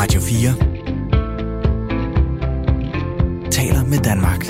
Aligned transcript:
Radio 0.00 0.20
4 0.20 0.54
taler 3.50 3.84
med 3.84 3.98
Danmark. 3.98 4.42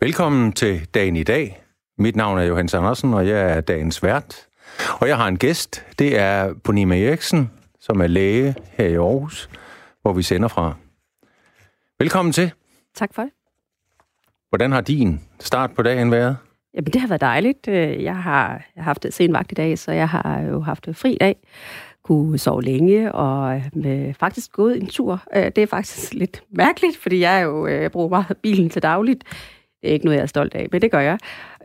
Velkommen 0.00 0.52
til 0.52 0.86
dagen 0.94 1.16
i 1.16 1.22
dag. 1.22 1.62
Mit 1.98 2.16
navn 2.16 2.38
er 2.38 2.42
Johannes 2.42 2.74
Andersen, 2.74 3.14
og 3.14 3.28
jeg 3.28 3.56
er 3.56 3.60
dagens 3.60 4.02
vært. 4.02 4.46
Og 5.00 5.08
jeg 5.08 5.16
har 5.16 5.28
en 5.28 5.38
gæst. 5.38 5.84
Det 5.98 6.18
er 6.18 6.54
Bonima 6.64 6.98
Eriksen, 7.00 7.50
som 7.80 8.00
er 8.00 8.06
læge 8.06 8.54
her 8.72 8.86
i 8.86 8.94
Aarhus, 8.94 9.50
hvor 10.02 10.12
vi 10.12 10.22
sender 10.22 10.48
fra. 10.48 10.74
Velkommen 11.98 12.32
til. 12.32 12.52
Tak 12.94 13.14
for 13.14 13.22
det. 13.22 13.30
Hvordan 14.48 14.72
har 14.72 14.80
din 14.80 15.20
start 15.40 15.70
på 15.74 15.82
dagen 15.82 16.10
været? 16.10 16.36
Jamen, 16.74 16.92
det 16.92 17.00
har 17.00 17.08
været 17.08 17.20
dejligt. 17.20 17.68
Øh, 17.68 18.02
jeg 18.02 18.16
har, 18.16 18.48
jeg 18.76 18.84
har 18.84 18.90
haft 18.90 19.06
sen 19.10 19.32
vagt 19.32 19.52
i 19.52 19.54
dag, 19.54 19.78
så 19.78 19.92
jeg 19.92 20.08
har 20.08 20.40
jo 20.40 20.60
haft 20.60 20.88
fri 20.92 21.16
dag. 21.20 21.36
Kunne 22.02 22.38
sove 22.38 22.62
længe 22.62 23.12
og 23.12 23.62
med, 23.72 24.14
faktisk 24.14 24.52
gået 24.52 24.76
en 24.76 24.86
tur. 24.86 25.22
Øh, 25.36 25.44
det 25.44 25.58
er 25.58 25.66
faktisk 25.66 26.14
lidt 26.22 26.42
mærkeligt, 26.50 26.96
fordi 26.96 27.20
jeg 27.20 27.44
jo 27.44 27.66
jeg 27.66 27.92
bruger 27.92 28.08
meget 28.08 28.36
bilen 28.42 28.70
til 28.70 28.82
dagligt. 28.82 29.24
Det 29.82 29.88
er 29.88 29.92
ikke 29.92 30.04
noget, 30.04 30.16
jeg 30.16 30.22
er 30.22 30.26
stolt 30.26 30.54
af, 30.54 30.68
men 30.72 30.82
det 30.82 30.90
gør 30.90 31.00
jeg. 31.00 31.18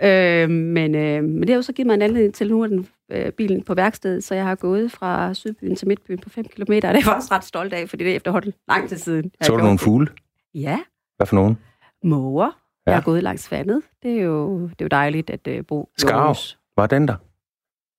Øh, 0.04 0.50
men, 0.50 0.96
øh, 0.96 1.24
men 1.24 1.42
det 1.42 1.50
har 1.50 1.56
jo 1.56 1.62
så 1.62 1.74
givet 1.74 1.88
mig 1.88 1.94
en 1.94 2.02
anledning 2.02 2.34
til, 2.34 2.50
nu 2.50 2.68
den 2.68 2.88
øh, 3.12 3.32
bilen 3.32 3.64
på 3.64 3.74
værkstedet, 3.74 4.24
så 4.24 4.36
jeg 4.36 4.46
har 4.46 4.56
gået 4.56 4.92
fra 4.92 5.34
Sydbyen 5.34 5.76
til 5.76 5.88
Midtbyen 5.88 6.20
på 6.20 6.30
5 6.30 6.46
km, 6.46 6.62
og 6.62 6.68
det 6.68 6.84
er 6.84 6.92
jeg 6.92 7.04
faktisk 7.04 7.32
ret 7.32 7.44
stolt 7.44 7.74
af, 7.74 7.90
fordi 7.90 8.04
det 8.04 8.12
er 8.12 8.16
efterhånden 8.16 8.54
lang 8.70 8.90
tid 8.90 8.98
siden. 8.98 9.32
Så 9.42 9.58
du 9.58 9.64
nogle 9.64 9.80
fugle? 9.80 10.08
Ja. 10.54 10.80
Hvad 11.18 11.28
for 11.28 11.36
nogen? 11.36 11.58
Måger. 12.04 12.63
Ja. 12.86 12.92
Jeg 12.92 12.98
har 12.98 13.04
gået 13.04 13.24
langs 13.24 13.52
vandet. 13.52 13.82
Det 14.04 14.20
er 14.20 14.24
jo, 14.24 14.62
det 14.62 14.82
er 14.82 14.86
jo 14.86 14.88
dejligt 14.88 15.30
at 15.30 15.48
uh, 15.48 15.66
bo 15.66 15.90
i 15.98 16.02
Skarv. 16.02 16.36
Var 16.78 16.88
den 16.88 17.08
der? 17.08 17.16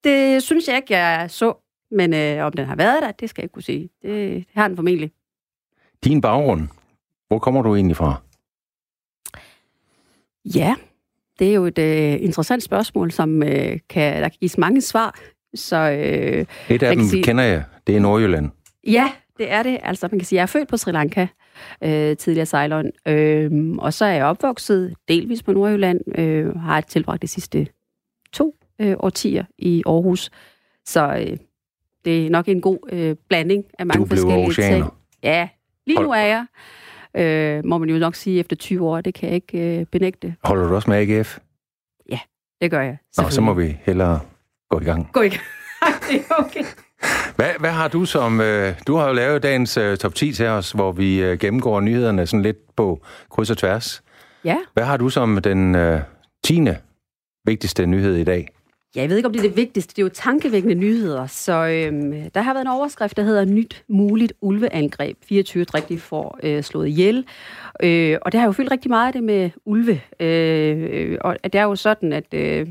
Det 0.05 0.43
synes 0.43 0.69
jeg 0.69 0.77
ikke, 0.77 0.97
jeg 0.97 1.31
så. 1.31 1.55
Men 1.91 2.15
øh, 2.15 2.45
om 2.45 2.53
den 2.53 2.67
har 2.67 2.77
været 2.77 3.03
der, 3.03 3.13
det 3.13 3.31
skal 3.31 3.43
jeg 3.43 3.45
ikke 3.45 3.53
kunne 3.53 3.63
sige. 3.63 3.91
Det, 4.03 4.37
det 4.37 4.47
har 4.55 4.69
den 4.69 4.77
formentlig. 4.77 5.13
Din 6.05 6.21
baggrund, 6.21 6.69
hvor 7.29 7.39
kommer 7.39 7.63
du 7.63 7.75
egentlig 7.75 7.97
fra? 7.97 8.15
Ja, 10.45 10.75
det 11.39 11.51
er 11.51 11.55
jo 11.55 11.65
et 11.65 11.79
øh, 11.79 12.23
interessant 12.23 12.63
spørgsmål, 12.63 13.13
som 13.13 13.43
øh, 13.43 13.79
kan, 13.89 14.23
der 14.23 14.29
kan 14.29 14.39
gives 14.41 14.59
mange 14.59 14.81
svar. 14.81 15.19
Så, 15.55 15.77
øh, 15.77 16.47
et 16.75 16.83
af 16.83 16.97
dem 16.97 17.05
sige, 17.05 17.23
kender 17.23 17.45
jeg. 17.45 17.65
Det 17.87 17.97
er 17.97 18.01
Nordjylland. 18.01 18.51
Ja, 18.87 19.13
det 19.39 19.53
er 19.53 19.63
det. 19.63 19.79
Altså, 19.83 20.09
man 20.11 20.19
kan 20.19 20.27
sige, 20.27 20.37
jeg 20.37 20.43
er 20.43 20.47
født 20.47 20.69
på 20.69 20.77
Sri 20.77 20.93
Lanka, 20.93 21.27
øh, 21.83 22.17
tidligere 22.17 22.47
Ceylon, 22.47 22.91
øh, 23.09 23.51
og 23.79 23.95
så 23.95 24.05
er 24.05 24.13
jeg 24.13 24.25
opvokset 24.25 24.95
delvis 25.09 25.43
på 25.43 25.53
Nordjylland, 25.53 26.19
øh, 26.19 26.57
har 26.57 26.81
tilbragt 26.81 27.23
de 27.23 27.29
sidste 27.29 27.67
to 28.33 28.55
øh, 28.79 28.97
årtier 28.99 29.45
i 29.59 29.83
Aarhus. 29.87 30.31
Så 30.85 31.17
øh, 31.17 31.37
det 32.05 32.27
er 32.27 32.31
nok 32.31 32.49
en 32.49 32.61
god 32.61 32.79
øh, 32.93 33.17
blanding 33.29 33.65
af 33.79 33.87
mange 33.87 34.07
forskellige 34.07 34.53
ting. 34.53 34.87
Ja, 35.23 35.49
lige 35.87 36.03
nu 36.03 36.11
er 36.11 36.21
jeg. 36.21 36.47
Øh, 37.17 37.65
må 37.65 37.79
man 37.79 37.89
jo 37.89 37.99
nok 37.99 38.15
sige 38.15 38.41
efter 38.41 38.57
20 38.57 38.89
år, 38.89 39.01
det 39.01 39.15
kan 39.15 39.29
jeg 39.29 39.35
ikke 39.35 39.79
øh, 39.81 39.87
benægte. 39.87 40.37
Holder 40.45 40.69
du 40.69 40.75
også 40.75 40.91
med 40.91 40.97
AGF? 40.97 41.39
Ja, 42.11 42.19
det 42.61 42.71
gør 42.71 42.81
jeg. 42.81 42.99
Nå, 43.17 43.31
så 43.31 43.41
må 43.41 43.55
vi 43.55 43.77
hellere 43.83 44.21
gå 44.71 44.81
i 44.81 44.85
gang. 44.85 45.13
Gå 45.13 45.21
i 45.21 45.29
gang. 45.29 45.43
okay. 46.47 46.65
Hvad, 47.37 47.51
hvad 47.61 47.71
har 47.71 47.89
du 47.89 48.05
som... 48.05 48.41
Øh, 48.41 48.75
du 48.87 48.97
har 48.97 49.07
jo 49.07 49.13
lavet 49.13 49.43
dagens 49.43 49.77
øh, 49.77 49.97
top 49.97 50.15
10 50.15 50.33
til 50.33 50.47
os, 50.47 50.73
hvor 50.73 50.93
vi 50.93 51.23
øh, 51.23 51.39
gennemgår 51.39 51.81
nyhederne 51.81 52.27
sådan 52.27 52.43
lidt 52.43 52.77
på 52.77 53.01
kryds 53.31 53.51
og 53.51 53.59
tværs. 53.59 54.03
Ja. 54.45 54.57
Hvad 54.75 54.85
har 54.85 54.97
du 54.97 55.09
som 55.09 55.43
den 55.43 55.75
øh, 55.75 56.01
10. 56.45 56.61
vigtigste 57.47 57.87
nyhed 57.87 58.17
i 58.17 58.25
dag? 58.25 58.49
Ja, 58.97 59.01
jeg 59.01 59.11
ved 59.11 59.17
ikke, 59.17 59.27
om 59.27 59.33
det 59.33 59.39
er 59.39 59.49
det 59.49 59.57
vigtigste. 59.57 59.91
Det 59.97 59.99
er 59.99 60.07
jo 60.07 60.09
tankevækkende 60.09 60.75
nyheder. 60.75 61.27
Så 61.27 61.53
øhm, 61.53 62.31
der 62.31 62.41
har 62.41 62.53
været 62.53 62.65
en 62.65 62.71
overskrift, 62.71 63.17
der 63.17 63.23
hedder 63.23 63.45
Nyt 63.45 63.85
muligt 63.89 64.33
ulveangreb. 64.41 65.17
24 65.29 65.65
rigtig 65.65 66.01
får 66.01 66.39
øh, 66.43 66.63
slået 66.63 66.89
ihjel. 66.89 67.27
Øh, 67.83 68.19
og 68.23 68.33
det 68.33 68.41
har 68.41 68.47
jo 68.47 68.53
fyldt 68.53 68.71
rigtig 68.71 68.91
meget 68.91 69.15
det 69.15 69.25
med 69.25 69.51
ulve. 69.65 70.01
Øh, 70.21 71.19
og 71.21 71.37
det 71.45 71.55
er 71.55 71.63
jo 71.63 71.77
sådan, 71.77 72.13
at 72.13 72.35
øh, 72.35 72.67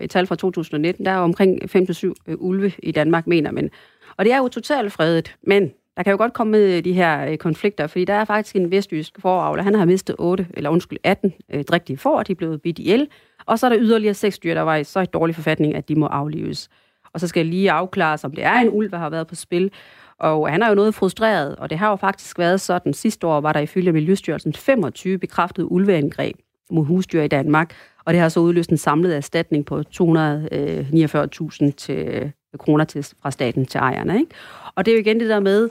et 0.00 0.10
tal 0.10 0.26
fra 0.26 0.36
2019, 0.36 1.04
der 1.04 1.10
er 1.10 1.16
omkring 1.16 1.76
5-7 1.76 2.12
øh, 2.26 2.36
ulve 2.38 2.72
i 2.82 2.92
Danmark, 2.92 3.26
mener 3.26 3.50
man. 3.50 3.70
Og 4.16 4.24
det 4.24 4.32
er 4.32 4.38
jo 4.38 4.48
totalt 4.48 4.92
fredet, 4.92 5.36
men 5.42 5.70
der 5.96 6.02
kan 6.02 6.10
jo 6.10 6.16
godt 6.16 6.32
komme 6.32 6.50
med 6.50 6.76
øh, 6.76 6.84
de 6.84 6.92
her 6.92 7.30
øh, 7.30 7.36
konflikter, 7.36 7.86
fordi 7.86 8.04
der 8.04 8.14
er 8.14 8.24
faktisk 8.24 8.56
en 8.56 8.70
vestjysk 8.70 9.12
foravler, 9.18 9.62
han 9.62 9.74
har 9.74 9.84
mistet 9.84 10.16
8, 10.18 10.46
eller 10.54 10.70
undskyld, 10.70 10.98
18 11.04 11.34
øh, 11.52 11.64
drigtige 11.64 11.96
får, 11.96 12.22
de 12.22 12.32
er 12.32 12.36
blevet 12.36 12.62
bidt 12.62 12.78
ihjel, 12.78 13.08
og 13.46 13.58
så 13.58 13.66
er 13.66 13.70
der 13.70 13.78
yderligere 13.80 14.14
seks 14.14 14.38
dyr, 14.38 14.54
der 14.54 14.62
var 14.62 14.76
i 14.76 14.84
så 14.84 15.04
dårlig 15.04 15.34
forfatning, 15.34 15.74
at 15.74 15.88
de 15.88 15.94
må 15.94 16.06
aflives. 16.06 16.68
Og 17.12 17.20
så 17.20 17.28
skal 17.28 17.40
jeg 17.40 17.50
lige 17.50 17.70
afklare, 17.70 18.18
om 18.24 18.32
det 18.32 18.44
er 18.44 18.54
en 18.54 18.68
ulv, 18.70 18.90
der 18.90 18.98
har 18.98 19.10
været 19.10 19.26
på 19.26 19.34
spil. 19.34 19.70
Og 20.18 20.50
han 20.50 20.62
er 20.62 20.68
jo 20.68 20.74
noget 20.74 20.94
frustreret, 20.94 21.56
og 21.56 21.70
det 21.70 21.78
har 21.78 21.90
jo 21.90 21.96
faktisk 21.96 22.38
været 22.38 22.60
sådan. 22.60 22.94
Sidste 22.94 23.26
år 23.26 23.40
var 23.40 23.52
der 23.52 23.60
ifølge 23.60 23.92
Miljøstyrelsen 23.92 24.52
25 24.52 25.18
bekræftede 25.18 25.72
ulveangreb 25.72 26.36
mod 26.70 26.84
husdyr 26.84 27.22
i 27.22 27.28
Danmark, 27.28 27.74
og 28.04 28.12
det 28.12 28.20
har 28.20 28.28
så 28.28 28.40
udløst 28.40 28.70
en 28.70 28.76
samlet 28.76 29.16
erstatning 29.16 29.66
på 29.66 29.78
249.000 29.78 31.70
til, 31.76 32.32
kroner 32.58 32.84
til, 32.84 33.06
fra 33.22 33.30
staten 33.30 33.66
til 33.66 33.78
ejerne. 33.78 34.18
Ikke? 34.18 34.30
Og 34.74 34.86
det 34.86 34.92
er 34.92 34.96
jo 34.96 35.00
igen 35.00 35.20
det 35.20 35.28
der 35.28 35.40
med, 35.40 35.68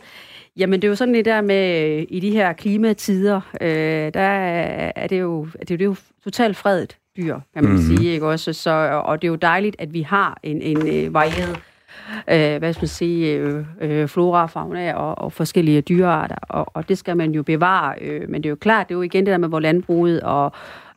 Jamen, 0.57 0.81
det 0.81 0.88
er 0.88 0.90
jo 0.90 0.95
sådan 0.95 1.13
det 1.13 1.25
der 1.25 1.41
med, 1.41 2.06
i 2.09 2.19
de 2.19 2.31
her 2.31 2.53
klimatider, 2.53 3.41
øh, 3.62 4.13
der 4.13 4.22
er 4.95 5.07
det 5.07 5.19
jo, 5.19 5.47
det 5.59 5.72
er 5.72 5.75
jo, 5.75 5.78
det 5.78 5.81
er 5.81 5.85
jo 5.85 5.95
totalt 6.23 6.57
fredet 6.57 6.97
dyr, 7.17 7.40
kan 7.53 7.63
man 7.63 7.73
mm-hmm. 7.73 7.97
sige, 7.97 8.12
ikke 8.12 8.28
også? 8.28 8.53
Så, 8.53 9.01
og 9.06 9.22
det 9.22 9.28
er 9.28 9.29
jo 9.31 9.35
dejligt, 9.35 9.75
at 9.79 9.94
vi 9.94 10.01
har 10.01 10.40
en, 10.44 10.61
en 10.61 10.88
øh, 10.88 11.13
varieret 11.13 11.59
øh, 12.28 12.57
hvad 12.57 12.73
skal 12.73 12.81
man 12.81 12.88
sige, 12.88 13.34
øh, 13.34 13.66
øh, 13.81 14.07
flora, 14.07 14.46
fauna 14.46 14.94
og, 14.94 15.17
og 15.17 15.34
forskellige 15.34 15.81
dyrearter, 15.81 16.35
og, 16.50 16.66
og 16.73 16.90
det 16.90 16.97
skal 16.97 17.17
man 17.17 17.31
jo 17.31 17.44
bevare. 17.44 17.96
Øh, 18.01 18.29
men 18.29 18.44
det 18.44 18.50
er 18.50 18.51
jo 18.51 18.56
klart, 18.56 18.90
det 18.90 18.94
er 18.94 18.97
jo 18.97 19.01
igen 19.01 19.25
det 19.25 19.31
der 19.31 19.38
med, 19.38 19.50
hvor 19.50 19.59
landbruget 19.59 20.22
og 20.22 20.51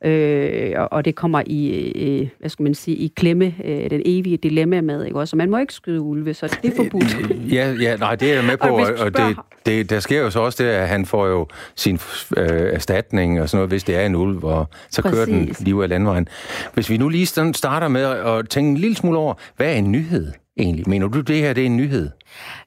øh, 0.04 0.74
og 0.90 1.04
det 1.04 1.14
kommer 1.14 1.42
i, 1.46 1.92
øh, 1.94 2.28
hvad 2.38 2.50
skal 2.50 2.62
man 2.62 2.74
sige, 2.74 2.96
i 2.96 3.12
klemme, 3.16 3.54
øh, 3.64 3.90
den 3.90 4.02
evige 4.04 4.36
dilemma 4.36 4.80
med, 4.80 5.04
ikke 5.04 5.18
også? 5.18 5.36
man 5.36 5.50
må 5.50 5.58
ikke 5.58 5.74
skyde 5.74 6.00
ulve, 6.00 6.34
så 6.34 6.58
det 6.62 6.72
er 6.72 6.76
forbudt. 6.76 7.52
Ja, 7.52 7.74
ja 7.80 7.96
nej, 7.96 8.14
det 8.14 8.30
er 8.30 8.34
jeg 8.34 8.44
med 8.44 8.56
på, 8.56 8.68
og, 8.68 8.90
og 8.98 9.16
det, 9.16 9.36
det, 9.66 9.90
der 9.90 10.00
sker 10.00 10.20
jo 10.20 10.30
så 10.30 10.40
også 10.40 10.62
det, 10.62 10.68
at 10.68 10.88
han 10.88 11.06
får 11.06 11.26
jo 11.26 11.46
sin 11.76 11.98
øh, 12.36 12.46
erstatning 12.48 13.40
og 13.40 13.48
sådan 13.48 13.58
noget, 13.58 13.70
hvis 13.70 13.84
det 13.84 13.96
er 13.96 14.06
en 14.06 14.14
ulv, 14.14 14.44
og 14.44 14.68
så 14.90 15.02
Præcis. 15.02 15.16
kører 15.16 15.26
den 15.26 15.56
lige 15.60 15.82
af 15.82 15.88
landvejen. 15.88 16.28
Hvis 16.74 16.90
vi 16.90 16.96
nu 16.96 17.08
lige 17.08 17.26
starter 17.26 17.88
med 17.88 18.02
at 18.02 18.48
tænke 18.48 18.70
en 18.70 18.76
lille 18.76 18.96
smule 18.96 19.19
over, 19.19 19.34
hvad 19.56 19.66
er 19.66 19.74
en 19.74 19.92
nyhed? 19.92 20.32
egentlig? 20.56 20.88
Mener 20.88 21.08
du, 21.08 21.20
det 21.20 21.36
her 21.36 21.52
det 21.52 21.62
er 21.62 21.66
en 21.66 21.76
nyhed? 21.76 22.10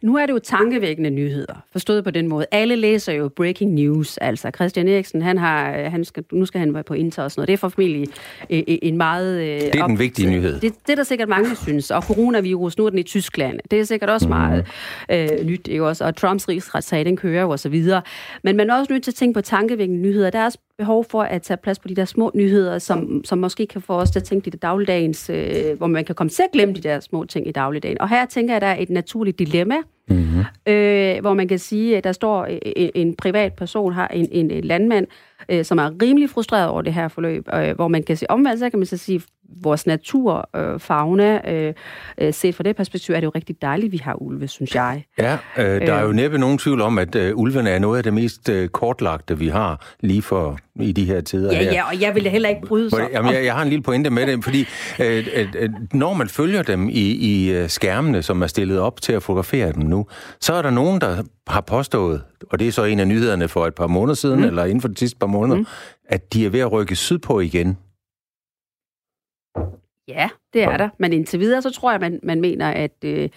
Nu 0.02 0.18
er 0.18 0.26
det 0.26 0.34
jo 0.34 0.40
tankevækkende 0.40 1.10
nyheder, 1.10 1.64
forstået 1.72 2.04
på 2.04 2.12
den 2.12 2.28
måde. 2.28 2.46
Alle 2.52 2.76
læser 2.76 3.14
jo 3.14 3.30
breaking 3.30 3.74
news, 3.74 4.18
altså 4.18 4.52
Christian 4.56 4.88
Eriksen, 4.88 5.22
han 5.22 5.38
har, 5.38 5.90
han 5.90 6.06
skal, 6.06 6.24
nu 6.32 6.46
skal 6.46 6.60
han 6.60 6.74
være 6.74 6.84
på 6.84 6.94
Inter 6.94 7.24
og 7.24 7.32
sådan 7.32 7.40
noget. 7.40 7.48
Det 7.48 7.54
er 7.54 7.58
for 7.58 7.70
familie 7.70 8.06
en 8.50 8.98
meget... 8.98 9.42
Øh, 9.42 9.46
det 9.46 9.76
er 9.76 9.84
op, 9.84 9.90
den 9.90 10.00
vigtige 10.00 10.30
nyhed. 10.30 10.60
Det, 10.60 10.74
det 10.88 10.92
er 10.92 10.96
der 10.96 11.04
sikkert 11.04 11.30
mange, 11.30 11.50
der 11.50 11.56
synes. 11.56 11.92
Og 11.92 12.04
coronavirus, 12.04 12.78
nu 12.78 12.86
er 12.86 12.90
den 12.90 13.00
i 13.00 13.04
Tyskland. 13.04 13.60
Det 13.72 13.80
er 13.80 13.84
sikkert 13.84 14.10
også 14.10 14.28
mm. 14.28 14.34
meget 14.34 14.66
øh, 15.12 15.46
nyt, 15.46 15.68
ikke 15.68 15.86
også? 15.86 16.06
Og 16.06 16.16
Trumps 16.16 16.48
rigsretssag, 16.48 17.06
den 17.06 17.18
kører 17.18 17.42
jo 17.42 17.50
og 17.50 17.60
så 17.60 17.70
videre. 17.70 18.02
Men 18.44 18.58
man 18.58 18.70
er 18.70 18.76
også 18.76 18.94
nødt 18.94 19.04
til 19.04 19.12
at 19.12 19.16
tænke 19.16 19.34
på 19.34 19.42
tankevækkende 19.42 20.02
nyheder. 20.02 20.30
Der 20.30 20.40
er 20.40 20.46
også 20.46 20.60
behov 20.78 21.06
for 21.10 21.22
at 21.22 21.42
tage 21.42 21.58
plads 21.58 21.80
på 21.80 21.88
de 21.88 21.96
der 21.96 22.06
små 22.06 22.32
nyheder, 22.34 22.80
som, 22.80 23.22
som 23.26 23.38
måske 23.38 23.68
kan 23.68 23.82
få 23.82 23.94
os 23.94 24.12
til 24.12 24.20
at 24.20 24.24
tænke 24.24 24.48
i 24.48 24.50
det 24.50 24.62
dagligdagens, 24.62 25.30
øh, 25.30 25.78
hvor 25.78 25.88
man 25.88 26.06
kan 26.06 26.16
komme 26.16 26.30
til 26.30 26.44
at 26.44 26.50
glemme 26.54 26.76
de 26.76 26.82
der 26.82 27.00
små 27.00 27.26
ting 27.26 27.48
i 27.48 27.52
dagligdagen. 27.52 28.02
Og 28.02 28.10
her 28.10 28.26
tænker 28.26 28.54
jeg, 28.54 28.56
at 28.56 28.62
der 28.62 28.68
er 28.68 28.76
et 28.80 28.90
naturligt 28.90 29.40
dilemma, 29.40 29.55
dilemma, 29.56 29.88
mm-hmm. 30.08 30.74
øh, 30.74 31.22
hvor 31.22 31.34
man 31.34 31.48
kan 31.48 31.60
sige, 31.60 31.98
at 31.98 32.04
der 32.04 32.12
står 32.12 32.46
en, 32.46 32.92
en 32.96 33.16
privat 33.16 33.54
person, 33.54 33.94
har 33.94 34.08
en, 34.08 34.28
en 34.32 34.64
landmand, 34.64 35.08
øh, 35.50 35.66
som 35.66 35.78
er 35.78 35.92
rimelig 36.02 36.30
frustreret 36.30 36.68
over 36.68 36.82
det 36.82 36.94
her 36.94 37.08
forløb, 37.08 37.48
øh, 37.54 37.76
hvor 37.76 37.88
man 37.88 38.04
kan 38.04 38.18
sige 38.18 38.32
omvendt, 38.32 38.60
så 38.60 38.70
kan 38.70 38.80
man 38.80 38.86
så 38.86 38.98
sige, 38.98 39.22
vores 39.62 39.88
natur, 39.88 40.50
øh, 40.56 40.80
fauna, 40.80 41.52
øh, 41.52 41.74
øh, 42.18 42.34
set 42.34 42.56
fra 42.56 42.64
det 42.64 42.76
perspektiv, 42.76 43.16
er 43.16 43.20
det 43.20 43.26
jo 43.26 43.32
rigtig 43.36 43.62
dejligt, 43.62 43.92
vi 43.92 43.98
har 43.98 44.22
ulve, 44.22 44.48
synes 44.48 44.76
jeg. 44.76 45.06
Ja, 45.18 45.38
øh, 45.58 45.64
der 45.82 45.94
er 45.94 46.02
jo 46.02 46.10
øh. 46.10 46.16
næppe 46.16 46.38
nogen 46.38 46.58
tvivl 46.58 46.82
om, 46.82 46.98
at 46.98 47.16
øh, 47.16 47.38
ulvene 47.38 47.70
er 47.70 47.80
noget 47.80 47.98
af 47.98 48.04
det 48.04 48.14
mest 48.14 48.50
øh, 48.50 48.68
kortlagte, 48.68 49.40
vi 49.40 49.48
har 49.48 49.94
lige 50.00 50.22
for 50.22 50.60
i 50.80 50.92
de 50.92 51.06
her 51.06 51.22
tider. 51.22 51.52
Ja, 51.52 51.64
her. 51.64 51.72
ja, 51.72 51.84
og 51.88 52.02
jeg 52.02 52.16
vil 52.16 52.30
heller 52.30 52.50
ikke 52.50 52.62
bryde 52.62 52.90
sig. 52.90 53.08
Jamen, 53.14 53.34
jeg, 53.34 53.46
jeg 53.46 53.54
har 53.54 53.62
en 53.62 53.70
lille 53.70 53.84
pointe 53.84 54.10
med 54.10 54.28
det, 54.28 54.44
fordi 54.44 54.66
øh, 55.00 55.28
øh, 55.56 55.70
når 55.94 56.14
man 56.14 56.28
følger 56.28 56.64
dem 56.64 56.90
i, 56.90 57.12
i 57.12 57.52
øh, 57.52 57.70
skærmene, 57.70 58.22
som 58.22 58.42
er 58.42 58.48
stillet 58.48 58.80
op 58.80 59.02
til 59.02 59.14
at 59.14 59.24
fotografere 59.24 59.72
dem 59.72 59.84
nu, 59.96 60.08
så 60.42 60.54
er 60.54 60.62
der 60.62 60.70
nogen, 60.70 61.02
der 61.02 61.24
har 61.48 61.62
påstået, 61.62 62.24
og 62.52 62.60
det 62.60 62.68
er 62.68 62.72
så 62.72 62.84
en 62.84 63.00
af 63.00 63.08
nyhederne 63.08 63.48
for 63.48 63.68
et 63.68 63.76
par 63.76 63.88
måneder 63.88 64.16
siden, 64.16 64.40
mm. 64.40 64.46
eller 64.46 64.66
inden 64.66 64.82
for 64.82 64.88
de 64.88 64.98
sidste 64.98 65.18
par 65.18 65.28
måneder, 65.28 65.58
mm. 65.58 65.66
at 66.06 66.34
de 66.34 66.46
er 66.46 66.50
ved 66.50 66.60
at 66.60 66.72
rykke 66.72 66.96
sydpå 66.96 67.40
igen. 67.40 67.78
Ja, 70.08 70.30
det 70.54 70.64
er 70.64 70.78
der. 70.78 70.90
Men 71.00 71.14
indtil 71.14 71.40
videre, 71.40 71.62
så 71.62 71.70
tror 71.70 71.92
jeg, 71.92 72.00
man, 72.00 72.20
man 72.24 72.42
mener, 72.42 72.72
at 72.72 73.04
øh, 73.06 73.30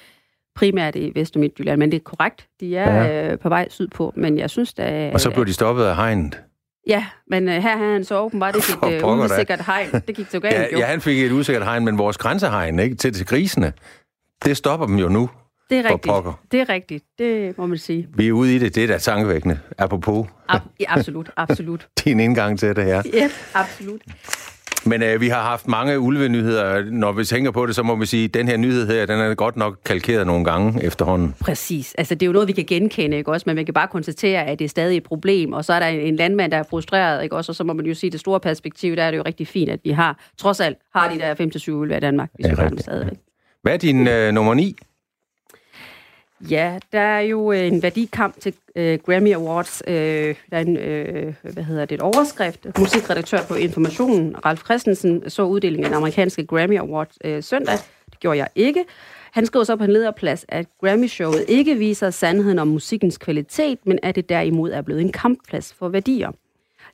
primært 0.54 0.96
i 0.96 1.12
Vest- 1.14 1.36
og 1.36 1.40
Midtjylland. 1.40 1.78
Men 1.78 1.90
det 1.90 1.96
er 1.96 2.04
korrekt. 2.04 2.48
De 2.60 2.76
er 2.76 3.04
ja. 3.04 3.32
øh, 3.32 3.38
på 3.38 3.48
vej 3.48 3.68
sydpå. 3.68 4.12
Men 4.16 4.38
jeg 4.38 4.50
synes 4.50 4.74
da... 4.74 5.10
Og 5.14 5.20
så 5.20 5.30
blev 5.30 5.46
de 5.46 5.52
stoppet 5.52 5.84
af 5.84 5.96
hegnet. 5.96 6.42
Ja, 6.86 7.06
men 7.26 7.48
øh, 7.48 7.54
her 7.54 7.76
har 7.76 7.92
han 7.92 8.04
så 8.04 8.20
åbenbart 8.20 8.54
fik 8.54 8.82
et 8.92 9.02
øh, 9.02 9.18
usikkert 9.18 9.66
hegn. 9.66 10.02
Det 10.06 10.16
gik 10.16 10.26
så 10.30 10.40
galt, 10.44 10.54
ja, 10.54 10.66
jo. 10.72 10.78
Ja, 10.78 10.84
han 10.84 11.00
fik 11.00 11.18
et 11.18 11.32
usikkert 11.32 11.64
hegn, 11.64 11.84
men 11.84 11.98
vores 11.98 12.18
grænsehegn, 12.18 12.78
ikke? 12.78 12.96
Til, 12.96 13.12
til 13.12 13.26
grisene, 13.26 13.72
det 14.44 14.56
stopper 14.56 14.86
dem 14.86 14.96
jo 14.96 15.08
nu. 15.08 15.30
Det 15.70 15.78
er 15.78 15.84
rigtigt. 15.84 16.06
Pokker. 16.12 16.32
Det 16.52 16.60
er 16.60 16.68
rigtigt. 16.68 17.04
Det 17.18 17.58
må 17.58 17.66
man 17.66 17.78
sige. 17.78 18.08
Vi 18.14 18.28
er 18.28 18.32
ude 18.32 18.56
i 18.56 18.58
det. 18.58 18.74
Det 18.74 18.82
er 18.84 18.86
da 18.86 18.98
tankevækkende. 18.98 19.58
Apropos. 19.78 20.26
Ab- 20.48 20.58
ja, 20.80 20.84
absolut. 20.88 21.30
Absolut. 21.36 21.88
Din 22.04 22.20
indgang 22.20 22.58
til 22.58 22.76
det 22.76 22.84
her. 22.84 23.02
Ja, 23.12 23.30
absolut. 23.54 24.00
Men 24.86 25.02
øh, 25.02 25.20
vi 25.20 25.28
har 25.28 25.42
haft 25.42 25.68
mange 25.68 25.98
ulvenyheder. 26.00 26.84
Når 26.90 27.12
vi 27.12 27.24
tænker 27.24 27.50
på 27.50 27.66
det, 27.66 27.74
så 27.74 27.82
må 27.82 27.96
vi 27.96 28.06
sige, 28.06 28.24
at 28.24 28.34
den 28.34 28.48
her 28.48 28.56
nyhed 28.56 28.86
her, 28.86 29.06
den 29.06 29.20
er 29.20 29.34
godt 29.34 29.56
nok 29.56 29.78
kalkeret 29.84 30.26
nogle 30.26 30.44
gange 30.44 30.84
efterhånden. 30.84 31.34
Præcis. 31.40 31.94
Altså, 31.98 32.14
det 32.14 32.22
er 32.22 32.26
jo 32.26 32.32
noget, 32.32 32.48
vi 32.48 32.52
kan 32.52 32.64
genkende, 32.64 33.16
ikke 33.16 33.30
også? 33.32 33.44
Men 33.46 33.56
man 33.56 33.64
kan 33.64 33.74
bare 33.74 33.88
konstatere, 33.88 34.44
at 34.46 34.58
det 34.58 34.64
er 34.64 34.68
stadig 34.68 34.96
et 34.96 35.02
problem. 35.02 35.52
Og 35.52 35.64
så 35.64 35.72
er 35.72 35.80
der 35.80 35.86
en 35.86 36.16
landmand, 36.16 36.52
der 36.52 36.58
er 36.58 36.62
frustreret, 36.70 37.22
ikke 37.22 37.36
også? 37.36 37.52
Og 37.52 37.56
så 37.56 37.64
må 37.64 37.72
man 37.72 37.86
jo 37.86 37.94
sige, 37.94 38.10
det 38.10 38.20
store 38.20 38.40
perspektiv, 38.40 38.96
der 38.96 39.02
er 39.02 39.10
det 39.10 39.18
jo 39.18 39.22
rigtig 39.26 39.48
fint, 39.48 39.70
at 39.70 39.80
vi 39.84 39.90
har, 39.90 40.18
trods 40.38 40.60
alt, 40.60 40.76
har 40.94 41.12
de 41.12 41.18
der 41.18 41.34
5-7 41.68 41.70
ulve 41.70 41.96
i 41.96 42.00
Danmark. 42.00 42.30
Vi 42.38 42.44
ja, 42.48 42.54
stadigvæk. 42.78 43.18
Hvad 43.62 43.72
er 43.72 43.76
din 43.76 44.06
øh, 44.06 44.32
nummer 44.32 44.54
9? 44.54 44.76
Ja, 46.50 46.78
der 46.92 47.00
er 47.00 47.20
jo 47.20 47.52
øh, 47.52 47.66
en 47.66 47.82
værdikamp 47.82 48.40
til 48.40 48.54
øh, 48.76 48.98
Grammy 49.06 49.34
Awards. 49.34 49.82
Øh, 49.86 49.94
der 50.50 50.56
er 50.56 50.60
en, 50.60 50.76
øh, 50.76 51.34
hvad 51.42 51.64
hedder 51.64 51.84
det, 51.84 51.94
et 51.94 52.00
overskrift. 52.00 52.66
Musikredaktør 52.78 53.38
på 53.48 53.54
Informationen, 53.54 54.44
Ralf 54.44 54.64
Christensen, 54.64 55.30
så 55.30 55.42
uddelingen 55.42 55.84
af 55.84 55.90
den 55.90 55.96
amerikanske 55.96 56.46
Grammy 56.46 56.78
Awards 56.78 57.18
øh, 57.24 57.42
søndag. 57.42 57.78
Det 58.10 58.20
gjorde 58.20 58.38
jeg 58.38 58.48
ikke. 58.54 58.84
Han 59.32 59.46
skriver 59.46 59.64
så 59.64 59.76
på 59.76 59.84
en 59.84 59.92
lederplads, 59.92 60.44
at 60.48 60.66
Grammy-showet 60.84 61.44
ikke 61.48 61.74
viser 61.74 62.10
sandheden 62.10 62.58
om 62.58 62.68
musikkens 62.68 63.18
kvalitet, 63.18 63.78
men 63.84 63.98
at 64.02 64.16
det 64.16 64.28
derimod 64.28 64.70
er 64.70 64.82
blevet 64.82 65.00
en 65.00 65.12
kampplads 65.12 65.74
for 65.78 65.88
værdier. 65.88 66.30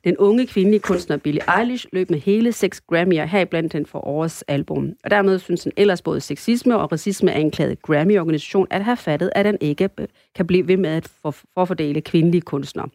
Den 0.05 0.17
unge 0.17 0.47
kvindelige 0.47 0.79
kunstner 0.79 1.17
Billie 1.17 1.59
Eilish 1.59 1.85
løb 1.91 2.09
med 2.09 2.19
hele 2.19 2.51
seks 2.51 2.81
Grammy'er, 2.93 3.25
heriblandt 3.25 3.73
den 3.73 3.85
for 3.85 4.07
årets 4.07 4.41
album. 4.47 4.93
Og 5.03 5.11
dermed 5.11 5.39
synes 5.39 5.63
den 5.63 5.71
ellers 5.77 6.01
både 6.01 6.21
sexisme 6.21 6.77
og 6.77 6.91
racisme 6.91 7.33
anklaget 7.33 7.81
Grammy-organisation 7.81 8.67
at 8.69 8.83
have 8.83 8.97
fattet, 8.97 9.29
at 9.35 9.45
den 9.45 9.57
ikke 9.61 9.89
kan 10.35 10.47
blive 10.47 10.67
ved 10.67 10.77
med 10.77 10.89
at 10.89 11.07
forfordele 11.23 12.01
kvindelige 12.01 12.41
kunstnere. 12.41 12.89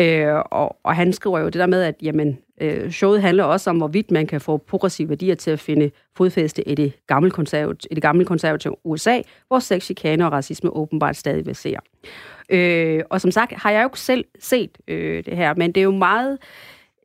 Øh, 0.00 0.34
og, 0.50 0.76
og 0.84 0.96
han 0.96 1.12
skriver 1.12 1.38
jo 1.38 1.46
det 1.46 1.54
der 1.54 1.66
med, 1.66 1.82
at 1.82 1.94
jamen, 2.02 2.38
øh, 2.60 2.90
showet 2.90 3.22
handler 3.22 3.44
også 3.44 3.70
om, 3.70 3.76
hvorvidt 3.76 4.10
man 4.10 4.26
kan 4.26 4.40
få 4.40 4.56
progressive 4.56 5.08
værdier 5.08 5.34
til 5.34 5.50
at 5.50 5.60
finde 5.60 5.90
fodfæste 6.16 6.68
i 6.68 6.74
det 6.74 6.92
gamle 7.06 7.30
konservative, 7.30 7.88
i 7.90 7.94
det 7.94 8.02
gamle 8.02 8.24
konservative 8.24 8.86
USA, 8.86 9.20
hvor 9.48 9.58
sexchikane 9.58 10.26
og 10.26 10.32
racisme 10.32 10.70
åbenbart 10.70 11.16
stadig 11.16 11.46
vil. 11.46 11.76
Øh, 12.50 13.02
og 13.10 13.20
som 13.20 13.30
sagt 13.30 13.52
har 13.52 13.70
jeg 13.70 13.82
jo 13.82 13.86
ikke 13.86 14.00
selv 14.00 14.24
set 14.38 14.78
øh, 14.88 15.24
det 15.24 15.36
her, 15.36 15.54
men 15.54 15.72
det 15.72 15.80
er 15.80 15.84
jo 15.84 15.90
meget 15.90 16.38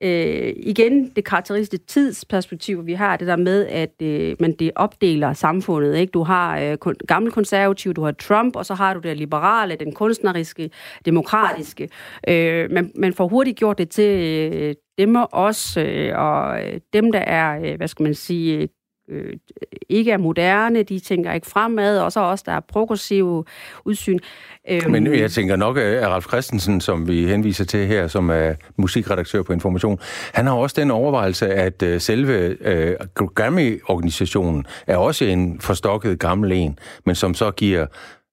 øh, 0.04 0.54
igen 0.58 1.10
det 1.16 1.26
karakteristiske 1.26 1.86
tidsperspektiv, 1.86 2.86
vi 2.86 2.94
har, 2.94 3.18
det 3.18 3.28
der 3.28 3.36
med, 3.36 3.68
at 3.68 4.02
øh, 4.02 4.36
man 4.40 4.52
det 4.52 4.72
opdeler 4.76 5.34
samfundet. 5.34 5.96
Ikke? 5.96 6.12
Du 6.12 6.24
har 6.24 6.60
øh, 6.60 6.78
kon- 6.86 7.06
gammel 7.08 7.32
konservativ, 7.32 7.94
du 7.94 8.04
har 8.04 8.12
Trump, 8.12 8.56
og 8.56 8.66
så 8.66 8.74
har 8.74 8.94
du 8.94 9.00
det 9.00 9.18
liberale, 9.18 9.76
den 9.76 9.94
kunstneriske, 9.94 10.70
demokratiske. 11.06 11.90
Øh, 12.28 12.72
man, 12.72 12.92
man 12.96 13.14
får 13.14 13.28
hurtigt 13.28 13.58
gjort 13.58 13.78
det 13.78 13.90
til 13.90 14.20
øh, 14.54 14.76
dem 14.98 15.16
og 15.16 15.30
os, 15.32 15.78
øh, 15.78 16.12
og 16.16 16.64
øh, 16.64 16.80
dem, 16.94 17.12
der 17.12 17.20
er, 17.20 17.72
øh, 17.72 17.78
hvad 17.78 17.88
skal 17.88 18.04
man 18.04 18.14
sige, 18.14 18.68
øh, 19.10 19.34
ikke 19.90 20.12
er 20.12 20.18
moderne, 20.18 20.84
de 20.84 21.00
tænker 21.00 21.34
ikke 21.34 21.48
fremad, 21.48 22.00
og 22.00 22.12
så 22.12 22.20
også 22.20 22.44
der 22.48 22.52
er 22.52 22.60
progressive 22.60 23.46
udsyn. 23.86 24.20
Øhm, 24.70 24.92
Men 24.92 25.08
jeg 25.08 25.32
tænker 25.32 25.56
nok, 25.56 25.78
øh, 25.78 26.04
at 26.04 26.08
Ralf 26.08 26.28
Christensen, 26.28 26.82
som 26.82 27.08
vi 27.08 27.28
henviser 27.28 27.66
til 27.66 27.88
her, 27.88 28.08
som 28.08 28.30
er 28.30 28.54
musikredaktør 28.78 29.44
på 29.44 29.54
Information, 29.54 30.00
han 30.34 30.48
har 30.48 30.54
også 30.54 30.82
den 30.82 30.92
overvejelse, 30.92 31.48
at 31.48 31.84
øh, 31.84 32.02
selve 32.02 32.58
uh, 33.20 33.28
Grammy-organisationen 33.28 34.66
er 34.88 34.98
også 34.98 35.26
en 35.26 35.60
forstokket 35.60 36.20
gammel 36.20 36.52
en, 36.52 36.80
men 37.06 37.16
som 37.16 37.34
så 37.34 37.52
giver 37.52 37.86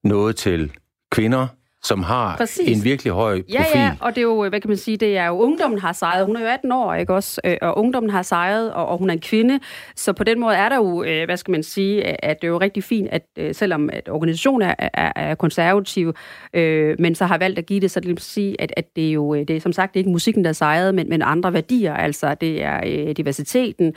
noget 0.03 0.35
til 0.35 0.71
kvinder, 1.11 1.47
som 1.83 2.03
har 2.03 2.37
Præcis. 2.37 2.77
en 2.77 2.83
virkelig 2.83 3.13
høj 3.13 3.41
profil. 3.41 3.53
Ja, 3.53 3.65
ja, 3.75 3.95
og 3.99 4.09
det 4.09 4.17
er 4.17 4.21
jo, 4.21 4.49
hvad 4.49 4.61
kan 4.61 4.69
man 4.69 4.77
sige, 4.77 4.97
det 4.97 5.17
er 5.17 5.27
jo, 5.27 5.39
ungdommen 5.39 5.79
har 5.79 5.93
sejret. 5.93 6.25
Hun 6.25 6.35
er 6.35 6.41
jo 6.41 6.47
18 6.47 6.71
år, 6.71 6.93
ikke 6.93 7.13
også? 7.13 7.41
Øh, 7.43 7.57
og 7.61 7.77
ungdommen 7.77 8.09
har 8.09 8.21
sejret, 8.21 8.73
og, 8.73 8.85
og 8.85 8.97
hun 8.97 9.09
er 9.09 9.13
en 9.13 9.19
kvinde. 9.19 9.59
Så 9.95 10.13
på 10.13 10.23
den 10.23 10.39
måde 10.39 10.55
er 10.55 10.69
der 10.69 10.75
jo, 10.75 11.03
øh, 11.03 11.25
hvad 11.25 11.37
skal 11.37 11.51
man 11.51 11.63
sige, 11.63 12.25
at 12.25 12.41
det 12.41 12.47
er 12.47 12.51
jo 12.51 12.57
rigtig 12.57 12.83
fint, 12.83 13.09
at 13.09 13.25
øh, 13.37 13.55
selvom 13.55 13.89
at 13.93 14.09
organisationen 14.09 14.61
er, 14.61 14.75
er, 14.93 15.11
er 15.15 15.35
konservativ, 15.35 16.13
øh, 16.53 16.95
men 16.99 17.15
så 17.15 17.25
har 17.25 17.37
valgt 17.37 17.59
at 17.59 17.65
give 17.65 17.79
det, 17.79 17.91
så 17.91 17.99
det 17.99 18.07
vil 18.07 18.17
sige, 18.17 18.61
at, 18.61 18.73
at 18.77 18.95
det 18.95 19.07
er 19.07 19.11
jo, 19.11 19.35
det 19.35 19.49
er 19.49 19.59
som 19.61 19.73
sagt 19.73 19.95
ikke 19.95 20.09
musikken, 20.09 20.43
der 20.43 20.49
er 20.49 20.53
sejret, 20.53 20.95
men, 20.95 21.09
men 21.09 21.21
andre 21.21 21.53
værdier, 21.53 21.93
altså 21.93 22.35
det 22.41 22.63
er 22.63 22.79
øh, 22.85 23.15
diversiteten, 23.17 23.93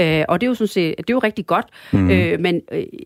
øh, 0.00 0.24
og 0.28 0.40
det 0.40 0.46
er 0.46 0.48
jo 0.48 0.54
sådan 0.54 0.68
set, 0.68 0.94
det 0.98 1.10
er 1.10 1.14
jo 1.14 1.18
rigtig 1.18 1.46
godt, 1.46 1.66
mm. 1.92 2.10
øh, 2.10 2.40
men, 2.40 2.60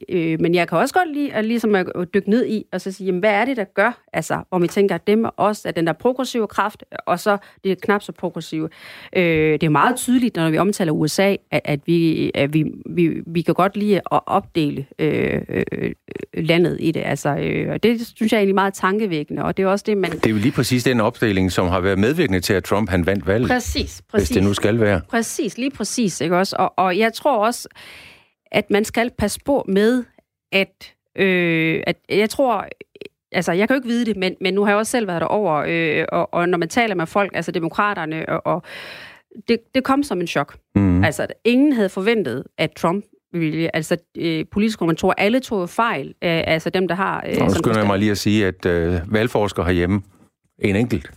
øh, 0.09 0.41
men 0.41 0.55
jeg 0.55 0.69
kan 0.69 0.79
også 0.79 0.95
godt 0.95 1.15
lide 1.15 1.33
at, 1.33 1.45
ligesom 1.45 1.75
at 1.75 1.87
dykke 2.15 2.31
ned 2.31 2.47
i, 2.47 2.65
og 2.73 2.81
så 2.81 2.93
sige, 2.93 3.07
jamen, 3.07 3.21
hvad 3.21 3.31
er 3.31 3.45
det, 3.45 3.57
der 3.57 3.65
gør, 3.65 4.20
altså, 4.21 4.43
hvor 4.49 4.59
vi 4.59 4.67
tænker, 4.67 4.95
at 4.95 5.07
dem 5.07 5.25
også 5.37 5.69
er 5.69 5.73
den 5.73 5.87
der 5.87 5.93
progressive 5.93 6.47
kraft, 6.47 6.85
og 7.07 7.21
så 7.21 7.39
det 7.65 7.73
er 7.73 7.77
knap 7.83 8.03
så 8.03 8.13
progressive. 8.13 8.69
Øh, 9.17 9.53
det 9.53 9.63
er 9.63 9.69
meget 9.69 9.97
tydeligt, 9.97 10.37
når 10.37 10.51
vi 10.51 10.59
omtaler 10.59 10.93
USA, 10.93 11.37
at, 11.51 11.61
at, 11.65 11.81
vi, 11.87 12.31
at 12.35 12.55
vi, 12.55 12.65
vi, 12.87 13.23
vi 13.27 13.43
kan 13.43 13.55
godt 13.55 13.77
lide 13.77 13.97
at 13.97 14.21
opdele 14.27 14.87
øh, 14.99 15.41
øh, 15.49 15.93
landet 16.35 16.77
i 16.81 16.91
det. 16.91 17.03
Altså, 17.05 17.37
øh, 17.37 17.79
det 17.83 18.13
synes 18.17 18.33
jeg 18.33 18.37
er 18.37 18.41
egentlig 18.41 18.55
meget 18.55 18.75
tankevækkende, 18.75 19.45
og 19.45 19.57
det 19.57 19.63
er 19.63 19.67
også 19.67 19.85
det, 19.87 19.97
man... 19.99 20.11
Det 20.11 20.27
er 20.27 20.31
jo 20.31 20.37
lige 20.37 20.53
præcis 20.53 20.85
den 20.85 21.01
opdeling, 21.01 21.53
som 21.53 21.69
har 21.69 21.81
været 21.81 21.99
medvirkende 21.99 22.41
til, 22.41 22.53
at 22.53 22.65
Trump 22.65 22.91
han 22.91 23.07
vandt 23.07 23.27
valget. 23.27 23.51
Præcis, 23.51 24.03
præcis. 24.11 24.29
Hvis 24.29 24.35
det 24.37 24.43
nu 24.45 24.55
skal 24.55 24.81
være. 24.81 25.01
Præcis, 25.09 25.59
lige 25.59 25.71
præcis, 25.71 26.21
ikke 26.21 26.37
også? 26.37 26.57
Og, 26.59 26.73
og 26.77 26.99
jeg 26.99 27.13
tror 27.13 27.47
også, 27.47 27.69
at 28.53 28.71
man 28.71 28.85
skal 28.85 29.11
passe 29.19 29.41
på 29.45 29.65
med, 29.69 30.05
at, 30.53 30.95
øh, 31.17 31.83
at 31.87 31.97
jeg 32.09 32.31
tror, 32.31 32.67
altså, 33.33 33.53
jeg 33.53 33.69
kan 33.69 33.75
jo 33.75 33.79
ikke 33.79 33.89
vide 33.89 34.05
det, 34.05 34.17
men, 34.17 34.35
men 34.41 34.55
nu 34.55 34.65
har 34.65 34.71
jeg 34.71 34.79
også 34.79 34.91
selv 34.91 35.07
været 35.07 35.21
derover, 35.21 35.65
øh, 35.69 36.05
og, 36.13 36.35
og 36.35 36.49
når 36.49 36.59
man 36.59 36.69
taler 36.69 36.95
med 36.95 37.07
folk, 37.07 37.31
altså 37.35 37.53
demokraterne, 37.53 38.29
og, 38.29 38.47
og 38.47 38.63
det, 39.49 39.59
det 39.75 39.85
kom 39.85 40.03
som 40.03 40.21
en 40.21 40.27
chok. 40.27 40.57
Mm. 40.75 41.05
Altså, 41.05 41.27
ingen 41.45 41.73
havde 41.73 41.89
forventet, 41.89 42.45
at 42.59 42.71
Trump 42.71 43.05
ville, 43.33 43.77
altså 43.77 43.97
øh, 44.19 44.45
politiske 44.53 44.79
kommentatorer, 44.79 45.15
alle 45.19 45.41
tog 45.41 45.69
fejl, 45.69 46.07
øh, 46.09 46.43
altså 46.47 46.71
dem, 46.71 46.89
der 46.89 46.95
har... 46.95 47.25
Øh, 47.29 47.43
nu 47.43 47.51
skynder 47.51 47.79
jeg 47.79 47.87
mig 47.87 47.99
lige 47.99 48.11
at 48.11 48.19
sige, 48.19 48.47
at 48.47 48.67
øh, 48.67 49.01
valgforskere 49.09 49.67
herhjemme, 49.67 50.03
en 50.59 50.77
enkelt, 50.77 51.11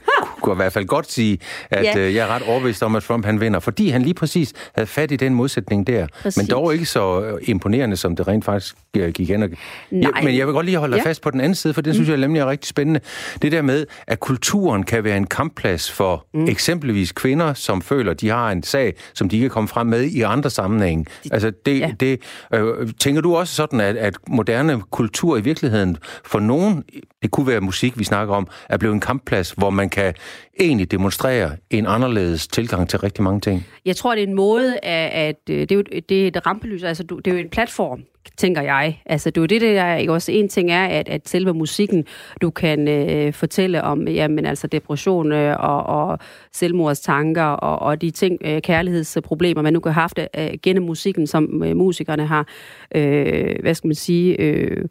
kunne 0.44 0.54
i 0.54 0.56
hvert 0.56 0.74
fald 0.74 0.86
godt 0.86 1.12
sige, 1.12 1.40
at 1.70 1.84
ja. 1.84 2.00
øh, 2.00 2.16
jeg 2.16 2.28
er 2.28 2.36
ret 2.36 2.44
overbevist 2.48 2.84
om, 2.84 2.96
at 2.96 3.04
Trump 3.04 3.26
han 3.26 3.42
vinder, 3.42 3.60
fordi 3.60 3.90
han 3.90 4.02
lige 4.02 4.14
præcis 4.14 4.54
havde 4.76 4.88
fat 4.88 5.12
i 5.12 5.16
den 5.16 5.34
modsætning 5.34 5.88
der. 5.88 6.08
Præcis. 6.22 6.38
Men 6.38 6.48
dog 6.48 6.74
ikke 6.74 6.86
så 6.86 7.22
øh, 7.22 7.38
imponerende, 7.42 7.98
som 7.98 8.16
det 8.16 8.28
rent 8.28 8.46
faktisk 8.46 8.76
øh, 8.98 9.10
gik 9.10 9.30
hen. 9.30 9.44
Og... 9.44 9.50
Ja, 9.92 10.08
men 10.24 10.38
jeg 10.38 10.48
vil 10.48 10.54
godt 10.54 10.66
lige 10.66 10.78
holde 10.78 10.98
ja. 10.98 11.04
fast 11.04 11.22
på 11.22 11.32
den 11.32 11.42
anden 11.42 11.56
side, 11.56 11.74
for 11.74 11.82
det 11.82 11.94
synes 11.94 12.08
mm. 12.08 12.12
jeg 12.12 12.20
nemlig 12.20 12.40
er 12.40 12.46
rigtig 12.50 12.70
spændende. 12.70 13.00
Det 13.42 13.52
der 13.52 13.62
med, 13.62 13.86
at 14.08 14.20
kulturen 14.20 14.84
kan 14.84 15.04
være 15.04 15.18
en 15.18 15.28
kampplads 15.28 15.92
for 15.92 16.26
mm. 16.34 16.46
eksempelvis 16.46 17.12
kvinder, 17.12 17.54
som 17.54 17.82
føler, 17.82 18.14
de 18.14 18.30
har 18.30 18.52
en 18.52 18.64
sag, 18.64 18.94
som 19.14 19.30
de 19.30 19.40
kan 19.40 19.50
komme 19.50 19.68
frem 19.68 19.88
med 19.88 20.04
i 20.04 20.22
andre 20.22 20.50
sammenhænge. 20.50 21.06
Altså, 21.32 21.52
det, 21.66 21.80
ja. 21.80 21.92
det, 22.00 22.20
øh, 22.54 22.88
tænker 23.00 23.22
du 23.22 23.36
også 23.36 23.56
sådan, 23.56 23.80
at, 23.80 23.96
at 23.98 24.18
moderne 24.28 24.82
kultur 24.92 25.38
i 25.38 25.42
virkeligheden 25.42 25.98
for 26.26 26.40
nogen, 26.40 26.84
det 27.24 27.32
kunne 27.32 27.48
være 27.48 27.62
musik, 27.62 28.00
vi 28.00 28.04
snakker 28.04 28.34
om, 28.34 28.48
er 28.70 28.78
blevet 28.78 28.94
en 28.94 29.00
kampplads, 29.00 29.52
hvor 29.52 29.70
man 29.70 29.90
kan 29.90 30.14
egentlig 30.60 30.92
demonstrere 30.92 31.52
en 31.70 31.86
anderledes 31.86 32.48
tilgang 32.48 32.90
til 32.90 33.00
rigtig 33.00 33.24
mange 33.24 33.40
ting? 33.40 33.66
Jeg 33.86 33.96
tror, 33.96 34.16
det 34.16 34.24
er 34.24 34.28
en 34.28 34.34
måde, 34.34 34.80
at, 34.84 35.10
at 35.10 35.48
det, 35.48 35.72
er 35.72 35.76
jo, 35.76 35.84
det 36.10 36.24
er 36.24 36.28
et 36.28 36.46
rampelys, 36.46 36.84
altså 36.84 37.04
det 37.04 37.28
er 37.28 37.32
jo 37.32 37.38
en 37.38 37.50
platform, 37.50 38.04
tænker 38.38 38.62
jeg. 38.62 39.02
Altså, 39.06 39.30
det 39.30 39.38
er 39.38 39.42
jo 39.42 39.46
det, 39.46 39.62
der 39.62 39.82
er, 39.82 39.98
ikke 39.98 40.14
også 40.14 40.32
en 40.32 40.50
ting 40.50 40.72
er, 40.72 40.86
at, 40.86 41.10
at 41.10 41.30
selve 41.30 41.54
musikken, 41.54 42.06
du 42.42 42.50
kan 42.50 42.88
øh, 42.88 43.34
fortælle 43.34 43.82
om, 43.82 44.08
jamen 44.08 44.46
altså 44.46 44.68
depression 44.68 45.32
øh, 45.32 45.56
og, 45.60 45.84
og 45.86 46.20
selvmordstanker 46.52 47.44
og, 47.44 47.80
og 47.80 48.02
de 48.02 48.12
ting, 48.12 48.38
øh, 48.46 48.62
kærlighedsproblemer, 48.62 49.62
man 49.62 49.74
nu 49.74 49.80
kan 49.80 49.92
have 49.92 50.02
haft 50.02 50.20
øh, 50.38 50.50
gennem 50.64 50.84
musikken, 50.84 51.28
som 51.28 51.64
øh, 51.64 51.76
musikerne 51.76 52.26
har, 52.26 52.48
øh, 52.96 53.56
hvad 53.62 53.74
skal 53.74 53.88
man 53.88 53.96
sige, 53.96 54.42
øh, 54.42 54.86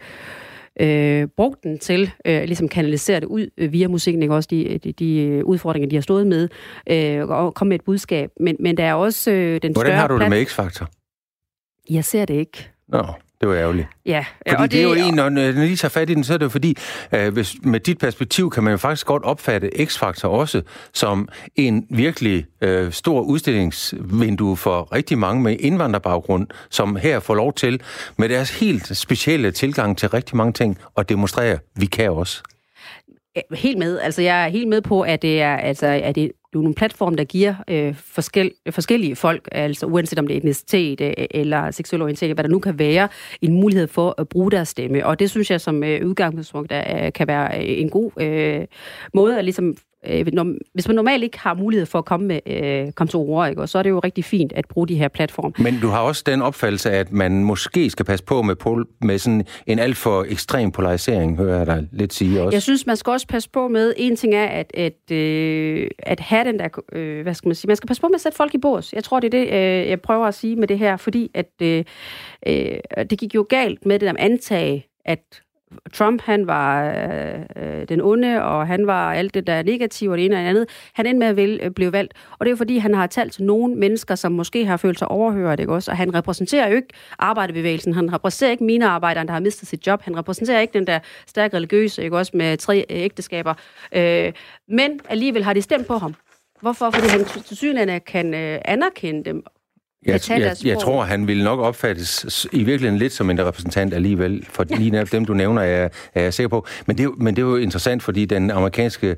øh, 0.80 1.28
brugt 1.36 1.62
den 1.62 1.78
til, 1.78 2.10
øh, 2.24 2.44
ligesom 2.44 2.68
kanalisere 2.68 3.20
det 3.20 3.26
ud 3.26 3.46
øh, 3.58 3.72
via 3.72 3.88
musikken, 3.88 4.22
ikke? 4.22 4.34
også 4.34 4.48
de, 4.50 4.78
de, 4.78 4.92
de 4.92 5.18
øh, 5.18 5.44
udfordringer, 5.44 5.88
de 5.88 5.96
har 5.96 6.00
stået 6.00 6.26
med, 6.26 6.48
øh, 6.90 7.28
og 7.28 7.54
komme 7.54 7.68
med 7.68 7.78
et 7.78 7.84
budskab. 7.84 8.30
Men, 8.40 8.56
men 8.60 8.76
der 8.76 8.84
er 8.84 8.94
også 8.94 9.30
øh, 9.30 9.36
den 9.36 9.42
Hvordan 9.42 9.72
større... 9.72 9.84
Hvordan 9.84 9.98
har 9.98 10.08
du 10.08 10.18
det 10.18 10.30
med 10.30 10.46
X-Factor? 10.46 10.86
Jeg 11.90 12.04
ser 12.04 12.24
det 12.24 12.34
ikke. 12.34 12.70
Nå. 12.88 13.04
Det 13.42 13.50
var 13.50 13.56
ærgerligt. 13.56 13.88
Ja. 14.06 14.24
Fordi 14.48 14.62
og 14.62 14.62
det, 14.62 14.70
det 14.72 14.80
er 14.80 14.84
jo 14.84 15.08
en, 15.08 15.14
når, 15.14 15.28
når 15.28 15.52
de 15.52 15.76
tager 15.76 15.88
fat 15.88 16.10
i 16.10 16.14
den, 16.14 16.24
så 16.24 16.34
er 16.34 16.38
det 16.38 16.44
jo 16.44 16.48
fordi, 16.48 16.76
øh, 17.12 17.32
hvis, 17.32 17.54
med 17.62 17.80
dit 17.80 17.98
perspektiv 17.98 18.50
kan 18.50 18.62
man 18.62 18.70
jo 18.70 18.76
faktisk 18.76 19.06
godt 19.06 19.22
opfatte 19.22 19.70
X-Factor 19.80 20.28
også 20.28 20.62
som 20.92 21.28
en 21.56 21.86
virkelig 21.90 22.46
øh, 22.60 22.92
stor 22.92 23.20
udstillingsvindue 23.20 24.56
for 24.56 24.92
rigtig 24.92 25.18
mange 25.18 25.42
med 25.42 25.56
indvandrerbaggrund, 25.60 26.46
som 26.70 26.96
her 26.96 27.20
får 27.20 27.34
lov 27.34 27.52
til 27.52 27.82
med 28.16 28.28
deres 28.28 28.60
helt 28.60 28.96
specielle 28.96 29.50
tilgang 29.50 29.98
til 29.98 30.08
rigtig 30.08 30.36
mange 30.36 30.52
ting 30.52 30.78
at 30.96 31.08
demonstrere, 31.08 31.58
vi 31.76 31.86
kan 31.86 32.10
også. 32.10 32.42
Helt 33.54 33.78
med. 33.78 33.98
Altså, 33.98 34.22
jeg 34.22 34.44
er 34.44 34.48
helt 34.48 34.68
med 34.68 34.80
på, 34.80 35.00
at 35.00 35.22
det 35.22 35.42
er, 35.42 35.56
altså, 35.56 35.86
at 35.86 36.14
det 36.14 36.32
det 36.52 36.58
er 36.58 36.62
nogle 36.62 36.74
platforme, 36.74 37.16
der 37.16 37.24
giver 37.24 37.54
øh, 37.68 37.94
forskel, 37.94 38.52
forskellige 38.70 39.16
folk, 39.16 39.48
altså 39.52 39.86
uanset 39.86 40.18
om 40.18 40.26
det 40.26 40.34
er 40.34 40.38
etnicitet 40.38 41.00
øh, 41.00 41.12
eller 41.30 41.70
seksuel 41.70 42.02
orientering, 42.02 42.34
hvad 42.34 42.44
der 42.44 42.50
nu 42.50 42.58
kan 42.58 42.78
være, 42.78 43.08
en 43.42 43.52
mulighed 43.52 43.86
for 43.86 44.14
at 44.18 44.28
bruge 44.28 44.50
deres 44.50 44.68
stemme. 44.68 45.06
Og 45.06 45.18
det 45.18 45.30
synes 45.30 45.50
jeg 45.50 45.60
som 45.60 45.84
øh, 45.84 46.06
udgangspunkt 46.06 46.70
der, 46.70 47.04
øh, 47.06 47.12
kan 47.12 47.28
være 47.28 47.58
øh, 47.58 47.80
en 47.80 47.90
god 47.90 48.10
øh, 48.20 48.66
måde 49.14 49.38
at 49.38 49.44
ligesom 49.44 49.76
øh, 50.06 50.26
når, 50.32 50.54
hvis 50.74 50.88
man 50.88 50.96
normalt 50.96 51.22
ikke 51.22 51.38
har 51.38 51.54
mulighed 51.54 51.86
for 51.86 51.98
at 51.98 52.04
komme, 52.04 52.26
med, 52.26 52.40
øh, 52.46 52.92
komme 52.92 53.08
til 53.08 53.16
ord, 53.16 53.48
ikke, 53.48 53.62
og 53.62 53.68
så 53.68 53.78
er 53.78 53.82
det 53.82 53.90
jo 53.90 53.98
rigtig 53.98 54.24
fint 54.24 54.52
at 54.52 54.68
bruge 54.68 54.88
de 54.88 54.94
her 54.94 55.08
platforme. 55.08 55.52
Men 55.58 55.80
du 55.80 55.88
har 55.88 56.00
også 56.00 56.22
den 56.26 56.42
opfattelse, 56.42 56.90
at 56.90 57.12
man 57.12 57.44
måske 57.44 57.90
skal 57.90 58.06
passe 58.06 58.24
på 58.24 58.42
med, 58.42 58.56
pol, 58.56 58.86
med 59.00 59.18
sådan 59.18 59.46
en 59.66 59.78
alt 59.78 59.96
for 59.96 60.24
ekstrem 60.28 60.72
polarisering, 60.72 61.36
hører 61.36 61.58
jeg 61.58 61.66
dig 61.66 61.88
lidt 61.92 62.14
sige 62.14 62.42
også. 62.42 62.54
Jeg 62.54 62.62
synes, 62.62 62.86
man 62.86 62.96
skal 62.96 63.10
også 63.10 63.26
passe 63.26 63.50
på 63.50 63.68
med, 63.68 63.94
en 63.96 64.16
ting 64.16 64.34
er, 64.34 64.46
at, 64.46 64.70
at, 64.74 65.16
øh, 65.16 65.90
at 65.98 66.20
have 66.20 66.44
den 66.44 66.58
der, 66.58 66.68
øh, 66.92 67.22
hvad 67.22 67.34
skal 67.34 67.48
man 67.48 67.54
sige, 67.54 67.68
man 67.68 67.76
skal 67.76 67.86
passe 67.86 68.00
på 68.00 68.08
med 68.08 68.14
at 68.14 68.20
sætte 68.20 68.36
folk 68.36 68.54
i 68.54 68.58
bås. 68.58 68.92
Jeg 68.92 69.04
tror, 69.04 69.20
det 69.20 69.34
er 69.34 69.38
det, 69.38 69.46
øh, 69.46 69.88
jeg 69.88 70.00
prøver 70.00 70.26
at 70.26 70.34
sige 70.34 70.56
med 70.56 70.68
det 70.68 70.78
her, 70.78 70.96
fordi 70.96 71.30
at 71.34 71.50
øh, 71.62 71.84
øh, 72.46 72.78
det 73.10 73.18
gik 73.18 73.34
jo 73.34 73.46
galt 73.48 73.86
med 73.86 73.98
det 73.98 74.06
der 74.06 74.14
antage, 74.18 74.86
at 75.04 75.42
Trump, 75.92 76.22
han 76.22 76.46
var 76.46 76.84
øh, 76.84 77.40
øh, 77.56 77.88
den 77.88 78.00
onde, 78.00 78.42
og 78.42 78.66
han 78.66 78.86
var 78.86 79.12
alt 79.12 79.34
det, 79.34 79.46
der 79.46 79.52
er 79.52 79.62
negativt, 79.62 80.10
og 80.10 80.18
det 80.18 80.24
ene 80.24 80.36
og 80.36 80.40
det 80.40 80.48
andet. 80.48 80.68
Han 80.94 81.06
endte 81.06 81.18
med 81.18 81.26
at 81.26 81.36
vil, 81.36 81.60
øh, 81.62 81.70
blive 81.70 81.92
valgt, 81.92 82.14
og 82.32 82.38
det 82.40 82.46
er 82.46 82.50
jo 82.50 82.56
fordi, 82.56 82.78
han 82.78 82.94
har 82.94 83.06
talt 83.06 83.32
til 83.32 83.44
nogle 83.44 83.74
mennesker, 83.74 84.14
som 84.14 84.32
måske 84.32 84.66
har 84.66 84.76
følt 84.76 84.98
sig 84.98 85.08
overhørt, 85.08 85.60
ikke 85.60 85.72
også? 85.72 85.90
Og 85.90 85.96
han 85.96 86.14
repræsenterer 86.14 86.68
jo 86.68 86.76
ikke 86.76 86.88
arbejderbevægelsen, 87.18 87.94
han 87.94 88.12
repræsenterer 88.12 88.50
ikke 88.50 88.64
mine 88.64 88.86
arbejdere, 88.86 89.26
der 89.26 89.32
har 89.32 89.40
mistet 89.40 89.68
sit 89.68 89.86
job, 89.86 90.02
han 90.02 90.16
repræsenterer 90.16 90.60
ikke 90.60 90.74
den 90.74 90.86
der 90.86 90.98
stærk 91.26 91.54
religiøse, 91.54 92.02
ikke 92.02 92.16
også, 92.16 92.36
med 92.36 92.56
tre 92.56 92.86
øh, 92.90 92.96
ægteskaber. 93.02 93.54
Øh, 93.92 94.32
men 94.68 95.00
alligevel 95.08 95.44
har 95.44 95.52
de 95.52 95.62
stemt 95.62 95.86
på 95.86 95.98
ham. 95.98 96.14
Hvorfor? 96.60 96.90
Fordi 96.90 97.08
han 97.08 97.24
til 97.24 97.56
synligheden 97.56 98.00
kan 98.00 98.34
øh, 98.34 98.58
anerkende 98.64 99.24
dem 99.24 99.44
jeg, 100.06 100.20
jeg, 100.28 100.56
jeg 100.64 100.78
tror, 100.78 101.02
han 101.02 101.26
vil 101.26 101.44
nok 101.44 101.60
opfattes 101.60 102.46
i 102.52 102.62
virkeligheden 102.62 102.98
lidt 102.98 103.12
som 103.12 103.30
en 103.30 103.46
repræsentant 103.46 103.94
alligevel, 103.94 104.46
for 104.48 104.64
ja. 104.70 104.76
lige 104.76 105.04
dem, 105.04 105.24
du 105.24 105.34
nævner, 105.34 105.62
er, 105.62 105.88
er 106.14 106.22
jeg 106.22 106.34
sikker 106.34 106.48
på. 106.48 106.66
Men 106.86 106.98
det, 106.98 107.18
men 107.18 107.36
det 107.36 107.42
er 107.42 107.46
jo 107.46 107.56
interessant, 107.56 108.02
fordi 108.02 108.24
den 108.24 108.50
amerikanske, 108.50 109.16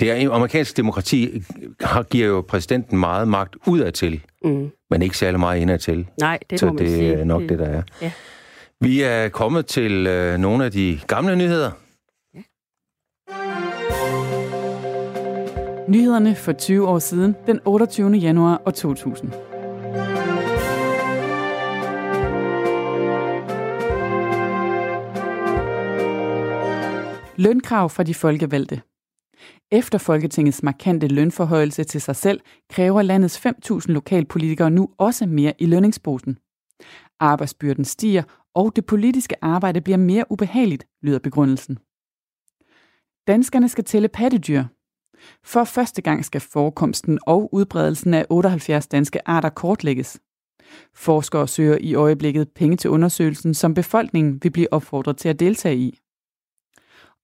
det 0.00 0.10
er, 0.10 0.30
amerikanske 0.30 0.76
demokrati 0.76 1.42
har, 1.80 2.02
giver 2.02 2.26
jo 2.26 2.44
præsidenten 2.48 2.98
meget 2.98 3.28
magt 3.28 3.56
udadtil, 3.66 4.20
mm. 4.44 4.70
men 4.90 5.02
ikke 5.02 5.18
særlig 5.18 5.40
meget 5.40 5.60
indadtil. 5.60 6.06
Nej, 6.20 6.38
det 6.50 6.60
Så 6.60 6.66
må 6.66 6.72
man 6.72 6.84
det 6.84 6.94
sige. 6.94 7.12
er 7.14 7.24
nok 7.24 7.42
det, 7.42 7.48
det 7.48 7.58
der 7.58 7.66
er. 7.66 7.82
Ja. 8.02 8.10
Vi 8.80 9.02
er 9.02 9.28
kommet 9.28 9.66
til 9.66 10.06
øh, 10.06 10.38
nogle 10.38 10.64
af 10.64 10.72
de 10.72 11.00
gamle 11.06 11.36
nyheder. 11.36 11.70
Ja. 12.34 12.40
Nyhederne 15.88 16.34
for 16.34 16.52
20 16.52 16.88
år 16.88 16.98
siden, 16.98 17.36
den 17.46 17.60
28. 17.64 18.10
januar 18.10 18.62
år 18.66 18.70
2000. 18.70 19.32
Lønkrav 27.38 27.90
fra 27.90 28.02
de 28.02 28.14
folkevalgte. 28.14 28.82
Efter 29.70 29.98
Folketingets 29.98 30.62
markante 30.62 31.06
lønforhøjelse 31.08 31.84
til 31.84 32.00
sig 32.00 32.16
selv, 32.16 32.40
kræver 32.70 33.02
landets 33.02 33.46
5.000 33.46 33.92
lokalpolitikere 33.92 34.70
nu 34.70 34.88
også 34.98 35.26
mere 35.26 35.52
i 35.58 35.66
lønningsposen. 35.66 36.38
Arbejdsbyrden 37.20 37.84
stiger, 37.84 38.22
og 38.54 38.76
det 38.76 38.86
politiske 38.86 39.44
arbejde 39.44 39.80
bliver 39.80 39.96
mere 39.96 40.24
ubehageligt, 40.30 40.86
lyder 41.02 41.18
begrundelsen. 41.18 41.78
Danskerne 43.26 43.68
skal 43.68 43.84
tælle 43.84 44.08
pattedyr. 44.08 44.64
For 45.44 45.64
første 45.64 46.02
gang 46.02 46.24
skal 46.24 46.40
forekomsten 46.40 47.18
og 47.26 47.54
udbredelsen 47.54 48.14
af 48.14 48.26
78 48.30 48.86
danske 48.86 49.28
arter 49.28 49.48
kortlægges. 49.48 50.20
Forskere 50.94 51.48
søger 51.48 51.78
i 51.80 51.94
øjeblikket 51.94 52.48
penge 52.54 52.76
til 52.76 52.90
undersøgelsen, 52.90 53.54
som 53.54 53.74
befolkningen 53.74 54.42
vil 54.42 54.50
blive 54.50 54.72
opfordret 54.72 55.16
til 55.16 55.28
at 55.28 55.40
deltage 55.40 55.76
i. 55.76 55.98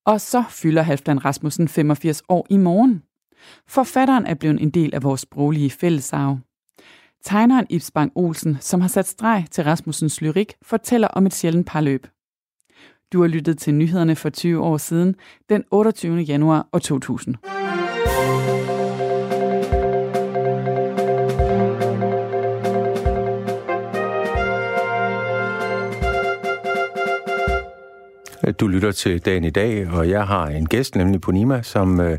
Og 0.07 0.21
så 0.21 0.45
fylder 0.51 0.83
Halfdan 0.83 1.25
Rasmussen 1.25 1.69
85 1.69 2.23
år 2.29 2.47
i 2.51 2.57
morgen. 2.57 3.03
Forfatteren 3.67 4.27
er 4.27 4.35
blevet 4.35 4.63
en 4.63 4.71
del 4.71 4.95
af 4.95 5.03
vores 5.03 5.21
sproglige 5.21 5.71
fællesarv. 5.71 6.39
Tegneren 7.25 7.67
Ibs 7.71 7.91
Bang 7.91 8.13
Olsen, 8.15 8.57
som 8.61 8.81
har 8.81 8.89
sat 8.89 9.07
streg 9.07 9.45
til 9.51 9.65
Rasmussens 9.65 10.21
lyrik, 10.21 10.55
fortæller 10.63 11.09
om 11.09 11.27
et 11.27 11.35
sjældent 11.35 11.67
parløb. 11.67 12.07
Du 13.13 13.21
har 13.21 13.29
lyttet 13.29 13.59
til 13.59 13.75
nyhederne 13.75 14.17
for 14.17 14.31
20 14.31 14.63
år 14.63 14.77
siden, 14.77 15.15
den 15.49 15.65
28. 15.71 16.17
januar 16.17 16.69
2000. 16.83 17.64
Du 28.53 28.69
lytter 28.69 28.93
til 28.93 29.25
dagen 29.25 29.45
i 29.45 29.51
dag, 29.51 29.89
og 29.91 30.11
jeg 30.11 30.27
har 30.27 30.47
en 30.47 30.67
gæst, 30.67 30.97
nemlig 30.97 31.21
Ponima, 31.21 31.63
som 31.63 32.01
øh, 32.01 32.19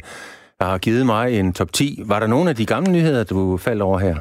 har 0.62 0.78
givet 0.78 1.06
mig 1.06 1.40
en 1.40 1.54
top 1.54 1.74
10. 1.74 2.02
Var 2.06 2.20
der 2.20 2.28
nogle 2.28 2.50
af 2.50 2.56
de 2.56 2.66
gamle 2.66 2.92
nyheder, 2.92 3.24
du 3.24 3.58
faldt 3.58 3.82
over 3.82 4.00
her? 4.00 4.16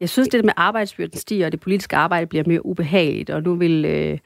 Jeg 0.00 0.08
synes, 0.08 0.28
det 0.28 0.44
med 0.44 0.52
arbejdsbyrden 0.56 1.18
stiger, 1.18 1.46
og 1.46 1.52
det 1.52 1.60
politiske 1.60 1.96
arbejde 1.96 2.26
bliver 2.26 2.44
mere 2.46 2.66
ubehageligt, 2.66 3.30
og 3.30 3.42
nu 3.42 3.54
vil 3.54 3.84
øh, 3.84 4.18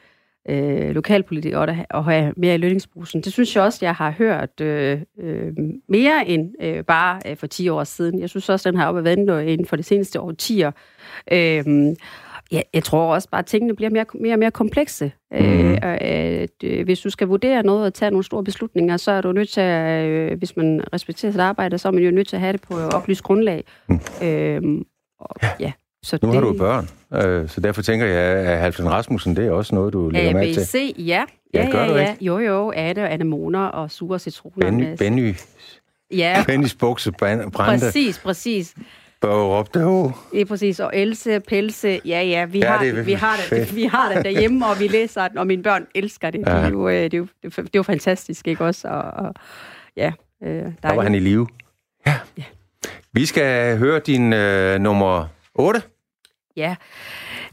øh, 0.49 0.91
lokalpolitikere 0.91 1.87
og 1.91 2.05
have 2.05 2.33
mere 2.37 2.55
i 2.55 2.59
lønningsbrusen. 2.59 3.21
Det 3.21 3.33
synes 3.33 3.57
jeg 3.57 3.65
også, 3.65 3.79
jeg 3.83 3.95
har 3.95 4.11
hørt 4.11 4.61
øh, 4.61 5.01
øh, 5.21 5.53
mere 5.89 6.29
end 6.29 6.55
øh, 6.63 6.85
bare 6.85 7.21
øh, 7.27 7.37
for 7.37 7.47
10 7.47 7.69
år 7.69 7.85
siden. 7.85 8.21
Jeg 8.21 8.29
synes 8.29 8.49
også, 8.49 8.71
den 8.71 8.79
har 8.79 8.89
op 8.89 8.97
og 8.97 9.05
vendt 9.05 9.31
øh, 9.31 9.53
inden 9.53 9.67
for 9.67 9.77
de 9.77 9.83
seneste 9.83 10.21
årtier. 10.21 10.71
Øh, 11.33 11.65
Ja, 12.53 12.61
jeg 12.75 12.85
tror 12.85 13.15
også 13.15 13.29
bare, 13.29 13.39
at 13.39 13.47
tingene 13.47 13.77
bliver 13.77 13.91
mere, 13.91 14.05
mere 14.21 14.35
og 14.35 14.39
mere 14.39 14.51
komplekse. 14.51 15.13
Mm. 15.31 15.37
Øh, 15.39 15.79
at, 15.83 16.51
øh, 16.65 16.85
hvis 16.85 17.01
du 17.01 17.11
skal 17.11 17.29
vurdere 17.29 17.63
noget 17.63 17.87
og 17.87 17.95
tage 17.95 18.11
nogle 18.11 18.25
store 18.25 18.45
beslutninger, 18.45 18.97
så 18.97 19.11
er 19.11 19.21
du 19.21 19.33
nødt 19.33 19.49
til 19.49 19.61
at, 19.61 20.07
øh, 20.07 20.39
hvis 20.39 20.57
man 20.57 20.85
respekterer 20.93 21.33
sit 21.33 21.41
arbejde, 21.41 21.79
så 21.79 21.89
er 21.89 21.93
man 21.93 22.03
jo 22.03 22.11
nødt 22.11 22.29
til 22.29 22.37
at 22.37 22.41
have 22.41 22.53
det 22.53 22.63
på 22.63 22.75
oplyst 22.79 23.23
grundlag. 23.23 23.65
Mm. 23.89 24.01
Øh, 24.23 24.63
og, 25.21 25.37
ja. 25.43 25.49
ja. 25.61 25.73
Så 26.03 26.19
nu 26.23 26.29
det... 26.29 26.35
har 26.35 26.41
du 26.41 26.53
børn, 26.53 26.89
øh, 27.15 27.49
så 27.49 27.61
derfor 27.61 27.83
tænker 27.83 28.07
jeg, 28.07 28.37
at 28.47 28.59
Halvdan 28.59 28.91
Rasmussen, 28.91 29.37
det 29.37 29.47
er 29.47 29.51
også 29.51 29.75
noget, 29.75 29.93
du 29.93 30.09
lægger 30.09 30.33
mærke 30.33 30.53
til. 30.53 30.61
ABC, 30.61 30.95
ja. 30.99 31.25
Ja, 31.55 31.69
ja, 31.69 31.85
ja, 31.85 31.97
ja. 31.97 32.17
Jo, 32.21 32.39
jo, 32.39 32.73
Ade 32.77 33.03
og 33.03 33.13
anemoner 33.13 33.65
og 33.65 33.91
sure 33.91 34.19
citroner. 34.19 34.71
Benny, 34.71 34.97
Benny, 34.99 35.35
ja. 36.11 36.45
Bennys 36.47 36.75
bukse 36.75 37.13
brændte. 37.13 37.51
Præcis, 37.51 38.19
præcis. 38.19 38.75
Børup, 39.21 39.75
det 40.33 40.41
er 40.41 40.45
præcis. 40.45 40.81
Og 40.81 40.91
Else, 40.95 41.41
Pelse, 41.41 42.01
ja, 42.05 42.23
ja, 42.23 42.45
vi, 42.45 42.59
ja, 42.59 42.67
har, 42.67 42.85
det, 42.85 43.07
vi, 43.07 43.13
har 43.13 43.37
det, 43.51 43.77
vi 43.77 43.85
har 43.85 44.13
det 44.13 44.25
derhjemme, 44.25 44.67
og 44.67 44.81
vi 44.81 44.89
læser 44.89 45.29
den, 45.29 45.39
og 45.39 45.47
mine 45.47 45.63
børn 45.63 45.87
elsker 45.95 46.31
det. 46.31 46.39
Ja. 46.47 46.57
Det, 46.57 46.65
er 46.65 46.69
jo, 46.69 46.89
det, 46.89 47.15
er 47.15 47.19
jo, 47.19 47.27
det, 47.43 47.59
er 47.59 47.63
jo 47.75 47.83
fantastisk, 47.83 48.49
ikke 48.49 48.65
også? 48.65 48.89
Og, 48.89 49.03
og 49.03 49.35
ja, 49.97 50.13
øh, 50.43 50.65
der 50.83 50.95
var 50.95 51.03
han 51.03 51.15
i 51.15 51.19
live. 51.19 51.49
Ja. 52.07 52.15
ja. 52.39 52.45
Vi 53.13 53.27
skal 53.27 53.79
høre 53.79 53.99
din 53.99 54.33
øh, 54.33 54.79
nummer 54.79 55.27
8. 55.55 55.83
Ja, 56.57 56.77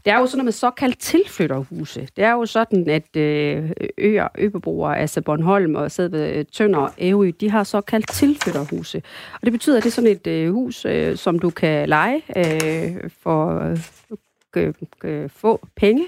det 0.08 0.14
er 0.14 0.20
jo 0.20 0.26
sådan 0.26 0.38
noget 0.38 0.44
med 0.44 0.52
såkaldt 0.52 0.98
tilflytterhuse. 0.98 2.08
Det 2.16 2.24
er 2.24 2.32
jo 2.32 2.46
sådan, 2.46 2.88
at 2.90 3.16
øh, 3.16 3.70
øer, 3.98 4.28
øbeboere, 4.38 4.98
altså 4.98 5.20
Bornholm 5.20 5.74
og 5.74 5.90
sidder 5.90 6.32
øh, 6.34 6.44
Tønder 6.52 6.78
og 6.78 6.92
Ævø, 6.98 7.30
de 7.40 7.50
har 7.50 7.64
såkaldt 7.64 8.12
tilflytterhuse. 8.12 9.02
Og 9.34 9.40
det 9.44 9.52
betyder, 9.52 9.76
at 9.76 9.82
det 9.82 9.90
er 9.90 9.92
sådan 9.92 10.10
et 10.10 10.26
øh, 10.26 10.52
hus, 10.52 10.86
som 11.14 11.38
du 11.38 11.50
kan 11.50 11.88
lege 11.88 12.22
for 13.22 13.74
øh, 14.56 15.30
få 15.30 15.66
penge 15.76 16.04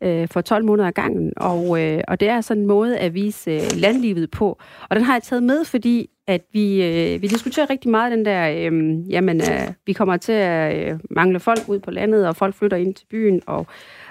øh, 0.00 0.28
for 0.28 0.40
12 0.40 0.64
måneder 0.64 0.88
ad 0.88 0.92
gangen. 0.92 1.32
Og, 1.36 1.82
øh, 1.82 2.00
og 2.08 2.20
det 2.20 2.28
er 2.28 2.40
sådan 2.40 2.60
en 2.60 2.66
måde 2.66 2.98
at 2.98 3.14
vise 3.14 3.50
øh, 3.50 3.60
landlivet 3.76 4.30
på. 4.30 4.58
Og 4.88 4.96
den 4.96 5.04
har 5.04 5.14
jeg 5.14 5.22
taget 5.22 5.42
med, 5.42 5.64
fordi 5.64 6.10
at 6.26 6.40
vi, 6.52 6.84
øh, 6.84 7.22
vi 7.22 7.26
diskuterer 7.26 7.70
rigtig 7.70 7.90
meget 7.90 8.12
den 8.12 8.24
der, 8.24 8.48
øh, 8.50 9.10
jamen, 9.10 9.40
øh, 9.40 9.72
vi 9.86 9.92
kommer 9.92 10.16
til 10.16 10.32
at 10.32 10.92
øh, 10.92 10.98
mangle 11.10 11.40
folk 11.40 11.68
ud 11.68 11.78
på 11.78 11.90
landet, 11.90 12.28
og 12.28 12.36
folk 12.36 12.54
flytter 12.54 12.76
ind 12.76 12.94
til 12.94 13.06
byen, 13.06 13.42
og 13.46 13.66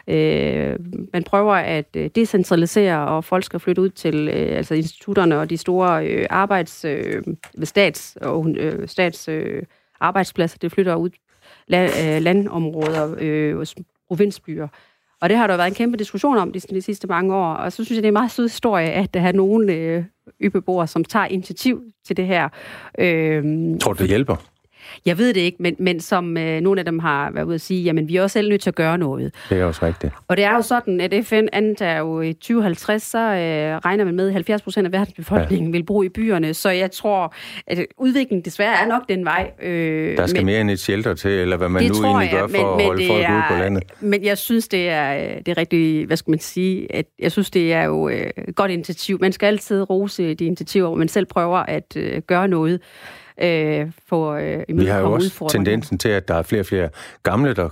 øh, 0.08 0.80
man 1.14 1.24
prøver 1.24 1.54
at 1.54 1.86
øh, 1.96 2.10
decentralisere, 2.16 3.08
og 3.08 3.24
folk 3.24 3.44
skal 3.44 3.60
flytte 3.60 3.82
ud 3.82 3.90
til 3.90 4.30
øh, 4.30 4.58
altså 4.58 4.74
institutterne 4.74 5.40
og 5.40 5.50
de 5.50 5.58
store 5.58 6.08
øh, 6.08 6.26
arbejds, 6.30 6.86
øh, 6.86 7.24
stats, 7.64 8.18
og, 8.22 8.50
øh, 8.50 8.88
stats 8.88 9.28
øh, 9.28 9.64
arbejdspladser, 10.00 10.58
det 10.62 10.72
flytter 10.72 10.96
ud 10.96 11.10
land, 11.68 11.92
øh, 12.04 12.22
landområder, 12.22 13.16
øh, 13.20 13.66
provinsbyer. 14.08 14.68
Og 15.22 15.30
det 15.30 15.38
har 15.38 15.48
der 15.48 15.58
været 15.58 15.68
en 15.68 15.74
kæmpe 15.74 15.98
diskussion 15.98 16.38
om 16.38 16.52
de, 16.52 16.60
de 16.60 16.82
sidste 16.82 17.08
mange 17.08 17.36
år, 17.36 17.54
og 17.54 17.72
så 17.72 17.84
synes 17.84 17.90
jeg, 17.90 18.04
det 18.04 18.06
er 18.06 18.10
en 18.10 18.14
meget 18.14 18.32
sød 18.32 18.48
historie, 18.48 18.92
at 18.92 19.14
der 19.14 19.22
er 19.22 19.32
nogle 19.32 19.74
øh, 19.74 20.04
øbeboere, 20.40 20.88
som 20.88 21.04
tager 21.04 21.26
initiativ 21.26 21.84
til 22.06 22.18
det 22.18 22.26
her. 22.26 22.50
Øh, 23.00 23.44
Tror 23.80 23.94
du, 23.94 24.00
det 24.00 24.08
hjælper? 24.08 24.36
Jeg 25.06 25.18
ved 25.18 25.34
det 25.34 25.42
ikke, 25.42 25.58
men, 25.60 25.76
men 25.80 26.00
som 26.00 26.38
øh, 26.38 26.62
nogle 26.62 26.82
af 26.82 26.86
dem 26.86 27.00
har 27.00 27.32
været 27.32 27.46
ude 27.46 27.56
at 27.56 27.62
sige, 27.62 27.84
jamen 27.84 28.08
vi 28.08 28.16
er 28.16 28.24
også 28.24 28.34
selv 28.34 28.50
nødt 28.50 28.62
til 28.62 28.70
at 28.70 28.76
gøre 28.76 28.98
noget. 28.98 29.36
Det 29.50 29.60
er 29.60 29.66
også 29.66 29.86
rigtigt. 29.86 30.14
Og 30.28 30.38
det 30.38 30.46
er 30.46 30.56
jo 30.56 30.62
sådan, 30.62 31.02
at 31.02 31.14
FN 31.26 31.46
antager 31.54 31.98
jo 31.98 32.22
i 32.22 32.34
2050, 32.34 33.04
så 33.04 33.18
øh, 33.18 33.78
regner 33.78 34.06
man 34.06 34.16
med, 34.16 34.28
at 34.28 34.34
70 34.34 34.62
procent 34.62 34.86
af 34.86 34.92
verdens 34.92 35.14
befolkning 35.14 35.66
ja. 35.66 35.72
vil 35.72 35.84
bo 35.84 36.04
i 36.04 36.10
byerne. 36.10 36.54
Så 36.54 36.70
jeg 36.70 36.92
tror, 36.92 37.34
at 37.68 37.86
udviklingen 37.98 38.46
desværre 38.46 38.76
er 38.84 38.88
nok 38.88 39.10
den 39.10 39.26
vej. 39.26 39.52
Øh, 39.62 40.18
der 40.18 40.28
skal 40.28 40.40
men, 40.40 40.46
mere 40.46 40.62
end 40.62 40.72
et 40.72 40.80
shelter 40.80 41.14
til, 41.14 41.32
eller 41.32 41.58
hvad 41.58 41.70
man 41.70 41.84
nu 41.84 42.04
egentlig 42.04 42.32
jeg, 42.32 42.40
gør 42.40 42.48
for 42.48 42.76
men, 42.76 42.82
at 42.82 42.86
holde 42.86 43.08
folk 43.08 43.24
er, 43.24 43.36
ude 43.36 43.44
på 43.50 43.64
landet. 43.64 43.84
Men 44.00 44.24
jeg 44.24 44.38
synes, 44.38 44.68
det 44.68 44.90
er, 44.90 45.40
det 45.40 45.48
er 45.48 45.58
rigtig, 45.58 46.06
hvad 46.06 46.18
skal 46.18 46.32
man 46.32 46.40
sige, 46.40 46.96
at 46.96 47.06
jeg 47.20 47.32
synes, 47.32 47.52
det 47.52 47.74
er 47.74 47.84
jo 47.84 48.10
øh, 48.10 48.30
godt 48.56 48.72
initiativ. 48.72 49.18
Man 49.22 49.32
skal 49.32 49.48
altid 49.48 49.90
rose 49.90 50.34
de 50.34 50.46
initiativer, 50.46 50.88
hvor 50.88 50.98
man 50.98 51.08
selv 51.08 51.26
prøver 51.26 51.58
at 51.58 51.94
øh, 51.96 52.22
gøre 52.28 52.48
noget 52.48 52.82
øh, 53.42 53.92
for 54.10 54.34
øh, 54.34 54.78
Vi 54.78 54.86
har 54.86 55.00
jo 55.00 55.12
også 55.12 55.48
tendensen 55.50 55.98
til, 55.98 56.10
at 56.10 56.28
der 56.28 56.36
er 56.36 56.42
flere 56.42 56.62
og 56.62 56.66
flere 56.66 56.90
gamle, 57.24 57.54
der 57.54 57.70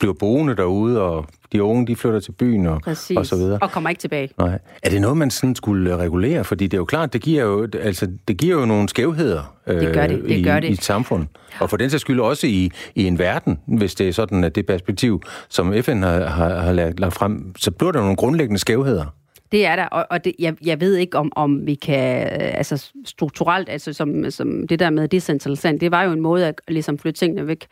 bliver 0.00 0.14
boende 0.14 0.56
derude, 0.56 1.02
og 1.02 1.26
de 1.52 1.62
unge, 1.62 1.86
de 1.86 1.96
flytter 1.96 2.20
til 2.20 2.32
byen 2.32 2.66
og, 2.66 2.80
og 3.16 3.26
så 3.26 3.36
videre. 3.36 3.58
og 3.62 3.70
kommer 3.70 3.90
ikke 3.90 4.00
tilbage. 4.00 4.30
Nej. 4.38 4.58
Er 4.82 4.90
det 4.90 5.00
noget, 5.00 5.16
man 5.16 5.30
sådan 5.30 5.54
skulle 5.54 5.96
regulere? 5.96 6.44
Fordi 6.44 6.66
det 6.66 6.74
er 6.74 6.78
jo 6.78 6.84
klart, 6.84 7.12
det 7.12 7.22
giver 7.22 7.44
jo, 7.44 7.68
altså, 7.80 8.08
det 8.28 8.36
giver 8.36 8.60
jo 8.60 8.66
nogle 8.66 8.88
skævheder 8.88 9.56
øh, 9.66 9.80
det 9.80 9.94
gør 9.94 10.06
det, 10.06 10.22
det 10.22 10.30
i, 10.30 10.42
gør 10.42 10.60
det. 10.60 10.68
i 10.68 10.72
et 10.72 10.84
samfund. 10.84 11.26
Og 11.60 11.70
for 11.70 11.76
den 11.76 11.90
sags 11.90 12.00
skyld 12.00 12.20
også 12.20 12.46
i, 12.46 12.70
i 12.94 13.06
en 13.06 13.18
verden, 13.18 13.58
hvis 13.66 13.94
det 13.94 14.08
er 14.08 14.12
sådan, 14.12 14.44
at 14.44 14.54
det 14.54 14.66
perspektiv, 14.66 15.22
som 15.48 15.74
FN 15.82 16.02
har, 16.02 16.26
har, 16.26 16.60
har 16.60 16.72
lagt 16.72 17.14
frem, 17.14 17.54
så 17.58 17.70
bliver 17.70 17.92
der 17.92 18.00
nogle 18.00 18.16
grundlæggende 18.16 18.60
skævheder. 18.60 19.06
Det 19.52 19.66
er 19.66 19.76
der, 19.76 19.84
og, 19.84 20.06
og 20.10 20.24
det, 20.24 20.34
jeg, 20.38 20.54
jeg 20.64 20.80
ved 20.80 20.96
ikke, 20.96 21.18
om, 21.18 21.32
om 21.36 21.66
vi 21.66 21.74
kan, 21.74 22.28
altså 22.30 22.90
strukturelt, 23.04 23.68
altså 23.68 23.92
som, 23.92 24.30
som 24.30 24.66
det 24.68 24.78
der 24.78 24.90
med 24.90 25.08
decentralisering, 25.08 25.80
det 25.80 25.90
var 25.90 26.02
jo 26.02 26.12
en 26.12 26.20
måde 26.20 26.46
at 26.46 26.60
ligesom 26.68 26.98
flytte 26.98 27.18
tingene 27.18 27.46
væk. 27.46 27.66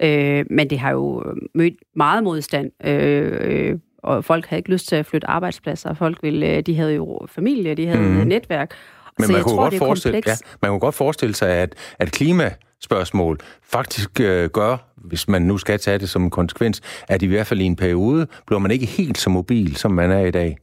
Øh, 0.00 0.44
men 0.50 0.70
det 0.70 0.78
har 0.78 0.90
jo 0.90 1.24
mødt 1.54 1.74
meget 1.96 2.24
modstand, 2.24 2.86
øh, 2.86 3.78
og 3.98 4.24
folk 4.24 4.46
havde 4.46 4.58
ikke 4.58 4.70
lyst 4.70 4.88
til 4.88 4.96
at 4.96 5.06
flytte 5.06 5.26
arbejdspladser. 5.26 5.94
Folk 5.94 6.22
ville, 6.22 6.60
de 6.60 6.76
havde 6.76 6.94
jo 6.94 7.26
familie, 7.28 7.74
de 7.74 7.86
havde 7.86 8.02
mm. 8.02 8.26
netværk. 8.26 8.74
Men 9.18 9.26
så 9.26 9.32
man, 9.32 9.42
kunne 9.42 9.54
tror, 9.54 9.62
godt 9.62 9.78
forestille, 9.78 10.22
ja, 10.26 10.34
man 10.62 10.70
kunne 10.70 10.80
godt 10.80 10.94
forestille 10.94 11.34
sig, 11.34 11.50
at, 11.50 11.74
at 11.98 12.12
klimaspørgsmål 12.12 13.38
faktisk 13.62 14.20
øh, 14.20 14.50
gør, 14.50 14.76
hvis 14.96 15.28
man 15.28 15.42
nu 15.42 15.58
skal 15.58 15.78
tage 15.78 15.98
det 15.98 16.08
som 16.08 16.22
en 16.22 16.30
konsekvens, 16.30 16.80
at 17.08 17.22
i 17.22 17.26
hvert 17.26 17.46
fald 17.46 17.60
i 17.60 17.64
en 17.64 17.76
periode 17.76 18.26
bliver 18.46 18.58
man 18.60 18.70
ikke 18.70 18.86
helt 18.86 19.18
så 19.18 19.30
mobil, 19.30 19.76
som 19.76 19.90
man 19.90 20.10
er 20.10 20.20
i 20.20 20.30
dag. 20.30 20.56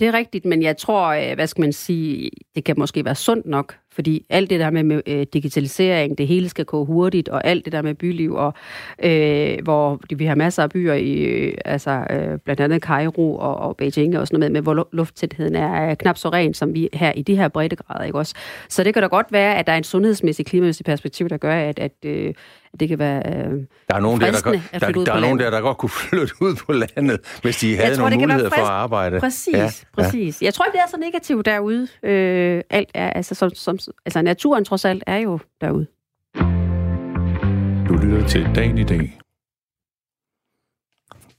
Det 0.00 0.08
er 0.08 0.12
rigtigt, 0.12 0.44
men 0.44 0.62
jeg 0.62 0.76
tror, 0.76 1.06
øh, 1.08 1.34
hvad 1.34 1.46
skal 1.46 1.60
man 1.62 1.72
sige, 1.72 2.30
det 2.54 2.64
kan 2.64 2.74
måske 2.78 3.04
være 3.04 3.14
sundt 3.14 3.46
nok, 3.46 3.76
fordi 3.94 4.26
alt 4.30 4.50
det 4.50 4.60
der 4.60 4.70
med, 4.70 4.82
med 4.82 5.02
øh, 5.06 5.26
digitalisering, 5.32 6.18
det 6.18 6.26
hele 6.26 6.48
skal 6.48 6.64
gå 6.64 6.84
hurtigt, 6.84 7.28
og 7.28 7.46
alt 7.46 7.64
det 7.64 7.72
der 7.72 7.82
med 7.82 7.94
byliv, 7.94 8.34
og 8.34 8.54
øh, 9.02 9.58
hvor 9.62 10.00
vi 10.16 10.24
har 10.24 10.34
masser 10.34 10.62
af 10.62 10.70
byer, 10.70 10.94
i, 10.94 11.12
øh, 11.12 11.54
altså 11.64 12.06
øh, 12.10 12.38
blandt 12.38 12.60
andet 12.60 12.82
Cairo 12.82 13.36
og, 13.36 13.56
og 13.56 13.76
Beijing 13.76 14.18
og 14.18 14.26
sådan 14.26 14.40
noget 14.40 14.52
med, 14.52 14.62
med 14.62 14.74
hvor 14.74 14.88
lufttætheden 14.92 15.54
er 15.54 15.94
knap 15.94 16.18
så 16.18 16.28
ren, 16.28 16.54
som 16.54 16.74
vi 16.74 16.88
her 16.92 17.12
i 17.12 17.22
de 17.22 17.36
her 17.36 17.48
breddegrader, 17.48 18.04
ikke 18.04 18.18
også? 18.18 18.34
Så 18.68 18.84
det 18.84 18.94
kan 18.94 19.02
da 19.02 19.08
godt 19.08 19.26
være, 19.30 19.56
at 19.56 19.66
der 19.66 19.72
er 19.72 19.76
en 19.76 19.84
sundhedsmæssig, 19.84 20.46
klimamæssig 20.46 20.86
perspektiv, 20.86 21.28
der 21.28 21.36
gør, 21.36 21.54
at, 21.54 21.78
at 21.78 21.92
øh, 22.04 22.34
det 22.80 22.88
kan 22.88 22.98
være 22.98 23.22
øh, 23.26 23.32
der 23.88 23.94
er 23.94 24.00
nogen 24.00 24.20
der, 24.20 24.30
der, 24.30 24.40
der, 24.40 24.92
der, 24.92 25.04
der 25.04 25.12
er 25.12 25.20
nogen 25.20 25.38
der, 25.38 25.50
der 25.50 25.60
godt 25.60 25.78
kunne 25.78 25.90
flytte 25.90 26.34
ud 26.40 26.54
på 26.54 26.72
landet, 26.72 27.20
hvis 27.42 27.56
de 27.56 27.76
havde 27.76 27.96
tror, 27.96 28.08
nogle 28.08 28.16
muligheder 28.16 28.50
for 28.50 28.62
at 28.62 28.68
arbejde. 28.68 29.20
Præcis, 29.20 29.54
ja, 29.54 29.70
præcis. 29.92 30.42
Ja. 30.42 30.44
Jeg 30.44 30.54
tror 30.54 30.64
ikke, 30.64 30.76
det 30.76 30.82
er 30.82 30.90
så 30.90 30.96
negativt 30.96 31.46
derude. 31.46 31.88
Øh, 32.02 32.62
alt 32.70 32.88
er, 32.94 33.10
altså, 33.10 33.34
som, 33.34 33.50
som, 33.54 33.78
altså 34.04 34.22
naturen 34.22 34.64
trods 34.64 34.84
alt 34.84 35.04
er 35.06 35.16
jo 35.16 35.38
derude. 35.60 35.86
Du 37.88 37.94
lytter 37.94 38.28
til 38.28 38.50
Dagen 38.54 38.78
i 38.78 38.84
dag. 38.84 39.18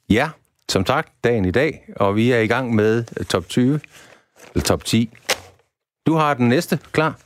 Ja, 0.10 0.30
som 0.70 0.86
sagt, 0.86 1.24
dagen 1.24 1.46
i 1.46 1.52
dag, 1.52 1.90
og 1.96 2.16
vi 2.16 2.32
er 2.32 2.40
i 2.40 2.48
gang 2.48 2.76
med 2.76 3.04
top 3.26 3.48
20, 3.48 3.80
eller 4.54 4.64
top 4.66 4.84
10. 4.84 5.10
Du 6.06 6.14
har 6.14 6.34
den 6.34 6.50
næste 6.50 6.80
klar. 6.92 7.20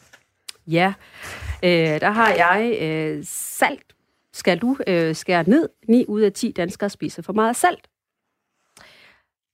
Ja, 0.67 0.93
øh, 1.63 2.01
der 2.01 2.11
har 2.11 2.33
jeg 2.33 2.77
øh, 2.81 3.23
salt. 3.25 3.95
Skal 4.33 4.57
du 4.57 4.77
øh, 4.87 5.15
skære 5.15 5.43
ned? 5.49 5.69
9 5.87 6.05
ud 6.07 6.21
af 6.21 6.33
10 6.33 6.51
danskere 6.51 6.89
spiser 6.89 7.21
for 7.21 7.33
meget 7.33 7.55
salt. 7.55 7.87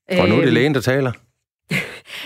Og 0.10 0.30
nu 0.30 0.36
er 0.36 0.40
det 0.40 0.48
øhm, 0.48 0.54
lægen, 0.54 0.76
der 0.76 0.82
taler 0.82 1.12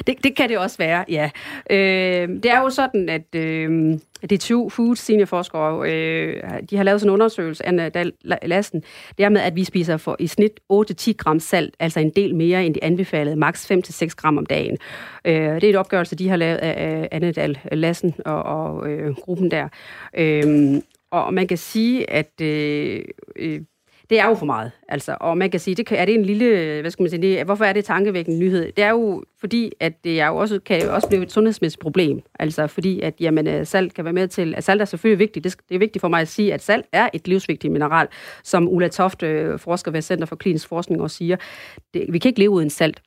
det, 0.07 0.23
det 0.23 0.35
kan 0.35 0.49
det 0.49 0.57
også 0.57 0.77
være, 0.77 1.05
ja. 1.09 1.29
Øh, 1.69 2.29
det 2.43 2.45
er 2.45 2.59
jo 2.59 2.69
sådan, 2.69 3.09
at 3.09 3.35
øh, 3.35 3.99
DTU 4.27 4.69
Food 4.69 4.95
seniorforskere, 4.95 5.91
øh, 5.91 6.43
de 6.69 6.77
har 6.77 6.83
lavet 6.83 7.01
sådan 7.01 7.09
en 7.09 7.13
undersøgelse, 7.13 7.65
Anna 7.65 7.91
Lassen, 8.41 8.83
det 9.17 9.25
er 9.25 9.29
med, 9.29 9.41
at 9.41 9.55
vi 9.55 9.63
spiser 9.63 9.97
for 9.97 10.15
i 10.19 10.27
snit 10.27 10.59
8-10 10.73 11.11
gram 11.17 11.39
salt, 11.39 11.75
altså 11.79 11.99
en 11.99 12.09
del 12.09 12.35
mere 12.35 12.65
end 12.65 12.75
de 12.75 12.83
anbefalede, 12.83 13.35
maks 13.35 13.71
5-6 13.71 14.07
gram 14.15 14.37
om 14.37 14.45
dagen. 14.45 14.77
Øh, 15.25 15.33
det 15.33 15.63
er 15.63 15.69
et 15.69 15.75
opgørelse, 15.75 16.15
de 16.15 16.29
har 16.29 16.35
lavet 16.35 16.57
af 16.57 17.07
Anna 17.11 17.31
Dahl 17.31 17.59
Lassen 17.71 18.13
og, 18.25 18.43
og 18.43 18.89
øh, 18.89 19.15
gruppen 19.15 19.51
der. 19.51 19.67
Øh, 20.17 20.81
og 21.11 21.33
man 21.33 21.47
kan 21.47 21.57
sige, 21.57 22.09
at 22.09 22.41
øh, 22.41 23.01
øh 23.35 23.61
det 24.09 24.19
er 24.19 24.27
jo 24.27 24.35
for 24.35 24.45
meget. 24.45 24.71
Altså, 24.87 25.17
og 25.21 25.37
man 25.37 25.51
kan 25.51 25.59
sige, 25.59 25.75
det 25.75 25.85
kan, 25.85 25.97
er 25.97 26.05
det 26.05 26.15
en 26.15 26.25
lille, 26.25 26.81
hvad 26.81 26.91
skal 26.91 27.03
man 27.03 27.09
sige, 27.09 27.21
det, 27.21 27.45
hvorfor 27.45 27.65
er 27.65 27.73
det 27.73 27.85
tankevækkende 27.85 28.39
nyhed? 28.39 28.71
Det 28.71 28.83
er 28.83 28.89
jo 28.89 29.23
fordi, 29.39 29.71
at 29.79 30.03
det 30.03 30.21
er 30.21 30.27
jo 30.27 30.35
også, 30.35 30.59
kan 30.59 30.83
jo 30.83 30.93
også 30.93 31.07
blive 31.07 31.23
et 31.23 31.31
sundhedsmæssigt 31.31 31.81
problem. 31.81 32.21
Altså 32.39 32.67
fordi, 32.67 32.99
at 32.99 33.13
jamen, 33.19 33.47
øh, 33.47 33.65
salt 33.65 33.93
kan 33.93 34.05
være 34.05 34.13
med 34.13 34.27
til, 34.27 34.55
at 34.55 34.63
salt 34.63 34.81
er 34.81 34.85
selvfølgelig 34.85 35.19
vigtigt. 35.19 35.43
Det, 35.43 35.55
det 35.69 35.75
er 35.75 35.79
vigtigt 35.79 36.01
for 36.01 36.07
mig 36.07 36.21
at 36.21 36.27
sige, 36.27 36.53
at 36.53 36.63
salt 36.63 36.85
er 36.91 37.09
et 37.13 37.27
livsvigtigt 37.27 37.73
mineral, 37.73 38.07
som 38.43 38.67
Ulla 38.69 38.87
Toft, 38.87 39.23
øh, 39.23 39.59
forsker 39.59 39.91
ved 39.91 40.01
Center 40.01 40.25
for 40.25 40.35
Klinisk 40.35 40.67
Forskning, 40.67 41.01
også 41.01 41.17
siger. 41.17 41.37
Det, 41.93 42.05
vi 42.09 42.19
kan 42.19 42.29
ikke 42.29 42.39
leve 42.39 42.51
uden 42.51 42.69
salt. 42.69 43.01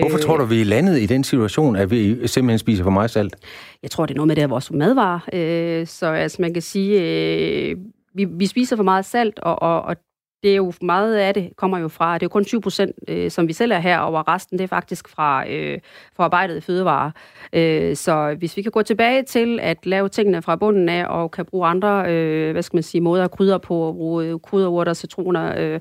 Hvorfor 0.00 0.18
tror 0.18 0.36
du, 0.36 0.44
vi 0.44 0.60
er 0.60 0.64
landet 0.64 0.98
i 1.00 1.06
den 1.06 1.24
situation, 1.24 1.76
at 1.76 1.90
vi 1.90 2.26
simpelthen 2.26 2.58
spiser 2.58 2.84
for 2.84 2.90
meget 2.90 3.10
salt? 3.10 3.36
Jeg 3.82 3.90
tror, 3.90 4.06
det 4.06 4.14
er 4.14 4.16
noget 4.16 4.28
med 4.28 4.36
det 4.36 4.42
af 4.42 4.50
vores 4.50 4.70
madvarer. 4.70 5.84
Så 5.84 6.06
altså, 6.06 6.42
man 6.42 6.52
kan 6.52 6.62
sige, 6.62 7.76
vi, 8.14 8.24
vi 8.24 8.46
spiser 8.46 8.76
for 8.76 8.82
meget 8.82 9.04
salt, 9.04 9.38
og, 9.38 9.62
og, 9.62 9.82
og 9.82 9.96
det 10.42 10.52
er 10.52 10.56
jo 10.56 10.72
meget 10.82 11.16
af 11.16 11.34
det 11.34 11.50
kommer 11.56 11.78
jo 11.78 11.88
fra, 11.88 12.14
det 12.14 12.22
er 12.22 12.24
jo 12.24 12.28
kun 12.28 12.44
20 12.44 12.60
procent, 12.60 12.96
øh, 13.08 13.30
som 13.30 13.48
vi 13.48 13.52
selv 13.52 13.72
er 13.72 13.78
her, 13.78 13.98
og 13.98 14.28
resten 14.28 14.58
det 14.58 14.64
er 14.64 14.68
faktisk 14.68 15.08
fra, 15.08 15.48
øh, 15.48 15.78
forarbejdet 16.16 16.64
fødevarer. 16.64 17.10
fødevare. 17.52 17.90
Øh, 17.90 17.96
så 17.96 18.36
hvis 18.38 18.56
vi 18.56 18.62
kan 18.62 18.72
gå 18.72 18.82
tilbage 18.82 19.22
til 19.22 19.60
at 19.62 19.86
lave 19.86 20.08
tingene 20.08 20.42
fra 20.42 20.56
bunden 20.56 20.88
af, 20.88 21.06
og 21.06 21.30
kan 21.30 21.44
bruge 21.44 21.66
andre, 21.66 22.12
øh, 22.12 22.52
hvad 22.52 22.62
skal 22.62 22.76
man 22.76 22.82
sige, 22.82 23.00
måder 23.00 23.24
at 23.24 23.30
krydre 23.30 23.60
på, 23.60 23.92
bruge 23.96 24.26
øh, 24.26 24.38
krydderurter, 24.40 24.94
citroner, 24.94 25.54
øh, 25.58 25.80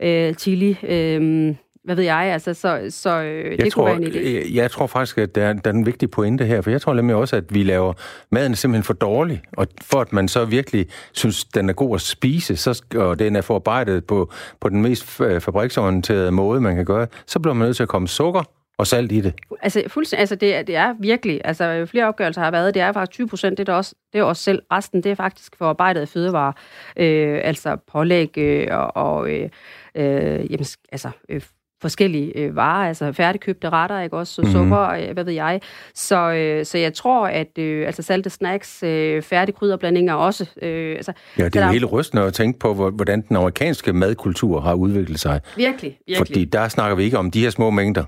øh, 0.00 0.34
chili, 0.34 0.78
øh, 0.82 1.54
hvad 1.86 1.96
ved 1.96 2.04
jeg, 2.04 2.16
altså, 2.16 2.54
så, 2.54 2.86
så 2.90 3.20
øh, 3.20 3.58
det 3.58 3.72
tror, 3.72 3.82
kunne 3.82 4.00
være 4.00 4.08
en 4.08 4.14
idé. 4.14 4.28
Jeg, 4.28 4.54
jeg 4.54 4.70
tror 4.70 4.86
faktisk, 4.86 5.18
at 5.18 5.34
der 5.34 5.44
er, 5.46 5.52
der 5.52 5.70
er 5.70 5.74
en 5.74 5.86
vigtig 5.86 6.10
pointe 6.10 6.44
her, 6.44 6.60
for 6.60 6.70
jeg 6.70 6.80
tror 6.80 6.94
nemlig 6.94 7.16
også, 7.16 7.36
at 7.36 7.54
vi 7.54 7.62
laver 7.62 7.92
maden 8.30 8.56
simpelthen 8.56 8.84
for 8.84 8.92
dårlig, 8.92 9.42
og 9.56 9.66
for 9.82 10.00
at 10.00 10.12
man 10.12 10.28
så 10.28 10.44
virkelig 10.44 10.86
synes, 11.12 11.44
den 11.44 11.68
er 11.68 11.72
god 11.72 11.94
at 11.94 12.00
spise, 12.00 12.56
så, 12.56 12.82
og 12.96 13.18
den 13.18 13.36
er 13.36 13.40
forarbejdet 13.40 14.04
på, 14.04 14.32
på 14.60 14.68
den 14.68 14.82
mest 14.82 15.04
fabriksorienterede 15.40 16.30
måde, 16.30 16.60
man 16.60 16.76
kan 16.76 16.84
gøre, 16.84 17.06
så 17.26 17.38
bliver 17.38 17.54
man 17.54 17.66
nødt 17.66 17.76
til 17.76 17.82
at 17.82 17.88
komme 17.88 18.08
sukker 18.08 18.42
og 18.78 18.86
salt 18.86 19.12
i 19.12 19.20
det. 19.20 19.34
Altså, 19.62 19.82
fuldstændig, 19.88 20.20
altså 20.20 20.34
det, 20.34 20.54
er, 20.54 20.62
det 20.62 20.76
er 20.76 20.94
virkelig, 20.98 21.40
altså 21.44 21.86
flere 21.90 22.06
opgørelser 22.06 22.42
har 22.42 22.50
været, 22.50 22.74
det 22.74 22.82
er 22.82 22.92
faktisk 22.92 23.12
20 23.12 23.28
procent, 23.28 23.58
det 23.58 23.68
er 23.68 23.72
også, 23.72 23.94
det 24.12 24.18
er 24.18 24.22
også 24.22 24.42
selv. 24.42 24.62
Resten, 24.72 25.02
det 25.02 25.10
er 25.10 25.14
faktisk 25.14 25.56
forarbejdet 25.58 26.00
af 26.00 26.08
fødevarer, 26.08 26.52
øh, 26.96 27.40
altså 27.44 27.76
pålæg 27.92 28.38
øh, 28.38 28.68
og, 28.70 28.96
og 28.96 29.30
øh, 29.30 29.48
øh, 29.94 30.52
jamen, 30.52 30.66
altså, 30.92 31.10
øh, 31.28 31.40
forskellige 31.86 32.38
øh, 32.38 32.56
varer, 32.56 32.88
altså 32.88 33.12
færdigkøbte 33.12 33.70
retter, 33.70 34.00
ikke 34.00 34.16
også, 34.16 34.42
mm-hmm. 34.42 34.52
sukker, 34.52 34.88
øh, 34.88 35.12
hvad 35.12 35.24
ved 35.24 35.32
jeg. 35.32 35.60
Så, 35.94 36.32
øh, 36.32 36.64
så 36.64 36.78
jeg 36.78 36.94
tror, 36.94 37.26
at 37.26 37.58
øh, 37.58 37.86
altså 37.86 38.02
salte 38.02 38.30
snacks, 38.30 38.82
øh, 38.82 39.22
færdige 39.22 39.56
krydderblandinger 39.56 40.14
også. 40.14 40.50
Øh, 40.62 40.96
altså, 40.96 41.12
ja, 41.38 41.44
det 41.44 41.56
er 41.56 41.66
jo 41.66 41.72
helt 41.72 41.92
rystende 41.92 42.22
at 42.22 42.34
tænke 42.34 42.58
på, 42.58 42.74
hvordan 42.74 43.20
den 43.28 43.36
amerikanske 43.36 43.92
madkultur 43.92 44.60
har 44.60 44.74
udviklet 44.74 45.20
sig. 45.20 45.40
Virkelig, 45.56 45.98
virkelig. 46.06 46.18
Fordi 46.18 46.44
der 46.44 46.68
snakker 46.68 46.96
vi 46.96 47.04
ikke 47.04 47.18
om 47.18 47.30
de 47.30 47.40
her 47.40 47.50
små 47.50 47.70
mængder. 47.70 48.04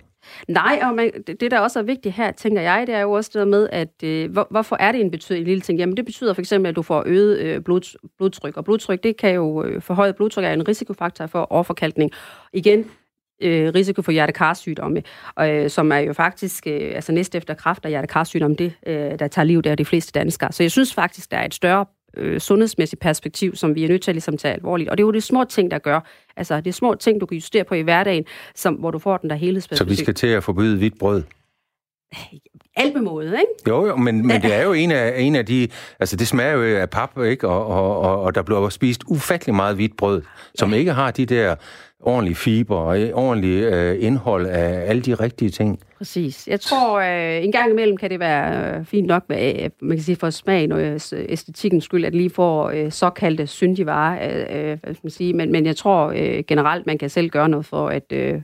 Nej, 0.49 0.81
og 0.83 0.95
man, 0.95 1.11
det, 1.27 1.51
der 1.51 1.59
også 1.59 1.79
er 1.79 1.83
vigtigt 1.83 2.15
her, 2.15 2.33
tænker 2.33 2.63
jeg, 2.63 2.85
det 2.87 2.95
er 2.95 3.01
jo 3.01 3.13
også 3.13 3.31
det 3.35 3.49
med, 3.49 3.69
at 3.73 4.03
øh, 4.05 4.33
hvor, 4.33 4.47
hvorfor 4.51 4.77
er 4.81 4.93
det 4.93 5.01
en 5.01 5.11
betydelig 5.11 5.47
lille 5.47 5.61
ting? 5.61 5.79
Jamen, 5.79 5.97
det 5.97 6.05
betyder 6.05 6.35
for 6.35 6.41
eksempel, 6.41 6.69
at 6.69 6.77
du 6.77 6.83
får 6.83 7.03
øget 7.07 7.39
øh, 7.39 7.61
blod, 7.61 7.99
blodtryk, 8.19 8.57
og 8.57 8.65
blodtryk, 8.65 9.03
det 9.03 9.17
kan 9.17 9.35
jo, 9.35 9.65
øh, 9.65 9.83
forhøjet 9.83 10.17
blodtryk 10.17 10.45
er 10.45 10.53
en 10.53 10.69
risikofaktor 10.69 11.27
for 11.27 11.53
overforkalkning. 11.53 12.11
Igen, 12.53 12.85
øh, 13.43 13.75
risiko 13.75 14.03
for 14.03 14.13
hjertekarsygdomme, 14.13 15.03
øh, 15.41 15.71
som 15.71 15.93
er 15.93 15.99
jo 15.99 16.13
faktisk, 16.13 16.67
øh, 16.67 16.93
altså 16.95 17.13
næst 17.13 17.35
efter 17.35 17.55
kræft 17.55 17.85
og 17.85 17.89
hjertekarsygdomme, 17.89 18.57
det, 18.57 18.73
øh, 18.87 19.19
der 19.19 19.29
tager 19.29 19.45
liv, 19.45 19.63
der 19.63 19.71
er 19.71 19.75
de 19.75 19.85
fleste 19.85 20.13
danskere. 20.13 20.53
Så 20.53 20.63
jeg 20.63 20.71
synes 20.71 20.95
faktisk, 20.95 21.31
der 21.31 21.37
er 21.37 21.45
et 21.45 21.55
større 21.55 21.87
øh, 22.17 22.41
sundhedsmæssigt 22.41 23.01
perspektiv, 23.01 23.57
som 23.57 23.75
vi 23.75 23.85
er 23.85 23.89
nødt 23.89 24.03
til 24.03 24.11
at 24.11 24.15
ligesom 24.15 24.37
tage 24.37 24.55
alvorligt. 24.55 24.91
Og 24.91 24.99
det 24.99 25.03
er 25.03 25.07
jo 25.07 25.13
de 25.13 25.21
små 25.21 25.45
ting, 25.45 25.71
der 25.71 25.79
gør. 25.79 26.01
Altså, 26.37 26.57
det 26.57 26.67
er 26.67 26.73
små 26.73 26.95
ting, 26.95 27.21
du 27.21 27.27
kan 27.27 27.35
justere 27.35 27.65
på 27.65 27.75
i 27.75 27.83
hverdagen, 27.83 28.25
som, 28.55 28.75
hvor 28.75 28.91
du 28.91 28.99
får 28.99 29.17
den 29.17 29.31
der 29.31 29.37
helhedsperspektiv. 29.37 29.97
Så 29.97 30.01
vi 30.01 30.05
skal 30.05 30.15
til 30.15 30.27
at 30.27 30.45
forbyde 30.45 30.79
hvidt 30.79 30.99
brød? 30.99 31.23
alpemåde, 32.79 33.27
ikke? 33.27 33.69
Jo, 33.69 33.87
jo, 33.87 33.97
men, 33.97 34.27
men 34.27 34.43
det 34.43 34.55
er 34.55 34.63
jo 34.63 34.73
en 34.73 34.91
af, 34.91 35.21
en 35.21 35.37
af 35.37 35.47
de... 35.47 35.69
Altså, 36.01 36.17
det 36.17 36.29
smager 36.29 36.53
jo 36.53 36.77
af 36.77 36.91
pap, 36.91 37.19
ikke? 37.25 37.49
Og, 37.49 37.67
og, 37.67 38.01
og, 38.01 38.23
og 38.23 38.35
der 38.35 38.43
bliver 38.43 38.69
spist 38.69 39.03
ufattelig 39.07 39.55
meget 39.55 39.75
hvidt 39.77 39.97
brød, 39.97 40.23
som 40.55 40.73
ja. 40.73 40.77
ikke 40.77 40.93
har 40.93 41.11
de 41.11 41.27
der 41.27 41.55
ordentlige 42.01 42.35
fiber 42.35 42.77
og 42.77 42.99
ordentlig 43.13 43.63
øh, 43.63 43.97
indhold 44.01 44.47
af 44.47 44.89
alle 44.89 45.03
de 45.03 45.15
rigtige 45.15 45.51
ting. 45.51 45.81
Præcis. 45.99 46.49
Jeg 46.49 46.61
tror, 46.61 46.99
øh, 46.99 47.45
en 47.45 47.53
gang 47.53 47.71
imellem 47.71 47.97
kan 47.97 48.11
det 48.11 48.21
være 48.21 48.79
øh, 48.79 48.85
fint 48.85 49.07
nok, 49.07 49.25
med, 49.29 49.63
øh, 49.63 49.71
man 49.81 49.97
kan 49.97 50.05
sige 50.05 50.17
for 50.17 50.31
smagen 50.31 50.73
og 50.73 50.83
øh, 50.83 51.01
æstetikkens 51.13 51.85
skyld, 51.85 52.05
at 52.05 52.15
lige 52.15 52.31
får 52.31 52.71
øh, 52.71 52.93
såkaldte 52.93 53.47
syndige 53.47 53.87
varer, 53.87 54.47
øh, 54.51 54.79
hvad 54.83 54.95
skal 54.95 55.01
man 55.03 55.11
sige. 55.11 55.33
Men, 55.33 55.53
men 55.53 55.67
jeg 55.67 55.77
tror 55.77 56.13
øh, 56.17 56.45
generelt, 56.47 56.87
man 56.87 56.99
kan 56.99 57.11
selv 57.11 57.31
gøre 57.31 57.49
noget 57.49 57.67
for 57.67 57.89
at 57.89 58.13
øh, 58.13 58.41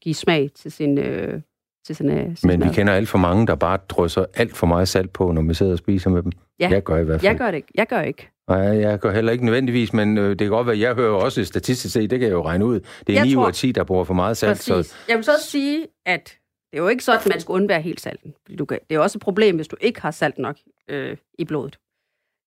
give 0.00 0.14
smag 0.14 0.50
til 0.54 0.72
sin... 0.72 0.98
Øh, 0.98 1.40
til 1.86 1.96
sådan, 1.96 2.18
øh, 2.18 2.36
sin 2.36 2.48
Men 2.48 2.64
vi 2.64 2.68
kender 2.68 2.92
alt 2.92 3.08
for 3.08 3.18
mange, 3.18 3.46
der 3.46 3.54
bare 3.54 3.78
drysser 3.88 4.24
alt 4.34 4.56
for 4.56 4.66
meget 4.66 4.88
salt 4.88 5.12
på, 5.12 5.32
når 5.32 5.42
vi 5.42 5.54
sidder 5.54 5.72
og 5.72 5.78
spiser 5.78 6.10
med 6.10 6.22
dem. 6.22 6.32
Ja. 6.60 6.68
Jeg 6.68 6.82
gør 6.82 6.96
i 6.96 7.04
hvert 7.04 7.20
fald. 7.20 7.30
Jeg 7.30 7.38
gør 7.38 7.46
det 7.46 7.56
ikke. 7.56 7.68
Jeg 7.74 7.86
gør 7.86 8.00
ikke. 8.00 8.28
Nej, 8.50 8.58
jeg 8.58 8.98
gør 8.98 9.12
heller 9.12 9.32
ikke 9.32 9.44
nødvendigvis, 9.44 9.92
men 9.92 10.18
øh, 10.18 10.30
det 10.30 10.38
kan 10.38 10.48
godt 10.48 10.66
være, 10.66 10.78
jeg 10.78 10.94
hører 10.94 11.12
også 11.12 11.44
statistisk 11.44 11.92
set, 11.92 12.10
det 12.10 12.18
kan 12.18 12.28
jeg 12.28 12.34
jo 12.34 12.46
regne 12.46 12.66
ud. 12.66 12.80
Det 13.06 13.18
er 13.18 13.24
9 13.24 13.36
ud 13.36 13.46
af 13.46 13.54
10, 13.54 13.72
der 13.72 13.84
bruger 13.84 14.04
for 14.04 14.14
meget 14.14 14.36
salt. 14.36 14.62
Så... 14.62 14.94
Jeg 15.08 15.16
vil 15.16 15.24
så 15.24 15.32
sige, 15.42 15.86
at 16.06 16.36
det 16.70 16.78
er 16.78 16.82
jo 16.82 16.88
ikke 16.88 17.04
sådan, 17.04 17.20
at 17.20 17.28
man 17.28 17.40
skal 17.40 17.52
undvære 17.52 17.80
helt 17.80 18.00
salten. 18.00 18.34
Du 18.58 18.64
kan, 18.64 18.78
det 18.90 18.96
er 18.96 19.00
også 19.00 19.18
et 19.18 19.22
problem, 19.22 19.56
hvis 19.56 19.68
du 19.68 19.76
ikke 19.80 20.02
har 20.02 20.10
salt 20.10 20.38
nok 20.38 20.56
øh, 20.88 21.16
i 21.38 21.44
blodet. 21.44 21.78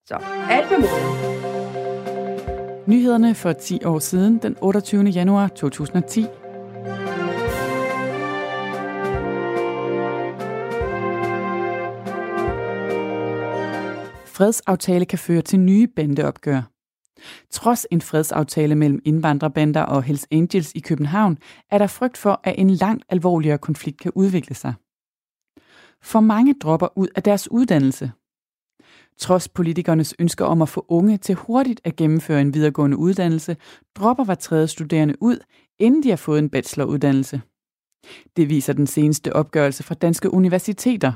Så 0.08 0.18
alt 0.50 0.72
med 0.72 0.80
måde. 0.80 0.90
Nyhederne 2.88 3.36
for 3.36 3.54
10 3.54 3.86
år 3.86 4.00
siden, 4.00 4.38
den 4.38 4.58
28. 4.62 5.04
januar 5.04 5.48
2010. 5.48 6.26
Fredsaftale 14.34 15.06
kan 15.06 15.20
føre 15.20 15.42
til 15.42 15.60
nye 15.60 15.88
bandeopgør. 15.88 16.62
Trods 17.52 17.86
en 17.92 18.02
fredsaftale 18.02 18.76
mellem 18.76 19.02
indvandrerbander 19.06 19.82
og 19.82 20.04
Hells 20.04 20.28
Angels 20.32 20.72
i 20.76 20.80
København, 20.80 21.38
er 21.72 21.78
der 21.78 21.88
frygt 21.88 22.18
for, 22.18 22.42
at 22.44 22.56
en 22.58 22.70
langt 22.70 23.06
alvorligere 23.10 23.58
konflikt 23.58 24.00
kan 24.00 24.12
udvikle 24.16 24.56
sig. 24.56 24.74
For 26.02 26.20
mange 26.20 26.56
dropper 26.64 26.98
ud 26.98 27.08
af 27.16 27.24
deres 27.24 27.52
uddannelse. 27.52 28.12
Trods 29.18 29.48
politikernes 29.48 30.16
ønsker 30.20 30.46
om 30.46 30.62
at 30.62 30.70
få 30.70 30.86
unge 30.88 31.18
til 31.18 31.36
hurtigt 31.36 31.82
at 31.84 31.96
gennemføre 31.96 32.42
en 32.42 32.54
videregående 32.54 32.98
uddannelse, 32.98 33.58
dropper 33.96 34.24
hver 34.24 34.36
tredje 34.36 34.68
studerende 34.68 35.16
ud, 35.22 35.38
inden 35.80 36.04
de 36.04 36.10
har 36.10 36.16
fået 36.16 36.40
en 36.40 36.50
bacheloruddannelse. 36.50 37.42
Det 38.36 38.50
viser 38.50 38.74
den 38.74 38.88
seneste 38.88 39.34
opgørelse 39.34 39.84
fra 39.84 39.96
danske 39.96 40.34
universiteter. 40.34 41.14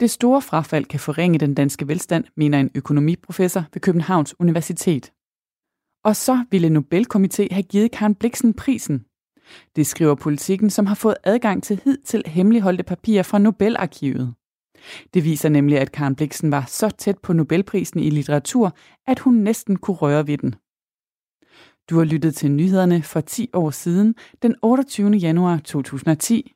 Det 0.00 0.10
store 0.10 0.42
frafald 0.42 0.84
kan 0.84 1.00
forringe 1.00 1.38
den 1.38 1.54
danske 1.54 1.88
velstand, 1.88 2.24
mener 2.36 2.60
en 2.60 2.70
økonomiprofessor 2.74 3.64
ved 3.74 3.80
Københavns 3.80 4.40
Universitet. 4.40 5.12
Og 6.04 6.16
så 6.16 6.44
ville 6.50 6.68
Nobelkomité 6.68 7.54
have 7.54 7.62
givet 7.62 7.90
Karen 7.90 8.14
Bliksen 8.14 8.54
prisen. 8.54 9.04
Det 9.76 9.86
skriver 9.86 10.14
politikken, 10.14 10.70
som 10.70 10.86
har 10.86 10.94
fået 10.94 11.16
adgang 11.24 11.62
til 11.62 11.80
hidtil 11.84 12.22
hemmeligholdte 12.26 12.84
papirer 12.84 13.22
fra 13.22 13.38
Nobelarkivet. 13.38 14.34
Det 15.14 15.24
viser 15.24 15.48
nemlig, 15.48 15.78
at 15.78 15.92
Karen 15.92 16.16
Bliksen 16.16 16.50
var 16.50 16.64
så 16.68 16.90
tæt 16.98 17.18
på 17.18 17.32
Nobelprisen 17.32 18.00
i 18.00 18.10
litteratur, 18.10 18.76
at 19.06 19.18
hun 19.18 19.34
næsten 19.34 19.76
kunne 19.76 19.96
røre 19.96 20.26
ved 20.26 20.38
den. 20.38 20.54
Du 21.90 21.98
har 21.98 22.04
lyttet 22.04 22.34
til 22.34 22.50
nyhederne 22.50 23.02
for 23.02 23.20
10 23.20 23.50
år 23.52 23.70
siden, 23.70 24.14
den 24.42 24.54
28. 24.62 25.10
januar 25.10 25.58
2010. 25.58 26.52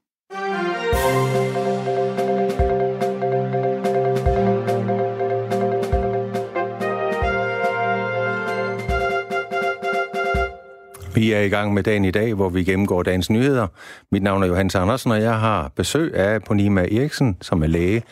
Vi 11.22 11.32
er 11.32 11.40
i 11.40 11.48
gang 11.48 11.74
med 11.74 11.82
dagen 11.82 12.04
i 12.04 12.10
dag, 12.10 12.34
hvor 12.34 12.48
vi 12.48 12.64
gennemgår 12.64 13.02
dagens 13.02 13.30
nyheder. 13.30 13.66
Mit 14.12 14.22
navn 14.22 14.42
er 14.42 14.46
Johannes 14.46 14.74
Andersen, 14.74 15.10
og 15.10 15.22
jeg 15.22 15.40
har 15.40 15.72
besøg 15.76 16.14
af 16.14 16.42
Ponima 16.42 16.80
Eriksen, 16.80 17.36
som 17.40 17.62
er 17.62 17.66
læge 17.66 18.02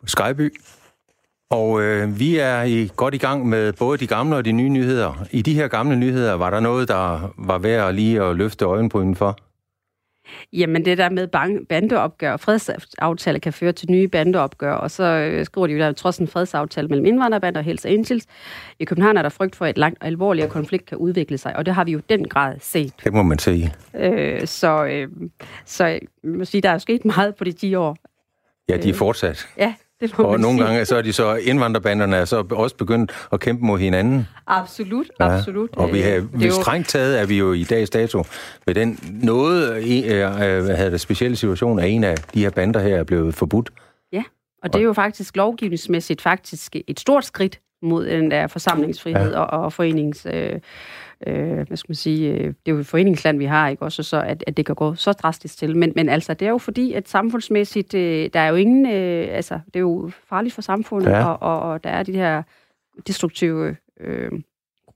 på 0.00 0.06
Skyby. 0.06 0.54
Og 1.50 1.82
øh, 1.82 2.18
vi 2.18 2.36
er 2.36 2.62
i, 2.62 2.90
godt 2.96 3.14
i 3.14 3.18
gang 3.18 3.48
med 3.48 3.72
både 3.72 3.98
de 3.98 4.06
gamle 4.06 4.36
og 4.36 4.44
de 4.44 4.52
nye 4.52 4.68
nyheder. 4.68 5.26
I 5.30 5.42
de 5.42 5.54
her 5.54 5.68
gamle 5.68 5.96
nyheder, 5.96 6.32
var 6.32 6.50
der 6.50 6.60
noget, 6.60 6.88
der 6.88 7.32
var 7.38 7.58
værd 7.58 7.88
at 7.88 7.94
lige 7.94 8.22
at 8.22 8.36
løfte 8.36 8.64
øjenbrynen 8.64 9.16
for? 9.16 9.38
Jamen 10.52 10.84
det 10.84 10.98
der 10.98 11.10
med 11.10 11.28
bandeopgør 11.68 12.32
og 12.32 12.40
fredsaftale 12.40 13.40
kan 13.40 13.52
føre 13.52 13.72
til 13.72 13.90
nye 13.90 14.08
bandeopgør, 14.08 14.72
og 14.72 14.90
så 14.90 15.04
øh, 15.04 15.44
skriver 15.44 15.66
de 15.66 15.72
jo 15.72 15.78
der, 15.78 15.92
trods 15.92 16.18
en 16.18 16.28
fredsaftale 16.28 16.88
mellem 16.88 17.06
indvandrerbander 17.06 17.60
og 17.60 17.64
Hells 17.64 17.86
Angels, 17.86 18.26
i 18.78 18.84
København 18.84 19.16
er 19.16 19.22
der 19.22 19.28
frygt 19.28 19.56
for, 19.56 19.64
at 19.64 19.70
et 19.70 19.78
langt 19.78 19.98
alvorligere 20.00 20.50
konflikt 20.50 20.86
kan 20.86 20.98
udvikle 20.98 21.38
sig, 21.38 21.56
og 21.56 21.66
det 21.66 21.74
har 21.74 21.84
vi 21.84 21.92
jo 21.92 22.00
den 22.08 22.28
grad 22.28 22.54
set. 22.60 22.92
Det 23.04 23.12
må 23.12 23.22
man 23.22 23.38
sige. 23.38 23.74
Øh, 23.94 24.46
så, 24.46 24.84
øh, 24.84 25.08
så 25.64 25.86
jeg 25.86 26.00
må 26.24 26.44
sige, 26.44 26.60
der 26.60 26.70
er 26.70 26.78
sket 26.78 27.04
meget 27.04 27.34
på 27.36 27.44
de 27.44 27.52
10 27.52 27.74
år. 27.74 27.96
Ja, 28.68 28.76
de 28.76 28.88
er 28.88 28.94
fortsat. 28.94 29.48
Ja, 29.56 29.74
det 30.00 30.18
og 30.18 30.40
nogle 30.40 30.58
sige. 30.58 30.66
gange 30.66 30.84
så 30.84 30.96
er 30.96 31.02
de 31.02 31.12
så, 31.12 31.34
indvandrerbanderne 31.34 32.16
er 32.16 32.24
så 32.24 32.44
også 32.50 32.76
begyndt 32.76 33.28
at 33.32 33.40
kæmpe 33.40 33.64
mod 33.64 33.78
hinanden. 33.78 34.26
Absolut, 34.46 35.06
ja. 35.20 35.36
absolut. 35.36 35.70
Og 35.76 35.92
vi 35.92 36.00
har, 36.00 36.26
vi 36.32 36.50
strengt 36.50 36.88
taget 36.88 37.20
er 37.20 37.26
vi 37.26 37.38
jo 37.38 37.52
i 37.52 37.64
dags 37.64 37.90
dato 37.90 38.24
med 38.66 38.74
den 38.74 38.98
noget, 39.22 39.76
øh, 40.04 40.64
hvad 40.64 40.76
hedder 40.76 40.90
det, 40.90 41.00
specielle 41.00 41.36
situation, 41.36 41.78
at 41.78 41.90
en 41.90 42.04
af 42.04 42.16
de 42.34 42.40
her 42.40 42.50
bander 42.50 42.80
her 42.80 42.96
er 42.96 43.04
blevet 43.04 43.34
forbudt. 43.34 43.70
Ja, 44.12 44.22
og 44.62 44.72
det 44.72 44.78
er 44.78 44.84
jo 44.84 44.92
faktisk 44.92 45.36
lovgivningsmæssigt 45.36 46.22
faktisk 46.22 46.76
et 46.86 47.00
stort 47.00 47.24
skridt 47.24 47.60
mod 47.82 48.06
den 48.06 48.30
der 48.30 48.46
forsamlingsfrihed 48.46 49.32
ja. 49.32 49.40
og, 49.40 49.64
og 49.64 49.72
forenings... 49.72 50.26
Øh, 50.30 50.60
øh, 51.26 51.66
hvad 51.66 51.76
skal 51.76 51.90
man 51.90 51.94
sige, 51.96 52.30
øh, 52.30 52.44
det 52.44 52.56
er 52.66 52.72
jo 52.72 52.78
et 52.78 52.86
foreningsland, 52.86 53.38
vi 53.38 53.44
har, 53.44 53.68
ikke 53.68 53.82
også, 53.82 54.02
så 54.02 54.20
at, 54.20 54.44
at 54.46 54.56
det 54.56 54.66
kan 54.66 54.74
gå 54.74 54.94
så 54.94 55.12
drastisk 55.12 55.58
til. 55.58 55.76
Men, 55.76 55.92
men 55.96 56.08
altså, 56.08 56.34
det 56.34 56.46
er 56.46 56.50
jo 56.50 56.58
fordi, 56.58 56.92
at 56.92 57.08
samfundsmæssigt, 57.08 57.94
øh, 57.94 58.30
der 58.32 58.40
er 58.40 58.48
jo 58.48 58.54
ingen, 58.54 58.86
øh, 58.86 59.28
altså, 59.30 59.54
det 59.66 59.76
er 59.76 59.80
jo 59.80 60.10
farligt 60.28 60.54
for 60.54 60.62
samfundet, 60.62 61.10
ja. 61.10 61.24
og, 61.24 61.42
og, 61.42 61.72
og 61.72 61.84
der 61.84 61.90
er 61.90 62.02
de 62.02 62.12
her 62.12 62.42
destruktive 63.06 63.76
øh, 64.00 64.30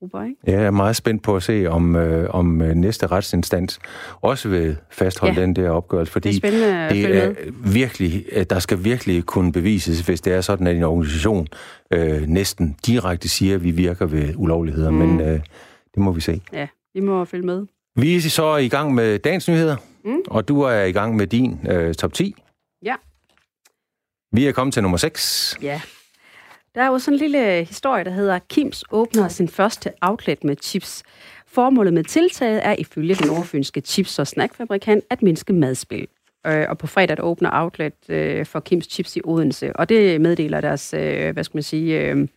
grupper, 0.03 0.23
ikke? 0.23 0.37
Ja, 0.47 0.53
jeg 0.53 0.65
er 0.65 0.71
meget 0.71 0.97
spændt 0.97 1.23
på 1.23 1.37
at 1.37 1.43
se, 1.43 1.67
om, 1.67 1.97
øh, 1.97 2.31
om 2.31 2.63
øh, 2.63 2.75
næste 2.75 3.07
retsinstans 3.07 3.79
også 4.21 4.49
vil 4.49 4.77
fastholde 4.91 5.35
ja. 5.35 5.41
den 5.41 5.57
der 5.57 5.71
opgørelse, 5.71 6.13
fordi 6.13 6.33
det 6.33 6.71
er, 6.71 6.89
det 6.89 7.25
er 7.25 7.33
virkelig, 7.73 8.25
der 8.51 8.59
skal 8.59 8.85
virkelig 8.85 9.25
kunne 9.25 9.53
bevises, 9.53 10.01
hvis 10.01 10.21
det 10.21 10.33
er 10.33 10.41
sådan, 10.41 10.67
at 10.67 10.77
en 10.77 10.83
organisation 10.83 11.47
øh, 11.91 12.23
næsten 12.27 12.77
direkte 12.87 13.29
siger, 13.29 13.55
at 13.55 13.65
vi 13.65 13.71
virker 13.71 14.07
ved 14.07 14.35
ulovligheder, 14.37 14.91
mm. 14.91 14.97
men 14.97 15.21
øh, 15.21 15.41
det 15.95 16.03
må 16.03 16.13
vi 16.13 16.21
se. 16.21 16.41
Ja, 16.53 16.69
vi 16.95 17.01
må 17.01 17.25
følge 17.25 17.47
med. 17.47 17.67
Vi 17.97 18.17
er 18.17 18.21
så 18.21 18.57
i 18.57 18.69
gang 18.69 18.95
med 18.95 19.19
dagens 19.19 19.49
nyheder, 19.49 19.77
mm. 20.05 20.23
og 20.27 20.49
du 20.49 20.61
er 20.61 20.83
i 20.83 20.93
gang 20.93 21.17
med 21.17 21.27
din 21.27 21.67
øh, 21.71 21.95
top 21.95 22.13
10. 22.13 22.35
Ja. 22.83 22.95
Vi 24.33 24.47
er 24.47 24.53
kommet 24.53 24.75
til 24.75 24.83
nummer 24.83 24.99
6. 24.99 25.59
Ja. 25.63 25.81
Der 26.75 26.83
er 26.83 26.87
jo 26.87 26.99
sådan 26.99 27.15
en 27.15 27.19
lille 27.19 27.65
historie, 27.65 28.05
der 28.05 28.11
hedder 28.11 28.39
Kims 28.39 28.85
åbner 28.91 29.29
sin 29.29 29.49
første 29.49 29.93
outlet 30.03 30.45
med 30.45 30.57
chips. 30.63 31.03
Formålet 31.47 31.93
med 31.93 32.05
tiltaget 32.05 32.67
er 32.67 32.75
ifølge 32.79 33.15
den 33.15 33.31
overfynske 33.31 33.83
chips- 33.87 34.19
og 34.19 34.27
snackfabrikant 34.27 35.05
at 35.11 35.23
mindske 35.23 35.53
madspil. 35.53 36.09
Øh, 36.47 36.67
og 36.69 36.79
på 36.79 36.87
fredag 36.87 37.17
åbner 37.21 37.51
outlet 37.53 37.93
øh, 38.09 38.47
for 38.47 38.61
Kims 38.61 38.87
Chips 38.87 39.17
i 39.17 39.21
Odense, 39.25 39.77
og 39.77 39.89
det 39.89 40.21
meddeler 40.21 40.61
deres, 40.61 40.95
øh, 40.95 41.33
hvad 41.33 41.45
skal 41.45 41.57
man 41.57 41.63
sige, 41.63 42.01
øh, 42.01 42.29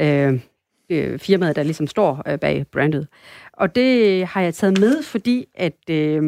øh, 0.00 0.40
øh, 0.90 1.18
firmaet, 1.18 1.56
der 1.56 1.62
ligesom 1.62 1.86
står 1.86 2.22
øh, 2.28 2.38
bag 2.38 2.66
brandet. 2.72 3.08
Og 3.52 3.74
det 3.74 4.26
har 4.26 4.40
jeg 4.40 4.54
taget 4.54 4.80
med, 4.80 5.02
fordi 5.02 5.46
at 5.54 5.90
øh, 5.90 6.22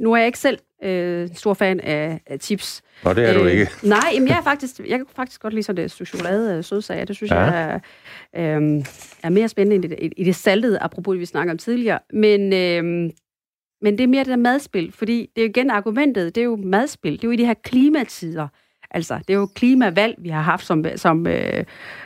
nu 0.00 0.12
er 0.12 0.16
jeg 0.16 0.26
ikke 0.26 0.38
selv 0.38 0.58
øh, 0.82 1.28
stor 1.34 1.54
fan 1.54 1.80
af, 1.80 2.20
af 2.26 2.38
chips. 2.40 2.82
Nå, 3.04 3.12
det 3.12 3.24
er 3.24 3.34
øh, 3.34 3.40
du 3.40 3.46
ikke. 3.46 3.68
Nej, 3.82 4.10
jamen, 4.14 4.28
jeg, 4.28 4.38
er 4.38 4.42
faktisk, 4.42 4.78
jeg 4.78 4.98
kan 4.98 5.06
faktisk 5.16 5.40
godt 5.40 5.54
lide 5.54 5.62
sådan 5.62 5.82
det 5.82 5.92
chokolade 5.92 6.56
øh, 6.56 6.64
sødsager. 6.64 7.04
Det 7.04 7.16
synes 7.16 7.32
ja. 7.32 7.40
jeg 7.40 7.80
er, 8.32 8.58
øh, 8.58 8.84
er 9.22 9.28
mere 9.28 9.48
spændende 9.48 9.74
end 9.74 9.96
det, 9.96 10.12
i 10.16 10.24
det 10.24 10.36
saltede, 10.36 10.78
apropos 10.78 11.18
vi 11.18 11.26
snakker 11.26 11.52
om 11.52 11.58
tidligere. 11.58 11.98
Men, 12.12 12.52
øh, 12.52 13.10
men 13.82 13.98
det 13.98 14.00
er 14.00 14.08
mere 14.08 14.24
det 14.24 14.30
der 14.30 14.36
madspil, 14.36 14.92
fordi 14.92 15.30
det 15.36 15.42
er 15.42 15.46
jo 15.46 15.48
igen 15.48 15.70
argumentet, 15.70 16.34
det 16.34 16.40
er 16.40 16.44
jo 16.44 16.56
madspil. 16.56 17.12
Det 17.12 17.24
er 17.24 17.28
jo 17.28 17.32
i 17.32 17.36
de 17.36 17.46
her 17.46 17.54
klimatider. 17.54 18.48
Altså, 18.94 19.18
det 19.28 19.34
er 19.34 19.38
jo 19.38 19.46
klimavalg, 19.46 20.14
vi 20.18 20.28
har 20.28 20.42
haft, 20.42 20.66
som, 20.66 20.84
som 20.96 21.26
øh, 21.26 21.64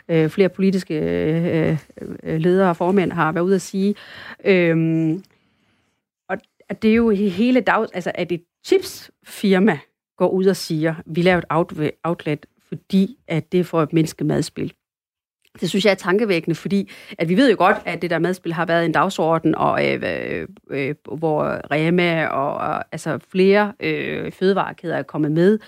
øh, 0.08 0.30
flere 0.30 0.48
politiske 0.48 0.94
øh, 0.94 1.78
øh 2.22 2.40
ledere 2.40 2.68
og 2.68 2.76
formænd 2.76 3.12
har 3.12 3.32
været 3.32 3.44
ude 3.44 3.54
at 3.54 3.62
sige. 3.62 3.94
Øhm, 4.44 5.24
og 6.28 6.38
at 6.68 6.82
det 6.82 6.90
er 6.90 6.94
jo 6.94 7.10
hele 7.10 7.60
dag, 7.60 7.86
altså 7.94 8.12
at 8.14 8.32
et 8.32 8.44
chipsfirma 8.66 9.78
går 10.16 10.28
ud 10.28 10.46
og 10.46 10.56
siger, 10.56 10.94
vi 11.06 11.22
laver 11.22 11.38
et 11.38 11.90
outlet, 12.04 12.46
fordi 12.68 13.16
at 13.28 13.52
det 13.52 13.60
er 13.60 13.64
for 13.64 13.82
et 13.82 13.92
menneske 13.92 14.24
madspil 14.24 14.72
det 15.60 15.68
synes 15.68 15.84
jeg 15.84 15.90
er 15.90 15.94
tankevækkende, 15.94 16.54
fordi 16.54 16.90
at 17.18 17.28
vi 17.28 17.36
ved 17.36 17.50
jo 17.50 17.56
godt, 17.58 17.76
at 17.84 18.02
det 18.02 18.10
der 18.10 18.18
madspil 18.18 18.52
har 18.52 18.66
været 18.66 18.84
en 18.84 18.92
dagsorden, 18.92 19.54
og 19.54 19.86
øh, 19.86 20.02
øh, 20.04 20.46
øh, 20.70 20.94
hvor 21.18 21.60
Rema 21.70 22.26
og, 22.26 22.54
og 22.54 22.84
altså 22.92 23.18
flere 23.32 23.72
øh, 23.80 24.32
fødevarekæder 24.32 24.96
er 24.96 25.02
kommet 25.02 25.32
med, 25.32 25.58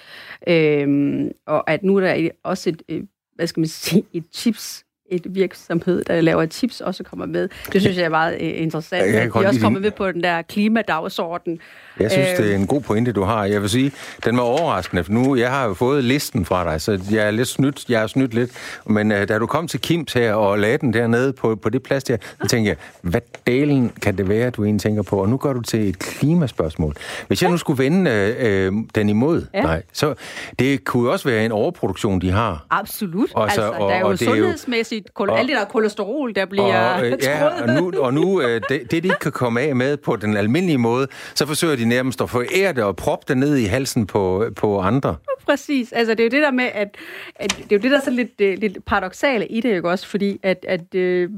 øh, 0.48 1.24
og 1.46 1.70
at 1.70 1.83
nu 1.83 1.96
er 1.96 2.01
der 2.01 2.29
også 2.42 2.70
et, 2.70 2.83
øh, 2.88 3.03
hvad 3.35 3.46
skal 3.46 3.61
man 3.61 3.68
sige, 3.68 4.05
et 4.12 4.24
chips 4.33 4.85
et 5.11 5.35
virksomhed, 5.35 6.05
der 6.05 6.20
laver 6.20 6.46
chips, 6.46 6.81
også 6.81 7.05
kommer 7.05 7.27
med. 7.27 7.48
Det 7.72 7.81
synes 7.81 7.96
jeg 7.96 8.05
er 8.05 8.09
meget 8.09 8.35
uh, 8.35 8.62
interessant. 8.62 9.14
Jeg 9.14 9.22
at 9.22 9.33
de 9.35 9.46
også 9.46 9.61
kommer 9.61 9.81
med 9.81 9.90
på 9.90 10.12
den 10.12 10.22
der 10.22 10.42
klimadagsorden. 10.42 11.61
Jeg 12.00 12.11
synes, 12.11 12.28
det 12.37 12.50
er 12.50 12.54
en 12.54 12.66
god 12.66 12.80
pointe, 12.80 13.12
du 13.12 13.22
har. 13.22 13.44
Jeg 13.44 13.62
vil 13.62 13.70
sige, 13.70 13.92
den 14.24 14.37
var 14.37 14.42
overraskende, 14.42 15.04
for 15.04 15.12
nu, 15.12 15.37
jeg 15.37 15.50
har 15.50 15.66
jo 15.66 15.74
fået 15.74 16.04
listen 16.04 16.44
fra 16.44 16.72
dig, 16.72 16.80
så 16.80 17.00
jeg 17.11 17.26
er 17.26 17.30
lidt 17.30 17.48
snydt, 17.48 17.84
jeg 17.88 18.02
er 18.02 18.06
snydt 18.06 18.34
lidt. 18.34 18.50
Men 18.87 19.12
uh, 19.12 19.18
da 19.18 19.38
du 19.38 19.46
kom 19.46 19.68
til 19.68 19.80
Kims 19.80 20.12
her 20.12 20.34
og 20.34 20.58
lagde 20.58 20.78
den 20.78 20.92
dernede 20.92 21.32
på, 21.32 21.56
på 21.56 21.68
det 21.68 21.82
plads 21.82 22.04
der, 22.04 22.16
så 22.42 22.48
tænkte 22.48 22.68
jeg, 22.68 22.76
hvad 23.02 23.20
delen 23.46 23.92
kan 24.02 24.18
det 24.18 24.28
være, 24.28 24.50
du 24.50 24.64
egentlig 24.64 24.82
tænker 24.82 25.02
på? 25.02 25.16
Og 25.16 25.28
nu 25.28 25.37
går 25.37 25.52
du 25.52 25.61
til 25.61 25.88
et 25.88 25.98
klimaspørgsmål. 25.98 26.94
Hvis 27.26 27.42
jeg 27.42 27.50
nu 27.50 27.56
skulle 27.56 27.84
vende 27.84 28.68
uh, 28.70 28.74
uh, 28.74 28.84
den 28.94 29.08
imod, 29.08 29.46
ja. 29.54 29.62
nej, 29.62 29.82
så 29.92 30.14
det 30.58 30.84
kunne 30.84 31.02
jo 31.02 31.12
også 31.12 31.28
være 31.28 31.44
en 31.44 31.52
overproduktion, 31.52 32.20
de 32.20 32.30
har. 32.30 32.66
Absolut. 32.70 33.34
Og 33.34 33.50
så, 33.50 33.62
altså, 33.62 33.78
og, 33.78 33.90
der 33.90 33.94
er 33.94 34.00
jo 34.00 34.16
sundhedsmæssigt, 34.16 35.14
kol- 35.14 35.30
og, 35.30 35.38
alt 35.38 35.48
det 35.48 35.56
der 35.56 35.64
kolesterol, 35.64 36.34
der 36.34 36.46
bliver 36.46 36.94
og, 36.94 37.06
øh, 37.06 37.18
ja, 37.22 37.44
og 37.44 37.68
nu, 37.68 37.92
og 38.00 38.14
nu 38.14 38.40
øh, 38.40 38.61
det, 38.68 38.90
det, 38.90 38.90
de 38.90 38.96
ikke 38.96 39.18
kan 39.20 39.32
komme 39.32 39.61
af 39.61 39.76
med 39.76 39.96
på 39.96 40.16
den 40.16 40.37
almindelige 40.37 40.78
måde, 40.78 41.06
så 41.34 41.46
forsøger 41.46 41.76
de 41.76 41.84
nærmest 41.88 42.20
at 42.20 42.31
forære 42.31 42.72
det 42.72 42.85
og 42.85 42.96
proppe 42.96 43.24
det 43.29 43.38
ned 43.38 43.57
i 43.57 43.64
halsen 43.64 44.07
på, 44.07 44.44
på 44.57 44.81
andre. 44.81 45.16
Præcis. 45.46 45.92
Altså, 45.92 46.14
det 46.14 46.20
er 46.20 46.24
jo 46.24 46.31
det 46.31 46.42
der 46.42 46.51
med, 46.51 46.64
at, 46.64 46.96
at 47.35 47.57
det 47.57 47.72
er 47.72 47.77
jo 47.77 47.83
det, 47.83 47.90
der 47.90 47.96
er 47.96 48.05
så 48.05 48.11
lidt, 48.11 48.40
øh, 48.40 48.59
lidt 48.59 48.85
paradoxale 48.85 49.46
i 49.46 49.61
det, 49.61 49.74
ikke 49.74 49.90
også? 49.90 50.07
Fordi 50.07 50.40
at, 50.42 50.64
at, 50.68 50.94
øh, 50.94 51.31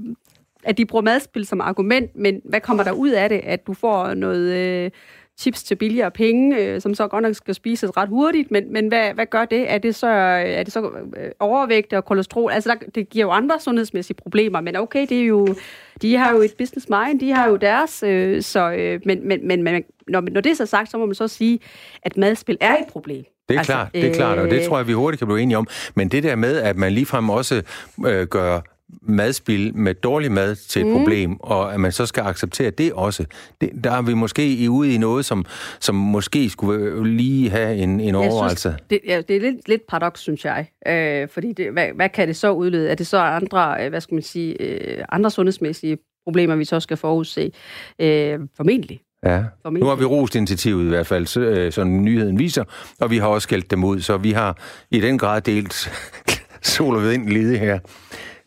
at 0.65 0.79
de 0.79 0.87
bruger 0.87 1.03
madspil 1.03 1.47
som 1.47 1.61
argument, 1.61 2.17
men 2.17 2.41
hvad 2.45 2.61
kommer 2.61 2.85
der 2.85 2.93
ud 2.93 3.11
af 3.11 3.29
det? 3.29 3.41
At 3.45 3.67
du 3.67 3.75
får 3.75 4.15
noget... 4.15 4.53
Øh, 4.57 4.91
chips 5.41 5.63
til 5.63 5.75
billigere 5.75 6.11
penge, 6.11 6.57
øh, 6.57 6.81
som 6.81 6.95
så 6.95 7.09
godt 7.09 7.23
nok 7.23 7.35
skal 7.35 7.55
spises 7.55 7.97
ret 7.97 8.09
hurtigt, 8.09 8.51
men, 8.51 8.73
men 8.73 8.89
hvad, 8.89 9.15
hvad 9.15 9.27
gør 9.27 9.45
det? 9.45 9.73
Er 9.73 9.79
det 9.79 9.95
så, 9.95 10.07
er 10.07 10.63
det 10.63 10.73
så 10.73 10.91
øh, 11.17 11.31
overvægt 11.41 11.93
og 11.93 12.05
kolesterol? 12.05 12.53
Altså, 12.53 12.71
der, 12.71 12.91
det 12.95 13.09
giver 13.09 13.27
jo 13.27 13.31
andre 13.31 13.61
sundhedsmæssige 13.61 14.17
problemer, 14.17 14.61
men 14.61 14.77
okay, 14.77 15.07
det 15.09 15.21
er 15.21 15.27
jo, 15.27 15.55
de 16.03 16.17
har 16.17 16.33
jo 16.33 16.41
et 16.41 16.55
business 16.59 16.89
mind, 16.89 17.21
de 17.21 17.33
har 17.33 17.49
jo 17.49 17.57
deres, 17.57 18.03
øh, 18.03 18.43
så, 18.43 18.73
øh, 18.73 19.01
men, 19.05 19.29
men, 19.29 19.47
men, 19.49 19.63
men 19.63 19.85
når, 20.09 20.21
når 20.21 20.41
det 20.41 20.53
er 20.53 20.57
så 20.57 20.67
sagt, 20.67 20.91
så 20.91 20.99
må 20.99 21.07
man 21.07 21.15
så 21.15 21.29
sige, 21.29 21.59
at 22.03 22.17
madspil 22.17 22.59
er 22.61 22.77
et 22.77 22.87
problem. 22.89 23.25
Det 23.49 23.55
er 23.55 23.59
altså, 23.59 23.73
klart, 23.73 23.95
det 23.95 24.07
er 24.07 24.15
klart, 24.15 24.39
og 24.39 24.51
det 24.51 24.61
øh, 24.61 24.67
tror 24.67 24.79
jeg, 24.79 24.87
vi 24.87 24.93
hurtigt 24.93 25.19
kan 25.19 25.29
blive 25.29 25.41
enige 25.41 25.59
om. 25.59 25.67
Men 25.95 26.09
det 26.09 26.23
der 26.23 26.37
med, 26.37 26.57
at 26.57 26.77
man 26.77 26.93
ligefrem 26.93 27.31
også 27.31 27.63
øh, 28.07 28.27
gør 28.27 28.61
madspil 29.03 29.77
med 29.77 29.95
dårlig 29.95 30.33
mad 30.33 30.57
til 30.57 30.83
et 30.83 30.87
mm. 30.87 30.93
problem, 30.93 31.41
og 31.41 31.75
at 31.75 31.81
man 31.81 31.93
så 31.93 32.07
skal 32.07 32.23
acceptere 32.23 32.71
det 32.71 32.93
også. 32.93 33.25
Det, 33.61 33.71
der 33.85 33.91
er 33.91 34.03
vi 34.03 34.15
måske 34.15 34.67
ude 34.71 34.95
i 34.95 34.99
noget, 34.99 35.25
som, 35.25 35.45
som 35.81 35.95
måske 35.95 36.51
skulle 36.51 37.17
lige 37.17 37.51
have 37.51 37.77
en, 37.77 38.01
en 38.01 38.15
overvejelse. 38.15 38.61
Synes, 38.61 38.83
det, 38.91 39.01
ja, 39.07 39.23
det 39.29 39.37
er 39.37 39.41
lidt, 39.41 39.69
lidt 39.69 39.87
paradoks, 39.89 40.21
synes 40.21 40.45
jeg. 40.45 40.67
Øh, 40.87 41.29
fordi 41.29 41.53
det, 41.53 41.73
hvad, 41.73 41.87
hvad 41.95 42.09
kan 42.09 42.29
det 42.29 42.37
så 42.37 42.53
udlede? 42.53 42.91
Er 42.91 42.95
det 42.95 43.07
så 43.07 43.19
andre, 43.19 43.85
øh, 43.85 43.89
hvad 43.89 44.01
skal 44.01 44.15
man 44.15 44.23
sige, 44.23 44.63
øh, 44.63 45.05
andre 45.09 45.31
sundhedsmæssige 45.31 45.99
problemer, 46.25 46.57
vi 46.57 46.65
så 46.65 46.81
skal 46.81 46.97
forudse? 46.97 47.53
Øh, 47.99 48.39
formentlig. 48.57 49.01
Ja, 49.27 49.43
nu 49.71 49.87
har 49.87 49.95
vi 49.95 50.05
rost 50.05 50.35
initiativet 50.35 50.85
i 50.85 50.89
hvert 50.89 51.07
fald, 51.07 51.37
øh, 51.37 51.73
sådan 51.73 52.05
nyheden 52.05 52.39
viser, 52.39 52.65
og 53.01 53.11
vi 53.11 53.19
har 53.19 53.27
også 53.27 53.47
skældt 53.47 53.71
dem 53.71 53.85
ud, 53.85 54.01
så 54.01 54.17
vi 54.17 54.33
har 54.33 54.59
i 54.91 55.01
den 55.01 55.19
grad 55.19 55.41
delt 55.41 55.93
sol 56.63 56.97
og 56.97 57.11
vind 57.11 57.29
lide 57.29 57.59
her. 57.59 57.79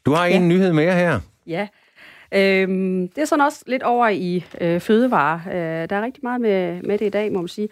Du 0.06 0.12
har 0.12 0.26
en 0.26 0.42
ja. 0.42 0.48
nyhed 0.48 0.74
mere 0.74 0.94
her. 0.94 1.20
Ja. 1.48 1.68
Øhm, 2.34 3.08
det 3.08 3.22
er 3.22 3.26
sådan 3.26 3.46
også 3.46 3.64
lidt 3.68 3.84
over 3.84 4.08
i 4.08 4.46
øh, 4.62 4.80
fødevare. 4.80 5.42
Øh, 5.48 5.90
der 5.90 5.96
er 5.96 6.02
rigtig 6.02 6.24
meget 6.24 6.42
med, 6.42 6.82
med 6.82 6.98
det 6.98 7.06
i 7.06 7.10
dag, 7.10 7.32
må 7.32 7.40
man 7.40 7.48
sige. 7.48 7.70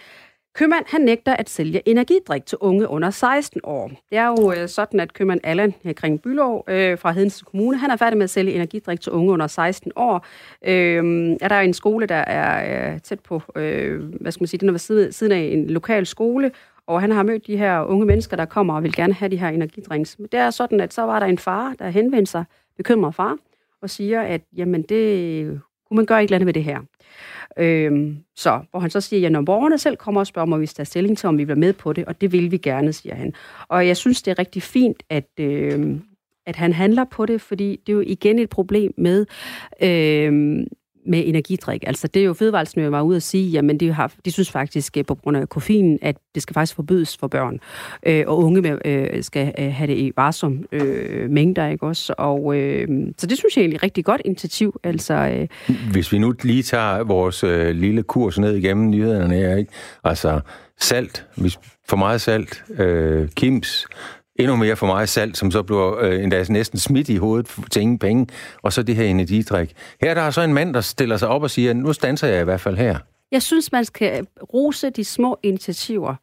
Købmand, 0.53 0.85
han 0.87 1.01
nægter 1.01 1.35
at 1.35 1.49
sælge 1.49 1.89
energidrik 1.89 2.45
til 2.45 2.57
unge 2.61 2.87
under 2.87 3.09
16 3.09 3.61
år. 3.63 3.91
Det 4.09 4.17
er 4.17 4.25
jo 4.25 4.53
øh, 4.53 4.69
sådan, 4.69 4.99
at 4.99 5.13
købmand 5.13 5.39
Allan 5.43 5.73
kring 5.95 6.21
Bylov 6.21 6.63
øh, 6.67 6.97
fra 6.97 7.11
Hedens 7.11 7.41
Kommune, 7.41 7.77
han 7.77 7.91
er 7.91 7.95
færdig 7.95 8.17
med 8.17 8.23
at 8.23 8.29
sælge 8.29 8.53
energidrik 8.53 9.01
til 9.01 9.11
unge 9.11 9.31
under 9.31 9.47
16 9.47 9.91
år. 9.95 10.25
Øh, 10.65 11.37
er 11.41 11.47
der 11.47 11.59
en 11.59 11.73
skole, 11.73 12.05
der 12.05 12.15
er 12.15 12.93
øh, 12.93 12.99
tæt 12.99 13.19
på, 13.19 13.41
øh, 13.55 14.03
hvad 14.21 14.31
skal 14.31 14.41
man 14.41 14.47
sige, 14.47 14.59
den 14.59 14.69
er 14.69 14.73
ved 14.73 14.79
siden, 14.79 15.11
siden 15.11 15.31
af 15.31 15.39
en 15.39 15.67
lokal 15.67 16.05
skole, 16.05 16.51
og 16.91 17.01
han 17.01 17.11
har 17.11 17.23
mødt 17.23 17.47
de 17.47 17.57
her 17.57 17.81
unge 17.83 18.05
mennesker, 18.05 18.37
der 18.37 18.45
kommer 18.45 18.73
og 18.73 18.83
vil 18.83 18.95
gerne 18.95 19.13
have 19.13 19.29
de 19.29 19.37
her 19.37 19.49
energidrinks. 19.49 20.19
Men 20.19 20.27
det 20.31 20.39
er 20.39 20.49
sådan, 20.49 20.79
at 20.79 20.93
så 20.93 21.01
var 21.01 21.19
der 21.19 21.25
en 21.27 21.37
far, 21.37 21.75
der 21.79 21.89
henvendte 21.89 22.31
sig, 22.31 22.43
bekymret 22.77 23.15
far, 23.15 23.37
og 23.81 23.89
siger, 23.89 24.21
at 24.21 24.41
jamen 24.57 24.81
det 24.81 25.45
kunne 25.87 25.95
man 25.95 26.05
gøre 26.05 26.23
et 26.23 26.27
eller 26.27 26.35
andet 26.35 26.45
ved 26.45 26.53
det 26.53 26.63
her. 26.63 26.79
Øhm, 27.57 28.17
så, 28.35 28.59
hvor 28.71 28.79
han 28.79 28.89
så 28.89 29.01
siger, 29.01 29.27
at 29.27 29.31
når 29.31 29.41
borgerne 29.41 29.77
selv 29.77 29.97
kommer 29.97 30.21
og 30.21 30.27
spørger, 30.27 30.45
må 30.45 30.57
vi 30.57 30.67
tage 30.67 30.85
stilling 30.85 31.17
til, 31.17 31.29
om 31.29 31.37
vi 31.37 31.45
bliver 31.45 31.57
med 31.57 31.73
på 31.73 31.93
det, 31.93 32.05
og 32.05 32.21
det 32.21 32.31
vil 32.31 32.51
vi 32.51 32.57
gerne, 32.57 32.93
siger 32.93 33.15
han. 33.15 33.33
Og 33.67 33.87
jeg 33.87 33.97
synes, 33.97 34.21
det 34.21 34.31
er 34.31 34.39
rigtig 34.39 34.63
fint, 34.63 35.03
at, 35.09 35.29
øhm, 35.39 36.01
at 36.45 36.55
han 36.55 36.73
handler 36.73 37.03
på 37.03 37.25
det, 37.25 37.41
fordi 37.41 37.79
det 37.87 37.91
er 37.91 37.95
jo 37.95 38.03
igen 38.07 38.39
et 38.39 38.49
problem 38.49 38.93
med, 38.97 39.25
øhm, 39.83 40.67
med 41.05 41.23
energidrik. 41.25 41.83
Altså, 41.87 42.07
det 42.07 42.19
er 42.21 42.25
jo 42.25 42.33
Fødevaretilsynet 42.33 42.91
var 42.91 43.01
ude 43.01 43.15
at 43.15 43.23
sige, 43.23 43.49
jamen, 43.49 43.79
de, 43.79 43.93
har, 43.93 44.13
de 44.25 44.31
synes 44.31 44.51
faktisk 44.51 44.97
øh, 44.97 45.05
på 45.05 45.15
grund 45.15 45.37
af 45.37 45.49
koffein, 45.49 45.99
at 46.01 46.17
det 46.35 46.43
skal 46.43 46.53
faktisk 46.53 46.75
forbydes 46.75 47.17
for 47.17 47.27
børn. 47.27 47.59
Øh, 48.05 48.23
og 48.27 48.37
unge 48.37 48.61
med, 48.61 48.77
øh, 48.85 49.23
skal 49.23 49.53
øh, 49.59 49.73
have 49.73 49.87
det 49.87 49.97
i 49.97 50.11
varsom 50.15 50.65
øh, 50.71 51.29
mængder, 51.29 51.67
ikke 51.67 51.85
også? 51.85 52.13
Og, 52.17 52.57
øh, 52.57 52.87
så 53.17 53.27
det 53.27 53.37
synes 53.37 53.57
jeg 53.57 53.61
egentlig 53.61 53.75
er 53.75 53.79
et 53.79 53.83
rigtig 53.83 54.05
godt 54.05 54.21
initiativ. 54.25 54.79
Altså, 54.83 55.13
øh, 55.13 55.47
Hvis 55.91 56.11
vi 56.11 56.17
nu 56.17 56.33
lige 56.43 56.63
tager 56.63 57.03
vores 57.03 57.43
øh, 57.43 57.75
lille 57.75 58.03
kurs 58.03 58.39
ned 58.39 58.55
igennem 58.55 58.89
nyhederne 58.89 59.35
her, 59.35 59.55
ikke? 59.55 59.71
Altså, 60.03 60.39
salt, 60.79 61.25
for 61.89 61.95
meget 61.97 62.21
salt, 62.21 62.63
øh, 62.79 63.29
Kims, 63.35 63.87
endnu 64.35 64.55
mere 64.55 64.75
for 64.75 64.85
meget 64.85 65.09
salt, 65.09 65.37
som 65.37 65.51
så 65.51 65.63
bliver 65.63 65.99
øh, 65.99 66.23
endda 66.23 66.45
næsten 66.49 66.79
smidt 66.79 67.09
i 67.09 67.15
hovedet 67.15 67.51
til 67.71 67.81
ingen 67.81 67.99
penge, 67.99 68.27
og 68.61 68.73
så 68.73 68.83
det 68.83 68.95
her 68.95 69.03
energidrik. 69.03 69.73
Her 70.01 70.13
der 70.13 70.21
er 70.21 70.31
så 70.31 70.41
en 70.41 70.53
mand, 70.53 70.73
der 70.73 70.81
stiller 70.81 71.17
sig 71.17 71.27
op 71.27 71.43
og 71.43 71.49
siger, 71.49 71.73
nu 71.73 71.93
stanser 71.93 72.27
jeg 72.27 72.41
i 72.41 72.43
hvert 72.43 72.61
fald 72.61 72.77
her. 72.77 72.97
Jeg 73.31 73.41
synes, 73.41 73.71
man 73.71 73.85
skal 73.85 74.27
rose 74.53 74.89
de 74.89 75.03
små 75.03 75.39
initiativer 75.43 76.15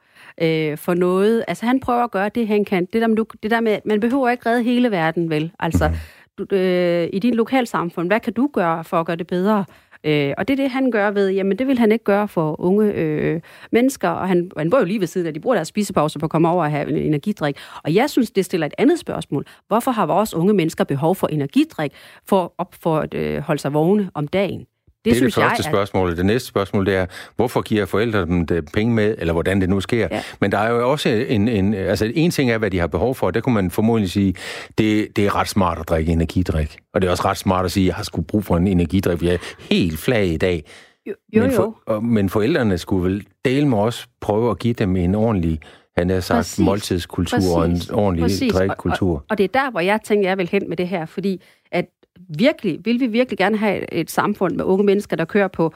øh, 0.43 0.79
for 0.79 0.95
noget. 0.95 1.45
Altså, 1.49 1.67
han 1.67 1.81
prøver 1.81 2.05
at 2.05 2.11
gøre 2.11 2.31
det, 2.35 2.49
han 2.49 2.65
kan. 2.65 2.87
Det 2.93 3.01
der, 3.01 3.07
med, 3.07 3.17
det 3.43 3.51
der 3.51 3.61
med, 3.61 3.79
man 3.85 4.01
behøver 4.01 4.29
ikke 4.29 4.49
redde 4.49 4.63
hele 4.63 4.91
verden, 4.91 5.31
vel? 5.31 5.53
Altså, 5.59 5.89
mm. 5.89 5.95
du, 6.39 6.57
øh, 6.57 7.09
i 7.13 7.19
din 7.19 7.35
lokalsamfund, 7.35 8.09
hvad 8.09 8.21
kan 8.21 8.33
du 8.33 8.51
gøre 8.53 8.85
for 8.85 9.01
at 9.01 9.07
gøre 9.07 9.17
det 9.17 9.27
bedre? 9.27 9.65
Øh, 10.05 10.35
og 10.39 10.49
det 10.49 10.53
er 10.59 10.63
det, 10.63 10.71
han 10.71 10.91
gør 10.91 11.11
ved, 11.11 11.31
jamen 11.31 11.59
det 11.59 11.67
vil 11.67 11.79
han 11.79 11.93
ikke 11.93 12.05
gøre 12.05 12.29
for 12.29 12.61
unge 12.61 12.93
øh, 12.93 13.41
mennesker, 13.73 14.09
og 14.09 14.29
han, 14.29 14.51
han 14.57 14.71
bor 14.71 14.79
jo 14.79 14.85
lige 14.85 15.01
ved 15.01 15.07
siden 15.07 15.27
af, 15.27 15.35
de 15.35 15.41
bruger 15.41 15.55
deres 15.57 15.69
spisepause 15.69 16.19
på 16.19 16.27
at 16.27 16.31
komme 16.31 16.49
over 16.49 16.65
og 16.65 16.71
have 16.71 16.89
en 16.89 16.97
energidrik. 16.97 17.57
Og 17.85 17.95
jeg 17.95 18.11
synes, 18.11 18.31
det 18.31 18.45
stiller 18.45 18.67
et 18.67 18.75
andet 18.79 18.99
spørgsmål. 18.99 19.45
Hvorfor 19.69 19.91
har 19.91 20.07
vores 20.07 20.35
unge 20.35 20.55
mennesker 20.55 20.85
behov 20.85 21.15
for 21.15 21.27
energidrik 21.27 21.93
for, 22.27 22.55
op, 22.59 22.75
for 22.83 22.99
at 22.99 23.15
øh, 23.15 23.39
holde 23.39 23.61
sig 23.61 23.75
vågne 23.75 24.11
om 24.15 24.29
dagen? 24.29 24.67
Det, 25.15 25.21
det 25.21 25.23
er 25.23 25.27
det 25.27 25.35
første 25.35 25.63
jeg, 25.65 25.73
spørgsmål. 25.73 26.17
Det 26.17 26.27
næste 26.27 26.49
spørgsmål 26.49 26.87
det 26.87 26.95
er, 26.95 27.07
hvorfor 27.37 27.61
giver 27.61 27.87
forældre 27.87 28.21
dem 28.21 28.47
det 28.47 28.69
penge 28.75 28.95
med, 28.95 29.15
eller 29.19 29.33
hvordan 29.33 29.61
det 29.61 29.69
nu 29.69 29.81
sker. 29.81 30.09
Ja. 30.11 30.23
Men 30.41 30.53
der 30.53 30.59
er 30.59 30.71
jo 30.71 30.91
også 30.91 31.09
en, 31.09 31.49
en... 31.49 31.75
Altså, 31.75 32.13
en 32.15 32.31
ting 32.31 32.51
er, 32.51 32.59
hvad 32.59 32.71
de 32.71 32.79
har 32.79 32.87
behov 32.87 33.15
for. 33.15 33.31
Det 33.31 33.43
kunne 33.43 33.55
man 33.55 33.71
formodentlig 33.71 34.11
sige, 34.11 34.35
det, 34.79 35.17
det 35.17 35.27
er 35.27 35.37
ret 35.37 35.49
smart 35.49 35.79
at 35.79 35.89
drikke 35.89 36.13
energidrik. 36.13 36.79
Og 36.95 37.03
det 37.03 37.09
er 37.09 37.11
også 37.11 37.25
ret 37.25 37.39
smart 37.39 37.65
at 37.65 37.73
sige, 37.73 37.87
jeg 37.87 37.95
har 37.95 38.03
sgu 38.03 38.21
brug 38.21 38.45
for 38.45 38.57
en 38.57 38.67
energidrik. 38.67 39.23
Jeg 39.23 39.35
er 39.35 39.39
helt 39.71 39.99
flag 39.99 40.27
i 40.27 40.37
dag. 40.37 40.65
Jo, 41.07 41.13
jo, 41.37 41.43
men, 41.43 41.53
for, 41.53 41.79
jo. 41.91 42.01
men 42.01 42.29
forældrene 42.29 42.79
skulle 42.79 43.05
vel 43.05 43.27
dele 43.45 43.69
med 43.69 43.79
os 43.79 44.09
prøve 44.21 44.51
at 44.51 44.59
give 44.59 44.75
dem 44.75 44.97
en 44.97 45.15
ordentlig 45.15 45.61
han 45.99 46.11
har 46.11 46.21
sagt 46.21 46.37
Præcis. 46.37 46.59
måltidskultur 46.59 47.37
Præcis. 47.37 47.51
og 47.51 47.65
en 47.65 47.81
ordentlig 47.93 48.23
Præcis. 48.23 48.53
drikkultur. 48.53 49.11
Og, 49.11 49.17
og, 49.17 49.25
og 49.31 49.39
det 49.39 49.45
er 49.45 49.63
der, 49.63 49.71
hvor 49.71 49.81
jeg 49.81 50.01
tænker, 50.05 50.29
jeg 50.29 50.39
vil 50.39 50.49
hen 50.49 50.69
med 50.69 50.77
det 50.77 50.89
her, 50.89 51.07
fordi 51.07 51.43
at 51.73 51.87
virkelig, 52.29 52.81
vil 52.85 53.01
vi 53.01 53.07
virkelig 53.07 53.39
gerne 53.39 53.57
have 53.57 53.95
et 53.95 54.11
samfund 54.11 54.57
med 54.57 54.65
unge 54.65 54.85
mennesker, 54.85 55.17
der 55.17 55.25
kører 55.25 55.49
på 55.49 55.75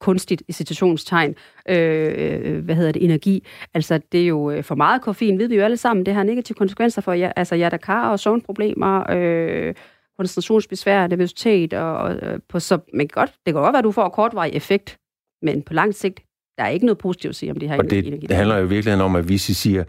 kunstigt 0.00 0.42
i 0.48 0.52
situationstegn, 0.52 1.34
øh, 1.68 2.64
hvad 2.64 2.74
hedder 2.74 2.92
det, 2.92 3.04
energi. 3.04 3.46
Altså, 3.74 4.00
det 4.12 4.22
er 4.22 4.26
jo 4.26 4.50
øh, 4.50 4.64
for 4.64 4.74
meget 4.74 5.02
koffein, 5.02 5.38
ved 5.38 5.48
vi 5.48 5.56
jo 5.56 5.62
alle 5.62 5.76
sammen, 5.76 6.06
det 6.06 6.14
har 6.14 6.22
negative 6.22 6.56
konsekvenser 6.56 7.02
for 7.02 7.12
ja, 7.12 7.30
altså 7.36 7.54
hjertekar 7.54 8.10
og 8.10 8.20
søvnproblemer, 8.20 9.10
øh, 9.10 9.74
koncentrationsbesvær, 10.16 11.06
nervøsitet, 11.06 11.72
og, 11.72 11.96
og 11.96 12.14
øh, 12.14 12.38
på, 12.48 12.60
så 12.60 12.78
men 12.94 13.08
godt, 13.08 13.30
det 13.46 13.54
kan 13.54 13.62
godt 13.62 13.72
være, 13.72 13.78
at 13.78 13.84
du 13.84 13.92
får 13.92 14.08
kortvarig 14.08 14.52
effekt, 14.54 14.98
men 15.42 15.62
på 15.62 15.74
lang 15.74 15.94
sigt, 15.94 16.20
der 16.58 16.64
er 16.64 16.68
ikke 16.68 16.86
noget 16.86 16.98
positivt 16.98 17.30
at 17.30 17.36
sige 17.36 17.50
om 17.50 17.58
det 17.58 17.68
her 17.68 17.78
og 17.78 17.90
det, 17.90 18.06
energi. 18.06 18.26
det 18.26 18.36
handler 18.36 18.56
jo 18.56 18.66
virkelig 18.66 19.02
om, 19.02 19.16
at 19.16 19.28
vi 19.28 19.38
siger, 19.38 19.84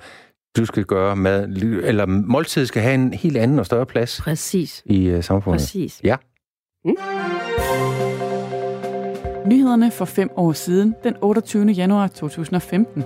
du 0.58 0.65
skal 0.65 0.84
gøre 0.84 1.15
mad, 1.15 1.48
eller 1.84 2.06
måltid 2.06 2.65
skal 2.65 2.82
have 2.82 2.96
en 2.96 3.13
helt 3.13 3.38
anden 3.38 3.60
og 3.60 3.65
større 3.65 3.86
plads 3.86 4.22
Præcis. 4.22 4.84
i 4.86 5.13
uh, 5.13 5.24
samfundet. 5.24 5.60
Præcis. 5.62 6.02
Ja. 6.04 6.15
Mm. 6.86 6.96
Nyhederne 9.46 9.91
for 9.91 10.06
fem 10.06 10.30
år 10.36 10.52
siden, 10.54 10.96
den 11.04 11.15
28. 11.22 11.65
januar 11.65 12.08
2015. 12.08 13.04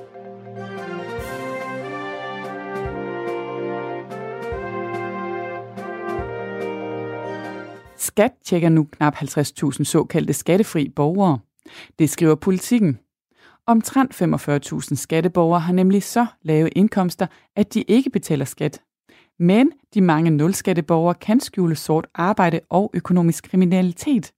Skat 7.97 8.31
tjekker 8.45 8.69
nu 8.69 8.88
knap 8.91 9.15
50.000 9.15 9.83
såkaldte 9.83 10.33
skattefri 10.33 10.89
borgere. 10.89 11.39
Det 11.99 12.09
skriver 12.09 12.35
politikken. 12.35 12.99
Omtrent 13.69 14.21
45.000 14.21 14.95
skatteborgere 14.95 15.60
har 15.60 15.73
nemlig 15.73 16.03
så 16.03 16.25
lave 16.41 16.69
indkomster, 16.69 17.27
at 17.55 17.73
de 17.73 17.82
ikke 17.82 18.10
betaler 18.10 18.45
skat. 18.45 18.82
Men 19.39 19.71
de 19.93 20.01
mange 20.01 20.32
nulskatteborgere 20.32 21.15
kan 21.15 21.39
skjule 21.39 21.75
sort 21.75 22.08
arbejde 22.13 22.60
og 22.69 22.91
økonomisk 22.93 23.43
kriminalitet. 23.43 24.32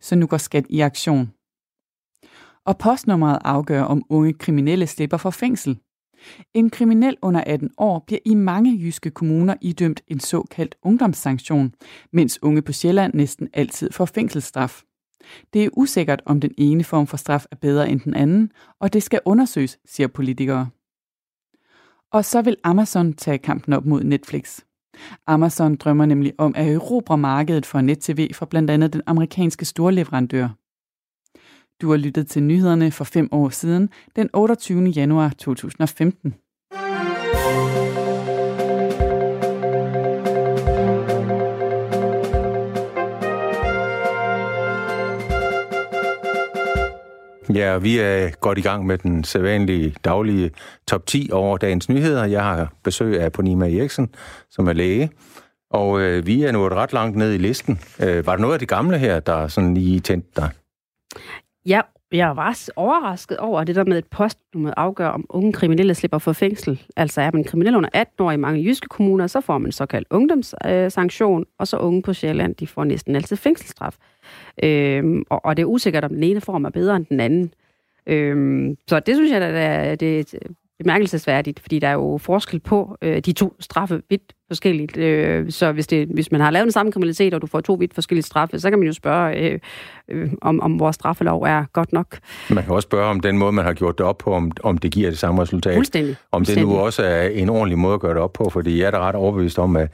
Så 0.00 0.16
nu 0.16 0.26
går 0.26 0.36
skat 0.36 0.66
i 0.68 0.80
aktion. 0.80 1.30
Og 2.66 2.78
postnummeret 2.78 3.38
afgør, 3.44 3.82
om 3.82 4.02
unge 4.08 4.32
kriminelle 4.32 4.86
slipper 4.86 5.16
for 5.16 5.30
fængsel. 5.30 5.78
En 6.54 6.70
kriminel 6.70 7.16
under 7.22 7.44
18 7.46 7.70
år 7.78 8.04
bliver 8.06 8.20
i 8.24 8.34
mange 8.34 8.78
jyske 8.80 9.10
kommuner 9.10 9.54
idømt 9.60 10.02
en 10.08 10.20
såkaldt 10.20 10.74
ungdomssanktion, 10.82 11.74
mens 12.12 12.42
unge 12.42 12.62
på 12.62 12.72
Sjælland 12.72 13.14
næsten 13.14 13.48
altid 13.52 13.90
får 13.92 14.04
fængselsstraf. 14.04 14.82
Det 15.52 15.64
er 15.64 15.68
usikkert, 15.72 16.22
om 16.26 16.40
den 16.40 16.54
ene 16.58 16.84
form 16.84 17.06
for 17.06 17.16
straf 17.16 17.44
er 17.50 17.56
bedre 17.56 17.90
end 17.90 18.00
den 18.00 18.14
anden, 18.14 18.52
og 18.80 18.92
det 18.92 19.02
skal 19.02 19.20
undersøges, 19.24 19.78
siger 19.86 20.06
politikere. 20.06 20.68
Og 22.12 22.24
så 22.24 22.42
vil 22.42 22.56
Amazon 22.64 23.12
tage 23.12 23.38
kampen 23.38 23.72
op 23.72 23.84
mod 23.84 24.04
Netflix. 24.04 24.60
Amazon 25.26 25.76
drømmer 25.76 26.06
nemlig 26.06 26.32
om 26.38 26.52
at 26.56 26.74
erobre 26.74 27.18
markedet 27.18 27.66
for 27.66 27.80
net-tv 27.80 28.34
fra 28.34 28.46
blandt 28.46 28.70
andet 28.70 28.92
den 28.92 29.02
amerikanske 29.06 29.64
storleverandør. 29.64 30.48
Du 31.80 31.90
har 31.90 31.96
lyttet 31.96 32.28
til 32.28 32.42
nyhederne 32.42 32.90
for 32.90 33.04
fem 33.04 33.28
år 33.32 33.48
siden, 33.48 33.90
den 34.16 34.30
28. 34.34 34.84
januar 34.84 35.28
2015. 35.28 36.34
Ja, 47.54 47.78
vi 47.78 47.98
er 47.98 48.30
godt 48.40 48.58
i 48.58 48.60
gang 48.60 48.86
med 48.86 48.98
den 48.98 49.24
sædvanlige 49.24 49.94
daglige 50.04 50.50
top 50.88 51.06
10 51.06 51.30
over 51.32 51.58
dagens 51.58 51.88
nyheder. 51.88 52.24
Jeg 52.24 52.42
har 52.42 52.72
besøg 52.84 53.20
af 53.20 53.32
Ponima 53.32 53.76
Eriksen, 53.76 54.14
som 54.50 54.68
er 54.68 54.72
læge, 54.72 55.10
og 55.70 56.00
øh, 56.00 56.26
vi 56.26 56.42
er 56.42 56.52
nået 56.52 56.72
ret 56.72 56.92
langt 56.92 57.16
ned 57.16 57.32
i 57.32 57.38
listen. 57.38 57.80
Øh, 58.00 58.26
var 58.26 58.32
der 58.32 58.40
noget 58.40 58.54
af 58.54 58.58
det 58.58 58.68
gamle 58.68 58.98
her, 58.98 59.20
der 59.20 59.48
sådan 59.48 59.74
lige 59.74 60.00
tændte 60.00 60.28
dig? 60.36 60.50
Ja, 61.66 61.80
jeg 62.12 62.36
var 62.36 62.70
overrasket 62.76 63.36
over 63.36 63.64
det 63.64 63.74
der 63.74 63.84
med, 63.84 63.96
at 63.96 64.06
postnummer 64.06 64.74
afgør, 64.76 65.08
om 65.08 65.26
unge 65.28 65.52
kriminelle 65.52 65.94
slipper 65.94 66.18
for 66.18 66.32
fængsel. 66.32 66.82
Altså 66.96 67.20
er 67.20 67.30
man 67.34 67.44
kriminel 67.44 67.76
under 67.76 67.88
18 67.92 68.24
år 68.24 68.30
i 68.30 68.36
mange 68.36 68.64
jyske 68.64 68.86
kommuner, 68.88 69.26
så 69.26 69.40
får 69.40 69.58
man 69.58 69.72
såkaldt 69.72 70.08
ungdomssanktion, 70.10 71.44
og 71.58 71.68
så 71.68 71.76
unge 71.76 72.02
på 72.02 72.12
Sjælland, 72.12 72.54
de 72.54 72.66
får 72.66 72.84
næsten 72.84 73.16
altid 73.16 73.36
fængselsstraf. 73.36 73.96
Øhm, 74.62 75.24
og, 75.30 75.44
og 75.44 75.56
det 75.56 75.62
er 75.62 75.66
usikkert, 75.66 76.04
om 76.04 76.10
den 76.10 76.22
ene 76.22 76.40
form 76.40 76.64
er 76.64 76.70
bedre 76.70 76.96
end 76.96 77.06
den 77.06 77.20
anden. 77.20 77.54
Øhm, 78.06 78.76
så 78.88 79.00
det 79.00 79.14
synes 79.16 79.32
jeg, 79.32 79.42
at 79.42 79.54
det 79.54 79.62
er, 79.62 79.94
det 79.94 80.34
bemærkelsesværdigt, 80.78 81.60
fordi 81.60 81.78
der 81.78 81.88
er 81.88 81.92
jo 81.92 82.18
forskel 82.22 82.60
på 82.60 82.96
øh, 83.02 83.20
de 83.20 83.32
to 83.32 83.56
straffe 83.60 84.02
vidt 84.10 84.32
forskelligt. 84.48 84.96
Øh, 84.96 85.50
så 85.50 85.72
hvis, 85.72 85.86
det, 85.86 86.08
hvis 86.08 86.32
man 86.32 86.40
har 86.40 86.50
lavet 86.50 86.64
den 86.64 86.72
samme 86.72 86.92
kriminalitet, 86.92 87.34
og 87.34 87.42
du 87.42 87.46
får 87.46 87.60
to 87.60 87.74
vidt 87.74 87.94
forskellige 87.94 88.24
straffe, 88.24 88.60
så 88.60 88.70
kan 88.70 88.78
man 88.78 88.86
jo 88.86 88.92
spørge, 88.92 89.36
øh, 89.36 89.58
øh, 90.08 90.32
om, 90.42 90.60
om 90.60 90.78
vores 90.78 90.94
straffelov 90.94 91.42
er 91.42 91.64
godt 91.72 91.92
nok. 91.92 92.18
Man 92.50 92.64
kan 92.64 92.74
også 92.74 92.86
spørge 92.86 93.10
om 93.10 93.20
den 93.20 93.38
måde, 93.38 93.52
man 93.52 93.64
har 93.64 93.72
gjort 93.72 93.98
det 93.98 94.06
op 94.06 94.18
på, 94.18 94.32
om, 94.32 94.52
om 94.62 94.78
det 94.78 94.92
giver 94.92 95.10
det 95.10 95.18
samme 95.18 95.42
resultat. 95.42 95.74
Fuldstændig. 95.74 96.16
Om 96.32 96.44
det 96.44 96.58
nu 96.58 96.78
også 96.78 97.02
er 97.02 97.28
en 97.28 97.48
ordentlig 97.48 97.78
måde 97.78 97.94
at 97.94 98.00
gøre 98.00 98.14
det 98.14 98.22
op 98.22 98.32
på, 98.32 98.50
fordi 98.50 98.80
jeg 98.80 98.86
er 98.86 98.90
da 98.90 98.98
ret 98.98 99.14
overbevist 99.14 99.58
om, 99.58 99.76
at 99.76 99.90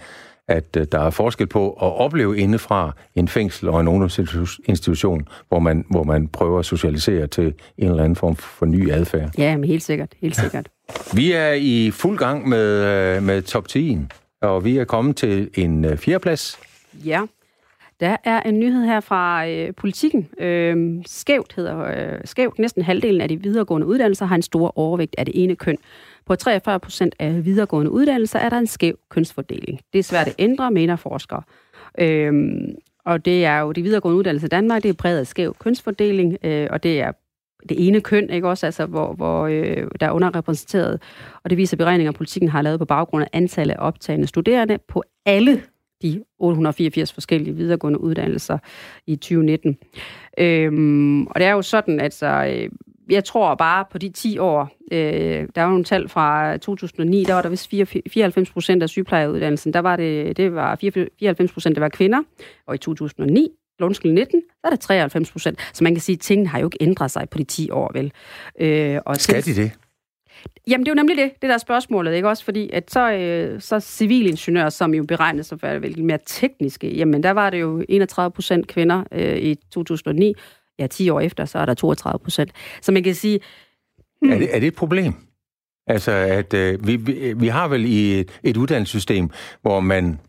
at 0.49 0.77
øh, 0.77 0.87
der 0.93 0.99
er 0.99 1.11
forskel 1.11 1.47
på 1.47 1.71
at 1.71 2.01
opleve 2.01 2.39
indefra 2.39 2.97
en 3.15 3.29
fængsel 3.29 3.69
og 3.69 3.81
en 3.81 3.89
ungdomsinstitution, 3.89 5.29
hvor 5.49 5.59
man, 5.59 5.85
hvor 5.91 6.05
man 6.05 6.29
prøver 6.29 6.59
at 6.59 6.65
socialisere 6.65 7.27
til 7.27 7.55
en 7.79 7.89
eller 7.89 8.03
anden 8.03 8.17
form 8.17 8.37
for 8.37 8.67
ny 8.67 8.91
adfærd. 8.91 9.31
Ja, 9.39 9.57
men 9.57 9.65
helt 9.65 9.83
sikkert. 9.83 10.13
Helt 10.21 10.37
sikkert. 10.37 10.69
Vi 11.15 11.33
er 11.33 11.53
i 11.53 11.91
fuld 11.91 12.19
gang 12.19 12.49
med, 12.49 12.85
øh, 13.17 13.23
med 13.23 13.43
top 13.43 13.69
10, 13.69 13.99
og 14.41 14.65
vi 14.65 14.79
er 14.79 14.85
kommet 14.85 15.17
til 15.17 15.51
en 15.55 15.85
øh, 15.85 15.97
fjerdeplads. 15.97 16.59
Ja, 17.05 17.23
der 18.01 18.17
er 18.25 18.43
en 18.43 18.61
nyhed 18.61 18.85
her 18.85 19.01
fra 19.01 19.49
øh, 19.49 19.75
politikken. 19.75 20.29
Øh, 20.39 21.03
skævt 21.07 21.53
hedder 21.57 21.79
øh, 21.79 22.21
skævt. 22.25 22.59
Næsten 22.59 22.83
halvdelen 22.83 23.21
af 23.21 23.29
de 23.29 23.43
videregående 23.43 23.87
uddannelser 23.87 24.27
har 24.27 24.37
en 24.37 24.43
stor 24.43 24.79
overvægt 24.79 25.15
af 25.19 25.25
det 25.25 25.43
ene 25.43 25.57
køn. 25.57 25.79
På 26.27 26.37
43 26.37 26.81
procent 26.81 27.15
af 27.19 27.45
videregående 27.45 27.91
uddannelser 27.91 28.39
er 28.39 28.49
der 28.49 28.59
en 28.59 28.67
skæv 28.67 28.99
kønsfordeling. 29.09 29.81
Det 29.93 29.99
er 29.99 30.03
svært 30.03 30.27
at 30.27 30.35
ændre, 30.39 30.71
mener 30.71 30.97
forskere. 30.97 31.43
Øh, 31.99 32.33
og 33.05 33.25
det 33.25 33.45
er 33.45 33.59
jo 33.59 33.73
de 33.73 33.83
videregående 33.83 34.19
uddannelser 34.19 34.47
i 34.47 34.49
Danmark, 34.49 34.83
det 34.83 34.89
er 34.89 34.95
præget 34.95 35.19
af 35.19 35.27
skæv 35.27 35.57
kønsfordeling, 35.59 36.37
øh, 36.45 36.69
og 36.71 36.83
det 36.83 37.01
er 37.01 37.13
det 37.69 37.89
ene 37.89 38.01
køn, 38.01 38.31
ikke 38.31 38.49
også, 38.49 38.67
altså, 38.67 38.87
hvor, 38.87 39.13
hvor 39.13 39.47
øh, 39.47 39.87
der 40.01 40.07
er 40.07 40.11
underrepræsenteret. 40.11 41.03
Og 41.45 41.51
det 41.51 41.59
viser 41.59 41.77
beregninger, 41.77 42.11
at 42.11 42.17
politikken 42.17 42.49
har 42.49 42.63
lavet 42.63 42.79
på 42.79 42.85
baggrund 42.85 43.25
af 43.25 43.29
antallet 43.33 43.75
af 43.75 43.87
optagende 43.87 44.27
studerende 44.27 44.79
på 44.89 45.03
alle 45.27 45.63
de 46.03 46.25
884 46.39 47.13
forskellige 47.13 47.57
videregående 47.57 48.01
uddannelser 48.01 48.59
i 49.07 49.17
2019. 49.17 49.77
Øhm, 50.39 51.27
og 51.27 51.35
det 51.35 51.47
er 51.47 51.53
jo 51.53 51.63
sådan, 51.63 52.01
altså, 52.01 52.27
øh, 52.27 52.69
jeg 53.11 53.25
tror 53.25 53.55
bare 53.55 53.85
på 53.91 53.99
de 53.99 54.09
10 54.09 54.39
år, 54.39 54.71
øh, 54.93 55.49
der 55.55 55.63
var 55.63 55.69
nogle 55.69 55.85
tal 55.85 56.09
fra 56.09 56.57
2009, 56.57 57.25
der 57.25 57.35
var 57.35 57.43
der 57.43 57.49
vist 57.49 57.71
94 58.11 58.51
procent 58.51 58.83
af 58.83 58.89
sygeplejeuddannelsen, 58.89 59.73
der 59.73 59.81
var 59.81 59.97
det, 59.97 60.37
det 60.37 60.55
var 60.55 60.77
94 60.77 61.53
procent, 61.53 61.77
der 61.77 61.81
var 61.81 61.89
kvinder, 61.89 62.23
og 62.67 62.75
i 62.75 62.79
2009, 62.79 63.49
undskyld 63.81 64.13
19, 64.13 64.43
der 64.63 64.69
er 64.69 64.71
det 64.71 64.81
93 64.81 65.31
procent. 65.31 65.59
Så 65.73 65.85
man 65.85 65.95
kan 65.95 66.01
sige, 66.01 66.17
at 66.17 66.21
tingene 66.21 66.49
har 66.49 66.59
jo 66.59 66.67
ikke 66.67 66.79
ændret 66.81 67.11
sig 67.11 67.29
på 67.31 67.39
de 67.39 67.45
10 67.45 67.71
år, 67.71 67.91
vel? 67.95 68.13
Øh, 68.61 69.01
og 69.07 69.17
Skal 69.17 69.45
de 69.45 69.55
det? 69.55 69.73
Jamen, 70.67 70.87
det 70.87 70.91
er 70.91 70.95
jo 70.95 70.97
nemlig 70.97 71.17
det, 71.17 71.31
det 71.43 71.49
der 71.49 71.55
er 71.55 71.59
spørgsmålet, 71.59 72.15
ikke 72.15 72.29
også? 72.29 72.45
Fordi 72.45 72.71
at 72.73 72.91
så, 72.91 73.13
øh, 73.13 73.61
så 73.61 73.81
civilingeniør, 73.81 74.69
som 74.69 74.95
jo 74.95 75.05
beregnes 75.05 75.47
som 75.47 75.59
være 75.63 75.81
mere 75.81 76.19
tekniske, 76.27 76.97
jamen 76.97 77.23
der 77.23 77.31
var 77.31 77.51
det 77.51 77.61
jo 77.61 77.85
31 77.89 78.31
procent 78.31 78.67
kvinder 78.67 79.05
øh, 79.13 79.37
i 79.37 79.55
2009. 79.55 80.35
Ja, 80.79 80.87
10 80.87 81.11
år 81.11 81.21
efter, 81.21 81.45
så 81.45 81.59
er 81.59 81.67
der 81.67 81.75
32 81.75 82.19
procent. 82.19 82.53
Så 82.83 82.93
man 82.93 83.03
kan 83.03 83.15
sige... 83.15 83.41
Hmm. 84.23 84.33
Er, 84.33 84.39
det, 84.39 84.57
er 84.57 84.61
det 84.61 84.67
et 84.67 84.75
problem? 84.75 85.13
Altså, 85.87 86.13
at 86.13 86.55
øh, 86.55 86.87
vi, 86.87 86.97
vi, 86.97 87.33
vi 87.33 87.49
har 87.49 87.69
vel 87.69 87.85
i 87.85 88.21
et, 88.21 88.41
et 88.43 88.57
uddannelsessystem, 88.57 89.31
hvor 89.63 89.81
man, 89.81 90.21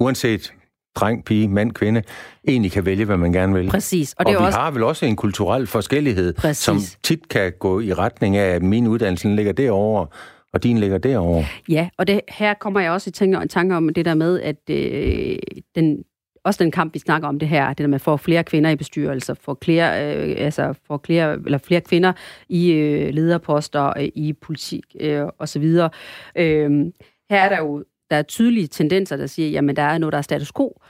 uanset 0.00 0.54
dreng, 0.94 1.24
pige, 1.24 1.48
mand, 1.48 1.72
kvinde, 1.72 2.02
egentlig 2.48 2.72
kan 2.72 2.84
vælge, 2.84 3.04
hvad 3.04 3.16
man 3.16 3.32
gerne 3.32 3.54
vil. 3.54 3.68
Præcis. 3.68 4.14
Og, 4.18 4.26
det 4.26 4.36
og 4.36 4.42
vi 4.42 4.46
også... 4.46 4.58
har 4.58 4.70
vel 4.70 4.82
også 4.82 5.06
en 5.06 5.16
kulturel 5.16 5.66
forskellighed, 5.66 6.32
Præcis. 6.32 6.64
som 6.64 6.78
tit 7.02 7.28
kan 7.28 7.52
gå 7.58 7.80
i 7.80 7.92
retning 7.92 8.36
af, 8.36 8.54
at 8.54 8.62
min 8.62 8.86
uddannelse 8.86 9.28
ligger 9.28 9.52
derovre, 9.52 10.06
og 10.52 10.62
din 10.62 10.78
ligger 10.78 10.98
derovre. 10.98 11.44
Ja, 11.68 11.88
og 11.98 12.06
det, 12.06 12.20
her 12.28 12.54
kommer 12.54 12.80
jeg 12.80 12.90
også 12.90 13.10
i 13.10 13.12
tanke, 13.12 13.48
tanke 13.48 13.76
om 13.76 13.88
det 13.88 14.04
der 14.04 14.14
med, 14.14 14.40
at 14.40 14.70
øh, 14.70 15.38
den, 15.74 16.04
også 16.44 16.64
den 16.64 16.70
kamp, 16.70 16.94
vi 16.94 16.98
snakker 16.98 17.28
om 17.28 17.38
det 17.38 17.48
her, 17.48 17.68
det 17.68 17.78
der 17.78 17.86
med 17.86 17.94
at 17.94 18.00
få 18.00 18.16
flere 18.16 18.44
kvinder 18.44 18.70
i 18.70 18.76
bestyrelser, 18.76 19.34
få 19.34 19.58
flere, 19.62 20.16
øh, 20.16 20.34
altså 20.38 20.74
få 20.86 21.00
flere, 21.04 21.32
eller 21.44 21.58
flere 21.58 21.80
kvinder 21.80 22.12
i 22.48 22.72
øh, 22.72 23.14
lederposter, 23.14 23.92
øh, 23.98 24.08
i 24.14 24.32
politik 24.32 24.84
øh, 25.00 25.22
osv. 25.38 25.64
Øh, 26.36 26.70
her 27.30 27.40
er 27.40 27.48
der 27.48 27.58
jo 27.58 27.84
der 28.10 28.16
er 28.16 28.22
tydelige 28.22 28.66
tendenser, 28.66 29.16
der 29.16 29.26
siger, 29.26 29.48
jamen 29.48 29.76
der 29.76 29.82
er 29.82 29.98
noget, 29.98 30.12
der 30.12 30.18
er 30.18 30.22
status 30.22 30.52
quo. 30.56 30.80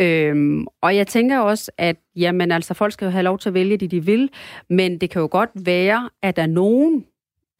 Øhm, 0.00 0.66
og 0.80 0.96
jeg 0.96 1.06
tænker 1.06 1.38
også, 1.38 1.70
at 1.78 1.96
jamen 2.16 2.52
altså 2.52 2.74
folk 2.74 2.92
skal 2.92 3.04
jo 3.04 3.10
have 3.10 3.22
lov 3.22 3.38
til 3.38 3.48
at 3.48 3.54
vælge 3.54 3.76
det, 3.76 3.90
de 3.90 4.04
vil, 4.04 4.30
men 4.70 4.98
det 4.98 5.10
kan 5.10 5.20
jo 5.20 5.28
godt 5.30 5.50
være, 5.54 6.10
at 6.22 6.36
der 6.36 6.42
er 6.42 6.46
nogen, 6.46 7.04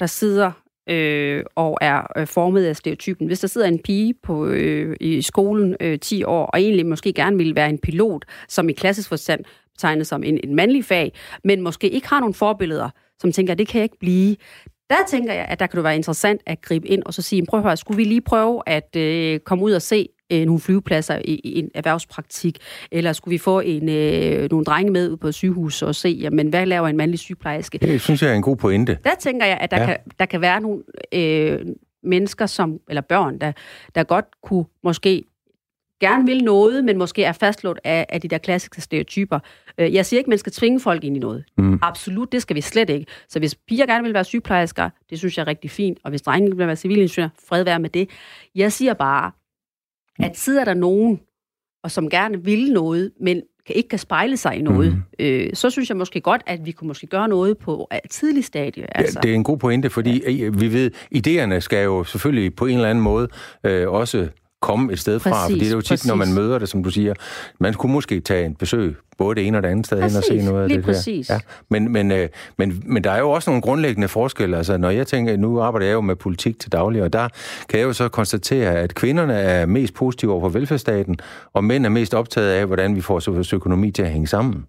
der 0.01 0.07
sidder 0.07 0.53
øh, 0.89 1.45
og 1.55 1.79
er 1.81 2.19
øh, 2.19 2.27
formet 2.27 2.65
af 2.65 2.77
stereotypen. 2.77 3.27
Hvis 3.27 3.41
der 3.41 3.49
sidder 3.49 3.67
en 3.67 3.79
pige 3.79 4.15
på, 4.23 4.47
øh, 4.47 4.97
i 5.01 5.23
skolen 5.23 5.77
øh, 5.81 5.99
10 5.99 6.25
år, 6.25 6.47
og 6.47 6.61
egentlig 6.61 6.87
måske 6.87 7.13
gerne 7.13 7.37
vil 7.37 7.55
være 7.55 7.69
en 7.69 7.79
pilot, 7.79 8.25
som 8.49 8.69
i 8.69 8.73
klassisk 8.73 9.09
forstand 9.09 9.45
betegnes 9.75 10.09
som 10.09 10.25
en, 10.25 10.41
en 10.45 10.55
mandlig 10.55 10.85
fag, 10.85 11.13
men 11.45 11.61
måske 11.61 11.91
ikke 11.91 12.09
har 12.09 12.21
nogen 12.21 12.35
forbilleder, 12.35 12.91
som 13.21 13.33
tænker, 13.33 13.55
det 13.55 13.69
kan 13.69 13.79
jeg 13.79 13.85
ikke 13.85 13.99
blive, 13.99 14.37
der 14.91 14.97
tænker 15.09 15.33
jeg, 15.33 15.45
at 15.45 15.61
der 15.61 15.67
kan 15.67 15.77
det 15.77 15.85
være 15.85 15.97
interessant 15.97 16.41
at 16.47 16.61
gribe 16.63 16.89
ind 16.89 17.03
og 17.03 17.15
så 17.15 17.23
sige, 17.23 17.47
prøv 17.47 17.61
at 17.61 17.65
høre, 17.65 17.77
skulle 17.77 17.97
vi 17.97 18.05
lige 18.05 18.21
prøve 18.21 18.63
at 18.67 18.97
øh, 18.97 19.41
komme 19.41 19.65
ud 19.65 19.73
og 19.73 19.83
se 19.83 20.09
øh, 20.33 20.45
nogle 20.45 20.61
flyvepladser 20.61 21.19
i, 21.25 21.41
i 21.45 21.59
en 21.59 21.71
erhvervspraktik, 21.75 22.59
eller 22.93 23.13
skulle 23.13 23.33
vi 23.33 23.39
få 23.39 23.61
en, 23.61 23.89
øh, 23.89 24.51
nogle 24.51 24.65
drenge 24.65 24.93
med 24.93 25.11
ud 25.11 25.17
på 25.17 25.33
sygehus 25.33 25.83
og 25.83 25.95
se, 25.95 26.09
jamen, 26.09 26.49
hvad 26.49 26.67
laver 26.67 26.89
en 26.89 26.97
mandlig 26.97 27.19
sygeplejerske? 27.19 27.79
Det 27.79 28.01
synes 28.01 28.23
jeg 28.23 28.31
er 28.31 28.35
en 28.35 28.43
god 28.43 28.57
pointe. 28.57 28.99
Der 29.05 29.15
tænker 29.21 29.47
jeg, 29.47 29.59
at 29.61 29.71
der, 29.71 29.81
ja. 29.81 29.87
kan, 29.87 29.97
der 30.19 30.27
kan 30.27 30.41
være 30.41 30.61
nogle 30.61 30.83
øh, 31.13 31.67
mennesker, 32.03 32.47
som, 32.47 32.81
eller 32.89 33.03
børn, 33.03 33.39
der, 33.39 33.53
der 33.95 34.05
godt 34.05 34.27
kunne 34.43 34.65
måske 34.83 35.25
gerne 36.07 36.27
vil 36.27 36.45
noget, 36.45 36.85
men 36.85 36.99
måske 36.99 37.25
er 37.25 37.33
fastlåst 37.33 37.81
af, 37.85 38.07
af 38.09 38.21
de 38.21 38.29
der 38.29 38.39
klassiske 38.39 38.81
stereotyper. 38.81 39.39
Øh, 39.79 39.95
jeg 39.95 40.07
siger 40.07 40.19
ikke, 40.19 40.29
at 40.29 40.31
man 40.31 40.39
skal 40.39 40.53
tvinge 40.53 40.81
folk 40.81 41.05
ind 41.05 41.17
i 41.17 41.21
noget. 41.21 41.45
Mm. 41.59 41.79
Absolut, 41.83 42.33
det 42.33 42.43
skal 42.43 42.57
vi 42.57 42.61
slet 42.61 42.91
ikke. 42.91 43.07
Så 43.29 43.39
hvis 43.39 43.55
piger 43.55 43.87
gerne 43.87 44.05
vil 44.05 44.15
være 44.15 44.25
sygeplejersker, 44.25 44.91
det 45.11 45.19
synes 45.19 45.37
jeg 45.37 45.43
er 45.43 45.47
rigtig 45.47 45.71
fint. 45.71 45.99
Og 46.05 46.11
hvis 46.11 46.23
drenge 46.23 46.57
vil 46.57 46.67
være 46.67 46.77
civilingeniør, 46.77 47.29
fred 47.49 47.65
være 47.65 47.79
med 47.79 47.91
det. 47.91 48.11
Jeg 48.55 48.73
siger 48.73 48.95
bare, 48.95 49.31
at 50.19 50.39
sidder 50.39 50.65
der 50.65 50.75
nogen, 50.75 51.21
og 51.85 51.91
som 51.91 52.11
gerne 52.11 52.45
vil 52.45 52.73
noget, 52.73 53.13
men 53.21 53.43
ikke 53.69 53.89
kan 53.89 53.99
spejle 53.99 54.37
sig 54.37 54.57
i 54.57 54.63
noget, 54.63 54.93
mm. 54.93 55.03
øh, 55.19 55.51
så 55.55 55.71
synes 55.71 55.89
jeg 55.89 55.97
måske 55.97 56.21
godt, 56.21 56.43
at 56.47 56.67
vi 56.67 56.73
kunne 56.73 56.89
måske 56.89 57.07
gøre 57.07 57.29
noget 57.29 57.59
på 57.59 57.89
et 58.05 58.11
tidligt 58.11 58.47
stadie. 58.47 58.99
Altså. 58.99 59.19
Ja, 59.19 59.21
det 59.23 59.31
er 59.31 59.35
en 59.35 59.45
god 59.45 59.59
pointe, 59.59 59.91
fordi 59.91 60.33
ja. 60.33 60.49
vi 60.49 60.73
ved, 60.73 60.91
idéerne 61.15 61.61
skal 61.61 61.85
jo 61.85 62.05
selvfølgelig 62.05 62.55
på 62.55 62.67
en 62.67 62.75
eller 62.75 62.91
anden 62.91 63.05
måde 63.05 63.29
øh, 63.65 63.89
også 63.89 64.29
komme 64.65 64.93
et 64.93 64.99
sted 64.99 65.21
præcis, 65.21 65.33
fra, 65.33 65.45
fordi 65.45 65.59
det 65.59 65.69
er 65.69 65.73
jo 65.73 65.81
tit, 65.81 65.89
præcis. 65.89 66.07
når 66.07 66.15
man 66.15 66.33
møder 66.33 66.59
det, 66.59 66.69
som 66.69 66.85
du 66.85 66.91
siger, 66.91 67.15
man 67.59 67.75
kunne 67.75 67.93
måske 67.93 68.21
tage 68.21 68.47
en 68.47 68.55
besøg 68.55 68.97
både 69.19 69.35
det 69.35 69.47
ene 69.47 69.59
og 69.59 69.63
det 69.63 69.69
andet 69.69 69.87
sted 69.87 70.01
præcis, 70.01 70.29
hen 70.29 70.39
og 70.39 70.45
se 70.45 70.51
noget 70.51 70.63
af 70.63 70.69
det 70.69 70.85
præcis. 70.85 71.27
der. 71.27 71.35
Ja. 71.35 71.41
Men, 71.69 71.93
men, 71.93 72.13
øh, 72.13 72.29
men, 72.59 72.83
men 72.87 73.05
der 73.05 73.11
er 73.11 73.19
jo 73.19 73.31
også 73.31 73.51
nogle 73.51 73.63
grundlæggende 73.63 74.09
forskelle. 74.09 74.57
Altså, 74.57 74.77
når 74.77 74.91
jeg 74.91 75.07
tænker, 75.07 75.37
nu 75.37 75.61
arbejder 75.61 75.87
jeg 75.87 75.95
jo 75.95 76.01
med 76.01 76.17
politik 76.17 76.61
til 76.61 76.73
daglig, 76.73 77.03
og 77.03 77.13
der 77.13 77.29
kan 77.69 77.79
jeg 77.79 77.87
jo 77.87 77.93
så 77.93 78.09
konstatere, 78.09 78.75
at 78.75 78.95
kvinderne 78.95 79.35
er 79.35 79.67
mest 79.67 79.95
positive 79.95 80.33
over 80.33 80.41
for 80.41 80.49
velfærdsstaten, 80.49 81.17
og 81.53 81.65
mænd 81.65 81.87
er 81.87 81.91
mest 81.91 82.15
optaget 82.15 82.51
af, 82.51 82.67
hvordan 82.67 82.97
vi 82.97 83.01
får 83.01 83.31
vores 83.31 83.53
økonomi 83.53 83.91
til 83.91 84.03
at 84.03 84.11
hænge 84.11 84.27
sammen. 84.27 84.65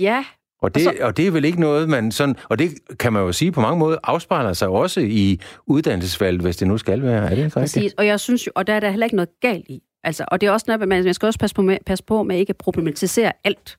Ja, 0.00 0.24
og 0.64 0.74
det, 0.74 0.86
og, 0.86 0.94
så, 0.98 1.04
og 1.04 1.16
det 1.16 1.26
er 1.26 1.30
vel 1.30 1.44
ikke 1.44 1.60
noget, 1.60 1.88
man 1.88 2.12
sådan... 2.12 2.36
Og 2.48 2.58
det 2.58 2.70
kan 2.98 3.12
man 3.12 3.22
jo 3.22 3.32
sige 3.32 3.52
på 3.52 3.60
mange 3.60 3.78
måder 3.78 3.98
afspejler 4.02 4.52
sig 4.52 4.68
også 4.68 5.00
i 5.00 5.40
uddannelsesvalget, 5.66 6.42
hvis 6.42 6.56
det 6.56 6.68
nu 6.68 6.78
skal 6.78 7.02
være. 7.02 7.24
Er 7.24 7.28
det 7.28 7.38
ikke 7.38 7.50
Præcis, 7.50 7.92
og 7.92 8.06
jeg 8.06 8.20
synes 8.20 8.46
jo, 8.46 8.52
og 8.54 8.66
der 8.66 8.72
er 8.72 8.80
der 8.80 8.90
heller 8.90 9.06
ikke 9.06 9.16
noget 9.16 9.40
galt 9.40 9.66
i. 9.68 9.82
Altså, 10.04 10.24
og 10.28 10.40
det 10.40 10.46
er 10.46 10.50
også 10.50 10.64
noget, 10.68 10.88
man, 10.88 11.04
man 11.04 11.14
skal 11.14 11.26
også 11.26 11.38
passe 11.38 11.56
på 11.56 11.62
med, 11.62 11.78
passe 11.86 12.04
på 12.04 12.22
med 12.22 12.38
ikke 12.38 12.50
at 12.50 12.56
problematisere 12.56 13.32
alt. 13.44 13.78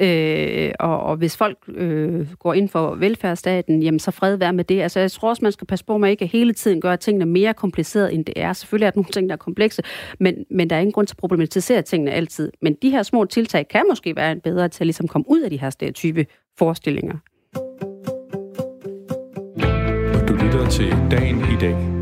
Øh, 0.00 0.72
og, 0.80 1.00
og 1.00 1.16
hvis 1.16 1.36
folk 1.36 1.58
øh, 1.68 2.32
går 2.38 2.54
ind 2.54 2.68
for 2.68 2.94
velfærdsstaten, 2.94 3.82
jamen 3.82 4.00
så 4.00 4.10
fred 4.10 4.36
være 4.36 4.52
med 4.52 4.64
det. 4.64 4.80
Altså 4.80 5.00
jeg 5.00 5.12
tror 5.12 5.28
også, 5.28 5.42
man 5.42 5.52
skal 5.52 5.66
passe 5.66 5.84
på 5.84 5.98
med 5.98 6.10
ikke 6.10 6.26
hele 6.26 6.52
tiden 6.52 6.80
gør 6.80 6.96
tingene 6.96 7.26
mere 7.26 7.54
komplicerede, 7.54 8.12
end 8.12 8.24
det 8.24 8.34
er. 8.36 8.52
Selvfølgelig 8.52 8.86
er 8.86 8.90
der 8.90 8.98
nogle 8.98 9.12
ting, 9.12 9.28
der 9.28 9.32
er 9.32 9.36
komplekse, 9.36 9.82
men, 10.20 10.34
men 10.50 10.70
der 10.70 10.76
er 10.76 10.80
ingen 10.80 10.92
grund 10.92 11.06
til 11.06 11.14
at 11.14 11.18
problematisere 11.18 11.82
tingene 11.82 12.10
altid. 12.10 12.52
Men 12.62 12.76
de 12.82 12.90
her 12.90 13.02
små 13.02 13.24
tiltag 13.24 13.68
kan 13.68 13.82
måske 13.88 14.16
være 14.16 14.32
en 14.32 14.40
bedre 14.40 14.68
til 14.68 14.82
at 14.82 14.86
ligesom 14.86 15.08
komme 15.08 15.24
ud 15.28 15.40
af 15.40 15.50
de 15.50 15.60
her 15.60 15.70
stereotype 15.70 16.26
forestillinger. 16.58 17.16
Du 20.28 20.34
lytter 20.34 20.68
til 20.70 20.90
Dagen 21.10 21.38
i 21.38 21.56
dag. 21.60 21.93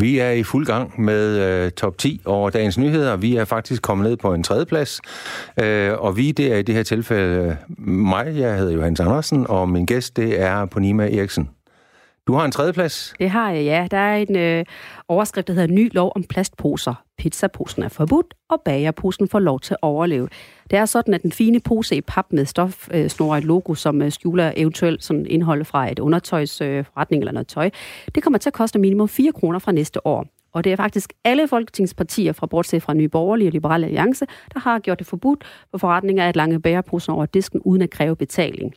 Vi 0.00 0.18
er 0.18 0.30
i 0.30 0.42
fuld 0.42 0.66
gang 0.66 1.00
med 1.00 1.38
øh, 1.38 1.70
top 1.70 1.98
10 1.98 2.22
over 2.24 2.50
dagens 2.50 2.78
nyheder. 2.78 3.16
Vi 3.16 3.36
er 3.36 3.44
faktisk 3.44 3.82
kommet 3.82 4.08
ned 4.08 4.16
på 4.16 4.34
en 4.34 4.42
tredjeplads. 4.42 5.00
Øh, 5.62 5.92
og 5.92 6.16
vi, 6.16 6.32
det 6.32 6.52
er 6.52 6.56
i 6.56 6.62
det 6.62 6.74
her 6.74 6.82
tilfælde 6.82 7.56
øh, 7.78 7.88
mig, 7.88 8.36
jeg 8.36 8.56
hedder 8.56 8.72
Johannes 8.72 9.00
Andersen, 9.00 9.46
og 9.48 9.68
min 9.68 9.86
gæst, 9.86 10.16
det 10.16 10.40
er 10.40 10.64
Ponima 10.64 11.16
Eriksen. 11.16 11.50
Du 12.26 12.34
har 12.34 12.44
en 12.44 12.52
tredjeplads. 12.52 13.14
Det 13.18 13.30
har 13.30 13.50
jeg, 13.50 13.64
ja. 13.64 13.86
Der 13.90 13.98
er 13.98 14.16
en 14.16 14.36
øh, 14.36 14.64
overskrift, 15.08 15.48
der 15.48 15.54
hedder 15.54 15.74
Ny 15.74 15.94
lov 15.94 16.12
om 16.16 16.24
plastposer. 16.24 16.94
Pizzaposen 17.18 17.82
er 17.82 17.88
forbudt, 17.88 18.34
og 18.50 18.62
bagerposen 18.64 19.28
får 19.28 19.38
lov 19.38 19.60
til 19.60 19.74
at 19.74 19.78
overleve. 19.82 20.28
Det 20.70 20.78
er 20.78 20.84
sådan, 20.84 21.14
at 21.14 21.22
den 21.22 21.32
fine 21.32 21.60
pose 21.60 21.96
i 21.96 22.00
pap 22.00 22.26
med 22.30 22.44
stof 22.44 22.88
øh, 22.94 23.08
snor 23.08 23.36
et 23.36 23.44
logo, 23.44 23.74
som 23.74 24.02
øh, 24.02 24.12
skjuler 24.12 24.52
eventuelt 24.56 25.04
sådan 25.04 25.26
indhold 25.26 25.64
fra 25.64 25.90
et 25.90 25.98
undertøjsforretning 25.98 27.20
øh, 27.20 27.22
eller 27.22 27.32
noget 27.32 27.46
tøj. 27.46 27.70
Det 28.14 28.22
kommer 28.22 28.38
til 28.38 28.50
at 28.50 28.54
koste 28.54 28.78
minimum 28.78 29.08
4 29.08 29.32
kroner 29.32 29.58
fra 29.58 29.72
næste 29.72 30.06
år. 30.06 30.26
Og 30.52 30.64
det 30.64 30.72
er 30.72 30.76
faktisk 30.76 31.12
alle 31.24 31.48
folketingspartier, 31.48 32.32
fra 32.32 32.46
bortset 32.46 32.82
fra 32.82 32.94
Nye 32.94 33.08
Borgerlige 33.08 33.48
og 33.48 33.52
Liberale 33.52 33.86
Alliance, 33.86 34.26
der 34.54 34.60
har 34.60 34.78
gjort 34.78 34.98
det 34.98 35.06
forbudt 35.06 35.44
for 35.70 35.78
forretninger 35.78 36.28
at 36.28 36.36
lange 36.36 36.60
bæreposen 36.60 37.12
over 37.12 37.26
disken 37.26 37.60
uden 37.64 37.82
at 37.82 37.90
kræve 37.90 38.16
betaling. 38.16 38.74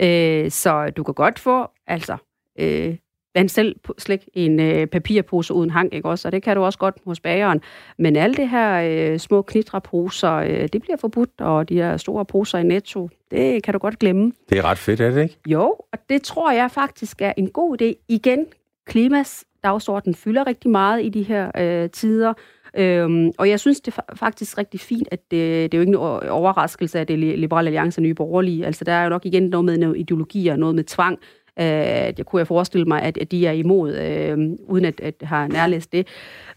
Øh, 0.00 0.50
så 0.50 0.92
du 0.96 1.02
kan 1.02 1.14
godt 1.14 1.38
få, 1.38 1.66
altså 1.86 2.16
øh, 2.58 2.96
vand 3.34 3.48
selv 3.48 3.76
slik 3.98 4.28
i 4.34 4.46
en 4.46 4.60
øh, 4.60 4.86
papirpose 4.86 5.54
uden 5.54 5.70
hang, 5.70 5.94
ikke 5.94 6.08
også? 6.08 6.28
Og 6.28 6.32
det 6.32 6.42
kan 6.42 6.56
du 6.56 6.62
også 6.62 6.78
godt 6.78 6.96
hos 7.06 7.20
bageren. 7.20 7.60
Men 7.98 8.16
alle 8.16 8.34
det 8.34 8.48
her 8.48 8.80
øh, 9.12 9.18
små 9.18 9.42
knitreposer, 9.42 10.32
øh, 10.32 10.68
det 10.72 10.82
bliver 10.82 10.96
forbudt, 10.96 11.30
og 11.38 11.68
de 11.68 11.74
her 11.74 11.96
store 11.96 12.24
poser 12.24 12.58
i 12.58 12.62
Netto, 12.62 13.08
det 13.30 13.62
kan 13.62 13.72
du 13.74 13.78
godt 13.78 13.98
glemme. 13.98 14.32
Det 14.50 14.58
er 14.58 14.64
ret 14.64 14.78
fedt, 14.78 15.00
er 15.00 15.10
det 15.10 15.22
ikke? 15.22 15.36
Jo, 15.46 15.76
og 15.92 15.98
det 16.08 16.22
tror 16.22 16.52
jeg 16.52 16.70
faktisk 16.70 17.22
er 17.22 17.32
en 17.36 17.50
god 17.50 17.82
idé. 17.82 18.04
Igen, 18.08 18.46
klimas 18.86 19.44
dagsorden 19.64 20.14
fylder 20.14 20.46
rigtig 20.46 20.70
meget 20.70 21.04
i 21.04 21.08
de 21.08 21.22
her 21.22 21.50
øh, 21.58 21.90
tider. 21.90 22.32
Øhm, 22.76 23.32
og 23.38 23.48
jeg 23.48 23.60
synes 23.60 23.80
det 23.80 23.94
er 23.98 24.14
faktisk 24.14 24.58
rigtig 24.58 24.80
fint, 24.80 25.08
at 25.10 25.30
det, 25.30 25.72
det 25.72 25.74
er 25.74 25.78
jo 25.78 25.80
ikke 25.80 25.90
en 25.90 26.28
overraskelse, 26.28 27.00
at 27.00 27.08
det 27.08 27.14
er 27.14 27.36
Liberale 27.36 27.66
Alliance 27.66 27.98
og 27.98 28.02
Nye 28.02 28.14
Borgerlige. 28.14 28.66
Altså 28.66 28.84
der 28.84 28.92
er 28.92 29.02
jo 29.02 29.08
nok 29.08 29.26
igen 29.26 29.42
noget 29.42 29.64
med 29.64 29.78
noget 29.78 29.98
ideologi 29.98 30.48
og 30.48 30.58
noget 30.58 30.74
med 30.74 30.84
tvang, 30.84 31.18
Øh, 31.58 32.16
det 32.16 32.26
kunne 32.26 32.40
jeg 32.40 32.46
forestille 32.46 32.84
mig, 32.84 33.02
at, 33.02 33.18
at 33.18 33.30
de 33.30 33.46
er 33.46 33.52
imod, 33.52 33.96
øh, 33.96 34.38
uden 34.68 34.84
at, 34.84 35.00
at 35.00 35.14
have 35.22 35.48
nærlæst 35.48 35.92
det. 35.92 36.06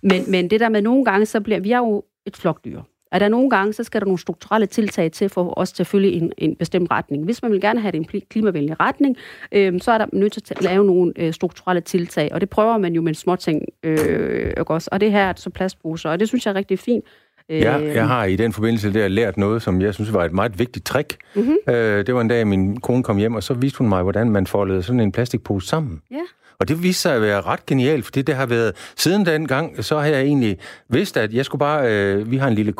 Men, 0.01 0.31
men 0.31 0.49
det 0.49 0.59
der 0.59 0.69
med 0.69 0.81
nogle 0.81 1.05
gange, 1.05 1.25
så 1.25 1.41
bliver 1.41 1.59
vi 1.59 1.71
er 1.71 1.77
jo 1.77 2.03
et 2.25 2.37
flokdyr. 2.37 2.81
Er 3.13 3.19
der 3.19 3.27
nogle 3.27 3.49
gange, 3.49 3.73
så 3.73 3.83
skal 3.83 4.01
der 4.01 4.05
nogle 4.05 4.19
strukturelle 4.19 4.65
tiltag 4.65 5.11
til 5.11 5.29
for 5.29 5.59
os 5.59 5.71
til 5.71 5.83
at 5.83 5.87
følge 5.87 6.11
en, 6.11 6.31
en 6.37 6.55
bestemt 6.55 6.91
retning. 6.91 7.25
Hvis 7.25 7.41
man 7.41 7.51
vil 7.51 7.61
gerne 7.61 7.79
have 7.79 7.91
det 7.91 7.97
en 8.13 8.21
klimavenlig 8.29 8.79
retning, 8.79 9.17
øh, 9.51 9.79
så 9.81 9.91
er 9.91 9.97
der 9.97 10.05
nødt 10.13 10.33
til 10.33 10.53
at 10.55 10.63
lave 10.63 10.85
nogle 10.85 11.13
øh, 11.15 11.33
strukturelle 11.33 11.81
tiltag, 11.81 12.29
og 12.31 12.41
det 12.41 12.49
prøver 12.49 12.77
man 12.77 12.93
jo 12.93 13.01
med 13.01 13.13
småting 13.13 13.61
øh, 13.83 14.53
også. 14.57 14.89
Og 14.91 15.01
det 15.01 15.11
her 15.11 15.23
er 15.23 15.33
så 15.35 15.49
plastposer, 15.49 16.09
og 16.09 16.19
det 16.19 16.27
synes 16.27 16.45
jeg 16.45 16.51
er 16.51 16.55
rigtig 16.55 16.79
fint. 16.79 17.05
Ja, 17.49 17.77
jeg 17.77 17.97
øhm. 17.97 18.07
har 18.07 18.25
i 18.25 18.35
den 18.35 18.53
forbindelse 18.53 18.93
der 18.93 19.07
lært 19.07 19.37
noget, 19.37 19.61
som 19.61 19.81
jeg 19.81 19.93
synes 19.93 20.13
var 20.13 20.25
et 20.25 20.33
meget 20.33 20.59
vigtigt 20.59 20.85
trick. 20.85 21.17
Mm-hmm. 21.35 21.57
Øh, 21.67 22.05
det 22.05 22.15
var 22.15 22.21
en 22.21 22.27
dag, 22.27 22.47
min 22.47 22.79
kone 22.79 23.03
kom 23.03 23.17
hjem, 23.17 23.35
og 23.35 23.43
så 23.43 23.53
viste 23.53 23.77
hun 23.77 23.89
mig, 23.89 24.03
hvordan 24.03 24.29
man 24.29 24.47
foldede 24.47 24.83
sådan 24.83 24.99
en 24.99 25.11
plastikpose 25.11 25.67
sammen. 25.67 26.01
Ja. 26.11 26.21
Og 26.59 26.67
det 26.67 26.83
viste 26.83 27.01
sig 27.01 27.15
at 27.15 27.21
være 27.21 27.41
ret 27.41 27.65
genialt, 27.65 28.05
fordi 28.05 28.21
det 28.21 28.35
har 28.35 28.45
været... 28.45 28.73
Siden 28.95 29.25
den 29.25 29.47
gang, 29.47 29.85
så 29.85 29.99
har 29.99 30.07
jeg 30.07 30.21
egentlig 30.21 30.57
vidst, 30.89 31.17
at 31.17 31.33
jeg 31.33 31.45
skulle 31.45 31.59
bare... 31.59 31.91
Øh, 31.91 32.31
vi 32.31 32.37
har 32.37 32.47
en 32.47 32.53
lille 32.53 32.73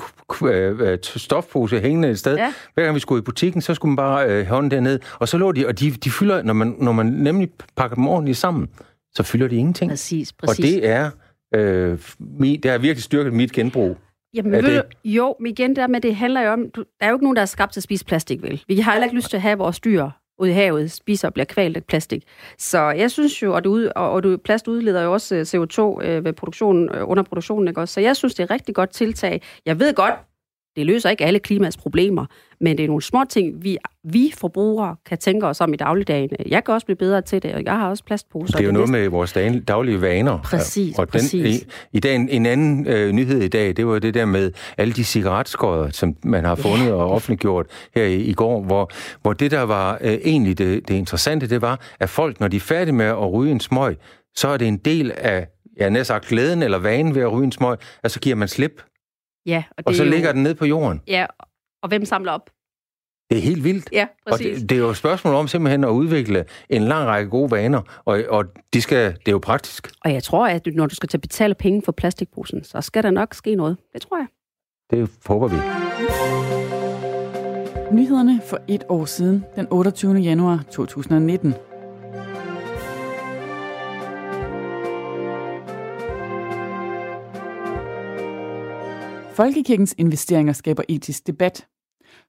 øh, 0.44 0.80
øh, 0.80 0.98
stofpose 1.02 1.80
hængende 1.80 2.10
et 2.10 2.20
sted. 2.20 2.36
Ja. 2.36 2.54
Hver 2.74 2.84
gang 2.84 2.96
vi 2.96 3.00
skulle 3.00 3.20
i 3.20 3.24
butikken, 3.24 3.62
så 3.62 3.74
skulle 3.74 3.90
man 3.90 3.96
bare 3.96 4.30
øh, 4.30 4.46
hånden 4.46 4.72
derned. 4.72 5.00
Og 5.20 5.28
så 5.28 5.38
lå 5.38 5.52
de, 5.52 5.68
og 5.68 5.80
de, 5.80 5.92
de 5.92 6.12
fylder, 6.12 6.42
når 6.42 6.54
man, 6.54 6.76
når 6.80 6.92
man 6.92 7.06
nemlig 7.06 7.50
pakker 7.76 7.96
dem 7.96 8.08
ordentligt 8.08 8.38
sammen, 8.38 8.70
så 9.16 9.24
fylder 9.24 9.48
de 9.48 9.56
ingenting. 9.56 9.92
Præcis, 9.92 10.34
præcis. 10.34 10.60
Og 10.60 10.64
det 10.64 10.88
er... 10.88 11.10
Øh, 11.56 11.98
det 12.42 12.72
har 12.72 12.78
virkelig 12.78 13.04
styrket 13.04 13.34
mit 13.34 13.52
genbrug. 13.52 13.98
Jamen, 14.34 14.52
ved 14.52 14.64
det... 14.64 14.84
jo, 15.06 15.36
men 15.40 15.50
igen 15.50 15.76
der 15.76 15.88
med, 15.88 16.02
det 16.02 16.16
handler 16.16 16.42
jo 16.42 16.52
om, 16.52 16.70
du, 16.70 16.84
der 17.00 17.06
er 17.06 17.10
jo 17.10 17.16
ikke 17.16 17.26
nogen, 17.26 17.36
der 17.36 17.42
er 17.42 17.46
skabt 17.46 17.74
til 17.74 17.80
at 17.80 17.84
spise 17.84 18.06
plastik, 18.06 18.44
vel? 18.44 18.64
Vi 18.68 18.80
har 18.80 18.92
heller 18.92 19.06
ikke 19.06 19.16
lyst 19.16 19.30
til 19.30 19.38
at 19.38 19.42
have 19.42 19.58
vores 19.58 19.80
dyr 19.80 20.10
ude 20.40 20.52
i 20.52 20.54
havet 20.54 20.92
spiser 20.92 21.28
og 21.28 21.34
bliver 21.34 21.46
kvalt 21.46 21.78
af 21.78 21.84
plastik. 21.84 22.24
Så 22.58 22.80
jeg 22.80 23.12
synes 23.12 23.44
jo, 23.44 23.56
og, 23.56 23.64
du, 23.64 23.90
og, 23.96 24.12
og 24.12 24.24
du, 24.24 24.38
plast 24.38 24.68
udleder 24.68 25.02
jo 25.04 25.14
også 25.14 25.36
øh, 25.36 25.42
CO2 25.42 26.06
øh, 26.06 26.26
ved 26.26 26.34
produktionen, 26.34 26.90
øh, 26.96 27.10
under 27.10 27.24
produktionen, 27.24 27.68
ikke 27.68 27.82
også? 27.82 27.94
Så 27.94 28.02
jeg 28.02 28.16
synes, 28.16 28.34
det 28.34 28.40
er 28.40 28.44
et 28.44 28.52
rigtig 28.52 28.76
godt 28.76 28.90
tiltag. 28.90 29.42
Jeg 29.66 29.80
ved 29.80 29.94
godt, 29.94 30.14
det 30.76 30.86
løser 30.86 31.10
ikke 31.10 31.26
alle 31.26 31.40
klimaets 31.40 31.78
problemer, 31.78 32.26
men 32.62 32.78
det 32.78 32.84
er 32.84 32.88
nogle 32.88 33.02
små 33.02 33.24
ting, 33.30 33.64
vi, 33.64 33.78
vi 34.04 34.34
forbrugere 34.38 34.96
kan 35.06 35.18
tænke 35.18 35.48
os 35.48 35.62
om 35.62 35.74
i 35.74 35.78
dagligdagen. 35.78 36.30
Jeg 36.48 36.64
kan 36.64 36.74
også 36.74 36.86
blive 36.86 36.98
bedre 36.98 37.22
til 37.22 37.44
det, 37.44 37.54
og 37.54 37.64
jeg 37.64 37.74
har 37.74 37.90
også 37.90 38.04
plastposer. 38.04 38.58
Det 38.58 38.64
er 38.64 38.68
jo 38.68 38.72
noget 38.72 38.90
med 38.90 39.08
vores 39.08 39.34
daglige 39.68 40.02
vaner. 40.02 40.40
Præcis, 40.44 41.00
og 41.00 41.06
den, 41.06 41.12
præcis. 41.12 41.62
I, 41.62 41.66
i 41.94 42.00
dag, 42.00 42.16
en, 42.16 42.30
en 42.30 42.46
anden 42.46 42.88
øh, 42.88 43.12
nyhed 43.12 43.42
i 43.42 43.48
dag, 43.48 43.76
det 43.78 43.88
var 43.88 44.00
det 44.00 44.14
der 44.14 44.26
med 44.26 44.52
alle 44.78 44.94
de 44.94 45.04
cigaretskåder, 45.04 45.90
som 45.90 46.16
man 46.24 46.46
har 46.46 46.56
fundet 46.56 46.86
yeah. 46.86 46.94
og 46.94 47.12
offentliggjort 47.12 47.66
her 47.96 48.04
i, 48.04 48.16
i 48.16 48.34
går, 48.34 48.64
hvor, 48.64 48.92
hvor 49.22 49.34
det, 49.34 49.52
der 49.52 49.62
var 49.62 49.98
øh, 50.02 50.14
egentlig 50.14 50.58
det, 50.58 50.88
det 50.88 50.94
interessante, 50.94 51.50
det 51.50 51.62
var, 51.62 51.80
at 52.00 52.10
folk, 52.10 52.40
når 52.40 52.48
de 52.48 52.56
er 52.56 52.60
færdige 52.62 52.96
med 52.96 53.06
at 53.06 53.34
ryge 53.34 53.52
en 53.52 53.60
smøg, 53.60 53.98
så 54.36 54.48
er 54.48 54.58
det 54.58 54.68
en 54.68 54.78
del 54.78 55.12
af 55.18 55.48
ja, 55.80 55.90
næsten 55.90 56.06
sagt 56.06 56.28
glæden 56.28 56.64
eller 56.64 56.78
vanen 56.78 57.16
ved 57.16 57.22
at 57.22 57.32
ryge 57.32 57.44
en 57.44 57.52
smøg, 57.52 57.78
at 58.04 58.12
så 58.12 58.20
giver 58.20 58.36
man 58.36 58.48
slip 58.48 58.82
Ja, 59.46 59.64
og, 59.70 59.78
det 59.78 59.88
og 59.88 59.96
så 59.96 60.04
ligger 60.04 60.30
jo... 60.30 60.34
den 60.34 60.44
ned 60.44 60.56
på 60.56 60.66
jorden. 60.66 61.02
Ja, 61.08 61.26
og 61.84 61.90
hvem 61.90 62.06
samler 62.06 62.32
op? 62.32 62.50
Det 63.30 63.38
er 63.38 63.42
helt 63.42 63.64
vildt. 63.64 63.90
Ja, 63.92 64.08
præcis. 64.28 64.48
Og 64.56 64.62
det, 64.62 64.70
det 64.70 64.76
er 64.76 64.80
jo 64.80 64.90
et 64.90 64.98
spørgsmål 64.98 65.34
om 65.34 65.48
simpelthen 65.48 65.84
at 65.84 65.90
udvikle 65.90 66.46
en 66.70 66.84
lang 66.84 67.08
række 67.08 67.30
gode 67.30 67.52
vaner, 67.52 68.02
og, 68.06 68.24
og 68.30 68.46
de 68.74 68.82
skal, 68.82 69.12
det 69.12 69.28
er 69.28 69.32
jo 69.32 69.40
praktisk. 69.40 69.92
Og 70.06 70.14
jeg 70.14 70.24
tror, 70.24 70.48
at 70.48 70.68
når 70.74 70.88
du 70.88 70.96
skal 70.96 71.10
til 71.10 71.18
at 71.18 71.22
betale 71.22 71.56
penge 71.56 71.82
for 71.82 71.92
plastikposen, 71.92 72.64
så 72.64 72.82
skal 72.82 73.04
der 73.04 73.12
nok 73.12 73.34
ske 73.34 73.56
noget. 73.56 73.78
Det 73.94 74.02
tror 74.02 74.18
jeg. 74.18 74.28
Det 74.92 75.10
håber 75.26 75.48
vi. 75.48 75.56
Nyhederne 77.96 78.42
for 78.46 78.60
et 78.68 78.84
år 78.90 79.06
siden, 79.06 79.46
den 79.56 79.68
28. 79.72 80.14
januar 80.14 80.64
2019. 80.72 81.54
Folkekirkens 89.34 89.96
investeringer 89.98 90.54
skaber 90.54 90.84
etisk 90.90 91.28
debat. 91.28 91.68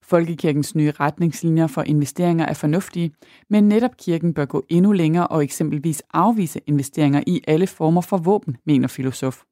Folkekirkens 0.03 0.75
nye 0.75 0.91
retningslinjer 0.91 1.67
for 1.67 1.83
investeringer 1.83 2.47
er 2.47 2.55
fornuftige, 2.55 3.13
men 3.51 3.65
netop 3.69 3.97
kirken 3.97 4.35
bør 4.35 4.45
gå 4.45 4.65
endnu 4.69 4.93
længere 4.93 5.27
og 5.27 5.45
eksempelvis 5.45 6.03
afvise 6.15 6.61
investeringer 6.67 7.25
i 7.27 7.41
alle 7.47 7.67
former 7.67 8.01
for 8.01 8.17
våben, 8.17 8.57
mener 8.67 8.89
filosof. 8.89 9.43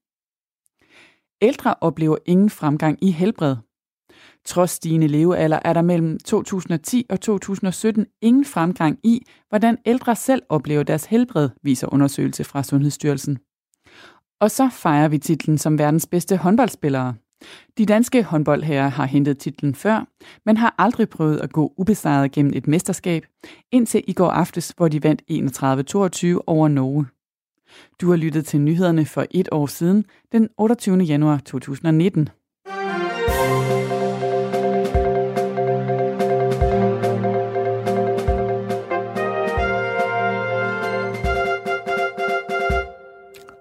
Ældre 1.42 1.74
oplever 1.80 2.16
ingen 2.26 2.50
fremgang 2.50 2.98
i 3.04 3.10
helbred. 3.10 3.56
Trods 4.44 4.70
stigende 4.70 5.06
levealder 5.06 5.58
er 5.64 5.72
der 5.72 5.82
mellem 5.82 6.18
2010 6.18 7.06
og 7.10 7.20
2017 7.20 8.06
ingen 8.22 8.44
fremgang 8.44 8.98
i, 9.04 9.26
hvordan 9.48 9.78
ældre 9.86 10.16
selv 10.16 10.42
oplever 10.48 10.82
deres 10.82 11.04
helbred, 11.04 11.48
viser 11.62 11.92
undersøgelse 11.92 12.44
fra 12.44 12.62
Sundhedsstyrelsen. 12.62 13.38
Og 14.40 14.50
så 14.50 14.68
fejrer 14.68 15.08
vi 15.08 15.18
titlen 15.18 15.58
som 15.58 15.78
verdens 15.78 16.06
bedste 16.06 16.36
håndboldspillere. 16.36 17.14
De 17.78 17.86
danske 17.86 18.22
håndboldherrer 18.22 18.88
har 18.88 19.06
hentet 19.06 19.38
titlen 19.38 19.74
før, 19.74 20.06
men 20.46 20.56
har 20.56 20.74
aldrig 20.78 21.08
prøvet 21.08 21.38
at 21.38 21.52
gå 21.52 21.72
ubesejret 21.76 22.32
gennem 22.32 22.52
et 22.56 22.66
mesterskab, 22.66 23.26
indtil 23.72 24.04
i 24.06 24.12
går 24.12 24.30
aftes, 24.30 24.74
hvor 24.76 24.88
de 24.88 25.02
vandt 25.02 25.22
31-22 25.30 26.40
over 26.46 26.68
Norge. 26.68 27.06
Du 28.00 28.10
har 28.10 28.16
lyttet 28.16 28.46
til 28.46 28.60
nyhederne 28.60 29.04
for 29.04 29.26
et 29.30 29.48
år 29.52 29.66
siden, 29.66 30.04
den 30.32 30.48
28. 30.58 30.98
januar 30.98 31.40
2019. 31.44 32.28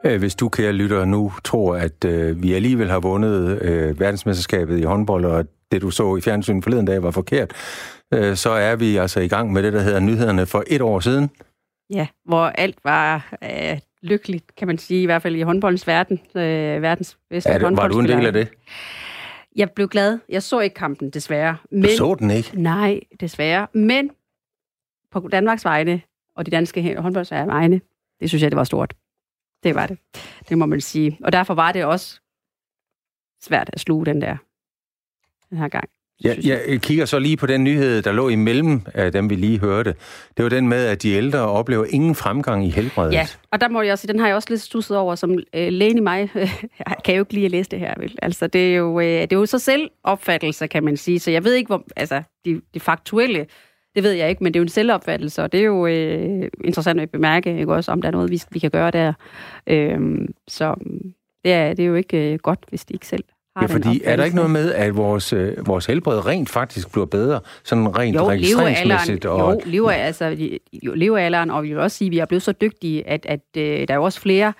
hvis 0.04 0.36
du, 0.36 0.50
kære 0.50 0.74
lytter, 0.74 1.06
nu 1.06 1.32
tror, 1.44 1.76
at 1.76 2.06
øh, 2.06 2.44
vi 2.44 2.54
alligevel 2.54 2.90
har 2.90 3.00
vundet 3.00 3.62
øh, 3.62 4.00
verdensmesterskabet 4.00 4.80
i 4.80 4.84
håndbold, 4.84 5.26
og 5.26 5.46
det 5.72 5.82
du 5.82 5.90
så 5.90 6.16
i 6.16 6.22
fjernsynet 6.22 6.64
forleden 6.64 6.86
dag 6.86 7.04
var 7.04 7.12
forkert, 7.12 7.54
øh, 8.14 8.36
så 8.36 8.50
er 8.50 8.76
vi 8.76 8.98
altså 8.98 9.20
i 9.20 9.28
gang 9.28 9.54
med 9.54 9.64
det, 9.64 9.74
der 9.74 9.82
hedder 9.82 10.00
nyhederne 10.00 10.46
for 10.46 10.64
et 10.68 10.82
år 10.82 11.00
siden. 11.00 11.30
Ja, 11.90 12.08
hvor 12.26 12.46
alt 12.46 12.78
var 12.84 13.34
øh, 13.44 13.80
lykkeligt, 14.02 14.56
kan 14.56 14.68
man 14.68 14.78
sige, 14.78 15.02
i 15.02 15.06
hvert 15.06 15.22
fald 15.22 15.36
i 15.36 15.42
håndboldens 15.42 15.88
verden. 15.88 16.20
Øh, 16.36 16.82
verdens 16.82 17.18
bedste 17.30 17.52
ja, 17.52 17.60
det, 17.60 17.78
Var 17.78 17.88
du 17.88 18.00
en 18.00 18.08
del 18.08 18.26
af 18.26 18.34
det? 18.34 18.48
Jeg 19.56 19.72
blev 19.72 19.88
glad. 19.88 20.20
Jeg 20.30 20.44
så 20.44 20.60
ikke 20.60 20.74
kampen, 20.74 21.10
desværre. 21.10 21.58
Men, 21.72 21.84
du 21.84 21.90
så 21.90 22.16
den 22.20 22.32
ikke? 22.32 22.62
Nej, 22.62 23.00
desværre. 23.20 23.68
Men 23.74 24.10
på 25.12 25.30
Danmarks 25.32 25.66
vegne, 25.66 26.02
og 26.36 26.46
de 26.46 26.52
danske 26.52 26.96
håndboldsveje 26.98 27.48
vegne, 27.48 27.82
det 28.20 28.30
synes 28.30 28.44
jeg, 28.44 28.52
det 28.52 28.58
var 28.58 28.64
stort. 28.64 28.94
Det 29.64 29.76
var 29.76 29.88
det. 29.88 29.98
Det 30.50 30.58
må 30.58 30.66
man 30.66 30.82
sige. 30.82 31.18
Og 31.24 31.32
derfor 31.32 31.54
var 31.54 31.72
det 31.72 31.86
også 31.86 32.20
svært 33.42 33.70
at 33.74 33.80
sluge 33.80 34.06
den 34.06 34.22
der 34.22 34.38
den 35.50 35.58
her 35.58 35.68
gang. 35.68 35.90
Ja, 36.24 36.36
jeg 36.46 36.82
kigger 36.82 37.06
så 37.06 37.20
lige 37.20 37.38
på 37.38 37.46
den 37.46 37.64
nyhed, 37.64 38.02
der 38.02 38.12
lå 38.12 38.30
imellem 38.30 38.82
af 38.94 39.12
dem, 39.12 39.30
vi 39.30 39.36
lige 39.36 39.60
hørte. 39.60 39.96
Det 40.38 40.44
var 40.44 40.50
den 40.50 40.68
med, 40.68 40.86
at 40.86 41.04
de 41.04 41.12
ældre 41.12 41.40
oplever 41.40 41.86
ingen 41.90 42.16
fremgang 42.16 42.66
i 42.68 42.70
helbredet. 42.70 43.14
Ja, 43.14 43.28
og 43.52 43.62
der 43.62 43.70
må 43.70 43.82
jeg 43.82 43.92
også 43.92 44.08
den 44.08 44.20
har 44.20 44.28
jeg 44.28 44.36
også 44.36 44.50
lidt 44.50 44.62
stusset 44.62 44.98
over, 44.98 45.16
som 45.16 45.40
øh, 45.54 45.68
lægen 45.72 45.98
i 45.98 46.02
mig 46.02 46.30
jeg 46.88 46.96
kan 47.06 47.16
jo 47.16 47.22
ikke 47.22 47.34
lige 47.34 47.46
at 47.46 47.52
læse 47.52 47.70
det 47.70 47.80
her. 47.80 47.94
Vel? 47.98 48.16
Altså, 48.22 48.48
det 48.48 48.72
er, 48.72 48.76
jo, 48.76 49.00
øh, 49.00 49.06
det 49.06 49.34
er 49.34 49.38
jo 49.38 49.46
så 49.46 49.60
selvopfattelse, 49.60 50.68
kan 50.68 50.84
man 50.84 50.98
sige. 50.98 51.20
Så 51.20 51.32
jeg 51.32 51.44
ved 51.44 51.54
ikke, 51.54 51.68
hvor, 51.68 51.84
altså, 51.96 52.24
de, 52.46 52.62
de 52.74 52.80
faktuelle 52.80 53.46
det 53.96 54.04
ved 54.04 54.12
jeg 54.12 54.30
ikke, 54.30 54.44
men 54.44 54.54
det 54.54 54.60
er 54.60 54.62
jo 54.62 54.66
en 54.66 54.70
selvopfattelse, 54.70 55.44
og 55.44 55.52
det 55.52 55.60
er 55.60 55.64
jo 55.64 55.88
øh, 55.88 56.50
interessant 56.64 57.00
at 57.00 57.10
bemærke, 57.10 57.60
ikke 57.60 57.74
også, 57.74 57.92
om 57.92 58.02
der 58.02 58.08
er 58.08 58.12
noget, 58.12 58.32
vi, 58.32 58.42
vi 58.52 58.60
kan 58.60 58.72
gøre 58.72 58.92
der. 58.92 59.14
Øhm, 59.68 60.28
så 60.48 60.76
det 61.44 61.54
er, 61.54 61.74
det 61.74 61.84
er 61.84 61.88
jo 61.88 61.96
ikke 61.96 62.34
øh, 62.34 62.40
godt, 62.40 62.60
hvis 62.70 62.86
de 62.86 62.94
ikke 62.94 63.08
selv 63.08 63.24
har 63.56 63.68
Ja, 63.70 63.76
fordi 63.76 64.02
er 64.04 64.16
der 64.16 64.24
ikke 64.24 64.36
noget 64.36 64.52
med, 64.52 64.74
at 64.74 64.98
vores, 64.98 65.34
øh, 65.34 65.68
vores 65.68 65.86
helbred 65.86 66.26
rent 66.26 66.50
faktisk 66.50 66.92
bliver 66.92 67.06
bedre, 67.06 67.40
sådan 67.64 67.98
rent 67.98 68.16
jo, 68.16 68.30
registreringsmæssigt? 68.30 69.26
Og... 69.26 69.54
Jo, 69.54 69.62
lever, 69.66 69.92
altså, 69.92 70.38
jo, 70.84 70.94
levealderen, 70.96 71.52
og 71.52 71.64
vi 71.64 71.68
vil 71.68 71.80
også 71.80 71.98
sige, 71.98 72.08
at 72.08 72.12
vi 72.12 72.20
er 72.20 72.26
blevet 72.26 72.44
så 72.44 72.52
dygtige, 72.52 73.08
at, 73.08 73.26
at 73.26 73.42
øh, 73.58 73.88
der 73.88 73.94
er 73.94 73.96
jo 73.96 74.04
også 74.04 74.20
flere 74.20 74.54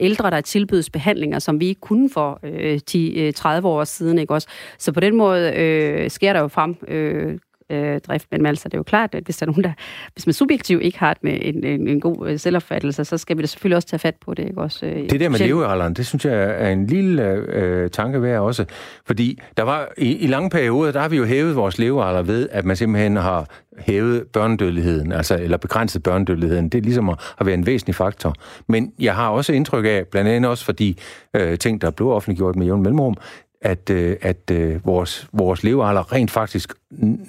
ældre, 0.00 0.30
der 0.30 0.40
tilbydes 0.40 0.90
behandlinger, 0.90 1.38
som 1.38 1.60
vi 1.60 1.66
ikke 1.66 1.80
kunne 1.80 2.10
for 2.10 2.40
øh, 2.42 2.80
10-30 2.90 3.48
øh, 3.48 3.64
år 3.64 3.84
siden. 3.84 4.18
Ikke 4.18 4.34
også? 4.34 4.48
Så 4.78 4.92
på 4.92 5.00
den 5.00 5.16
måde 5.16 5.52
øh, 5.52 6.10
sker 6.10 6.32
der 6.32 6.40
jo 6.40 6.48
frem 6.48 6.76
øh, 6.88 7.38
øh, 7.70 8.00
drift. 8.00 8.26
Men 8.30 8.46
altså, 8.46 8.68
det 8.68 8.74
er 8.74 8.78
jo 8.78 8.82
klart, 8.82 9.14
at 9.14 9.24
hvis 9.24 9.36
der 9.36 9.46
er 9.46 9.50
nogen, 9.50 9.64
der, 9.64 9.72
hvis 10.12 10.26
man 10.26 10.32
subjektivt 10.32 10.82
ikke 10.82 10.98
har 10.98 11.16
med 11.22 11.38
en, 11.42 11.64
en, 11.64 11.88
en 11.88 12.00
god 12.00 12.28
øh, 12.28 12.38
selvopfattelse, 12.38 13.04
så 13.04 13.18
skal 13.18 13.36
vi 13.36 13.42
da 13.42 13.46
selvfølgelig 13.46 13.76
også 13.76 13.88
tage 13.88 14.00
fat 14.00 14.14
på 14.14 14.34
det. 14.34 14.48
Ikke? 14.48 14.60
Også, 14.60 14.86
øh, 14.86 15.10
det 15.10 15.20
der 15.20 15.28
med 15.28 15.38
levealderen, 15.38 15.94
det 15.94 16.06
synes 16.06 16.24
jeg 16.24 16.34
er 16.34 16.70
en 16.70 16.86
lille 16.86 17.22
øh, 17.32 17.90
tanke 17.90 18.22
værd 18.22 18.40
også. 18.40 18.64
Fordi 19.06 19.40
der 19.56 19.62
var 19.62 19.88
i, 19.98 20.16
i 20.16 20.26
lange 20.26 20.50
perioder, 20.50 20.92
der 20.92 21.00
har 21.00 21.08
vi 21.08 21.16
jo 21.16 21.24
hævet 21.24 21.56
vores 21.56 21.78
levealder 21.78 22.22
ved, 22.22 22.48
at 22.52 22.64
man 22.64 22.76
simpelthen 22.76 23.16
har 23.16 23.46
hævet 23.78 24.26
børnedødeligheden, 24.32 25.12
altså, 25.12 25.38
eller 25.38 25.56
begrænset 25.56 26.02
børnedødeligheden. 26.02 26.68
Det 26.68 26.78
er 26.78 26.82
ligesom 26.82 27.08
at, 27.08 27.34
at 27.40 27.46
være 27.46 27.54
en 27.54 27.66
væsentlig 27.66 27.94
faktor. 27.94 28.34
Men 28.68 28.92
jeg 28.98 29.14
har 29.14 29.28
også 29.28 29.52
indtryk 29.52 29.84
af, 29.84 30.06
blandt 30.06 30.30
andet 30.30 30.50
også 30.50 30.64
fordi 30.64 30.98
øh, 31.34 31.58
ting, 31.58 31.80
der 31.80 31.90
blev 31.90 32.08
offentliggjort 32.08 32.56
med 32.56 32.66
jævn 32.66 32.82
mellemrum, 32.82 33.16
at, 33.60 33.90
øh, 33.90 34.16
at 34.20 34.50
øh, 34.52 34.86
vores, 34.86 35.28
vores 35.32 35.64
levealder 35.64 36.12
rent 36.12 36.30
faktisk 36.30 36.74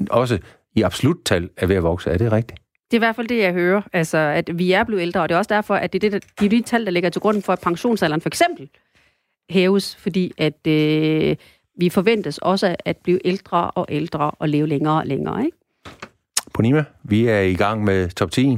også 0.09 0.39
i 0.75 0.82
absolut 0.82 1.17
tal 1.25 1.49
er 1.57 1.65
ved 1.67 1.75
at 1.75 1.84
vokse. 1.84 2.09
Er 2.09 2.17
det 2.17 2.32
rigtigt? 2.32 2.61
Det 2.91 2.97
er 2.97 2.99
i 2.99 3.05
hvert 3.05 3.15
fald 3.15 3.27
det, 3.27 3.38
jeg 3.38 3.53
hører. 3.53 3.82
Altså, 3.93 4.17
at 4.17 4.59
vi 4.59 4.71
er 4.71 4.84
blevet 4.84 5.01
ældre, 5.01 5.21
og 5.21 5.30
det 5.30 5.36
er 5.36 5.39
også 5.39 5.53
derfor, 5.53 5.75
at 5.75 5.93
det 5.93 6.03
er 6.03 6.09
det, 6.09 6.23
de, 6.39 6.49
de 6.49 6.61
tal, 6.61 6.86
der 6.86 6.91
ligger 6.91 7.09
til 7.09 7.21
grund 7.21 7.41
for, 7.41 7.53
at 7.53 7.59
pensionsalderen 7.61 8.21
for 8.21 8.30
eksempel 8.30 8.69
hæves, 9.49 9.95
fordi 9.95 10.32
at 10.38 10.67
øh, 10.67 11.36
vi 11.77 11.89
forventes 11.89 12.38
også 12.38 12.75
at 12.86 12.97
blive 12.97 13.27
ældre 13.27 13.71
og 13.71 13.86
ældre 13.89 14.32
og 14.32 14.49
leve 14.49 14.67
længere 14.67 14.97
og 14.97 15.05
længere. 15.05 15.45
Ikke? 15.45 15.57
Bonima, 16.53 16.84
vi 17.03 17.27
er 17.27 17.39
i 17.39 17.53
gang 17.53 17.84
med 17.84 18.09
top 18.09 18.32
10, 18.32 18.57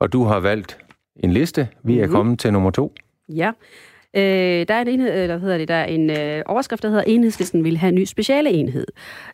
og 0.00 0.12
du 0.12 0.24
har 0.24 0.40
valgt 0.40 0.78
en 1.16 1.32
liste. 1.32 1.68
Vi 1.82 1.92
er 1.92 1.96
mm-hmm. 1.96 2.14
kommet 2.14 2.38
til 2.38 2.52
nummer 2.52 2.70
to. 2.70 2.94
Ja, 3.28 3.52
Øh, 4.16 4.66
der 4.68 4.74
er 4.74 4.80
en 4.80 4.88
enhed, 4.88 5.22
eller 5.22 5.38
hedder 5.38 5.58
det, 5.58 5.68
der 5.68 5.74
er 5.74 5.84
en 5.84 6.10
øh, 6.10 6.42
overskrift, 6.46 6.82
der 6.82 6.88
hedder, 6.88 7.04
enhedslisten 7.06 7.64
vil 7.64 7.76
have 7.76 7.88
en 7.88 7.94
ny 7.94 8.04
speciale 8.04 8.50
enhed. 8.50 8.86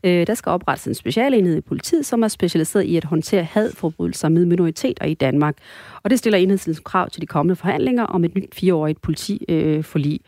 Øh, 0.05 0.27
der 0.27 0.35
skal 0.35 0.51
oprettes 0.51 0.87
en 0.87 0.95
speciale 0.95 1.37
enhed 1.37 1.57
i 1.57 1.61
politiet, 1.61 2.07
som 2.07 2.23
er 2.23 2.29
specialiseret 2.29 2.85
i 2.85 2.97
at 2.97 3.05
håndtere 3.05 3.45
hadforbrydelser 3.45 4.29
med 4.29 4.45
minoriteter 4.47 5.05
i 5.05 5.15
Danmark. 5.15 5.57
Og 6.03 6.11
det 6.11 6.19
stiller 6.19 6.39
enhedslisten 6.39 6.85
krav 6.85 7.11
til 7.11 7.21
de 7.21 7.27
kommende 7.27 7.57
forhandlinger 7.57 8.05
om 8.05 8.25
et 8.25 8.35
nyt 8.35 8.55
fireårigt 8.55 9.03
politiforlig. 9.03 10.21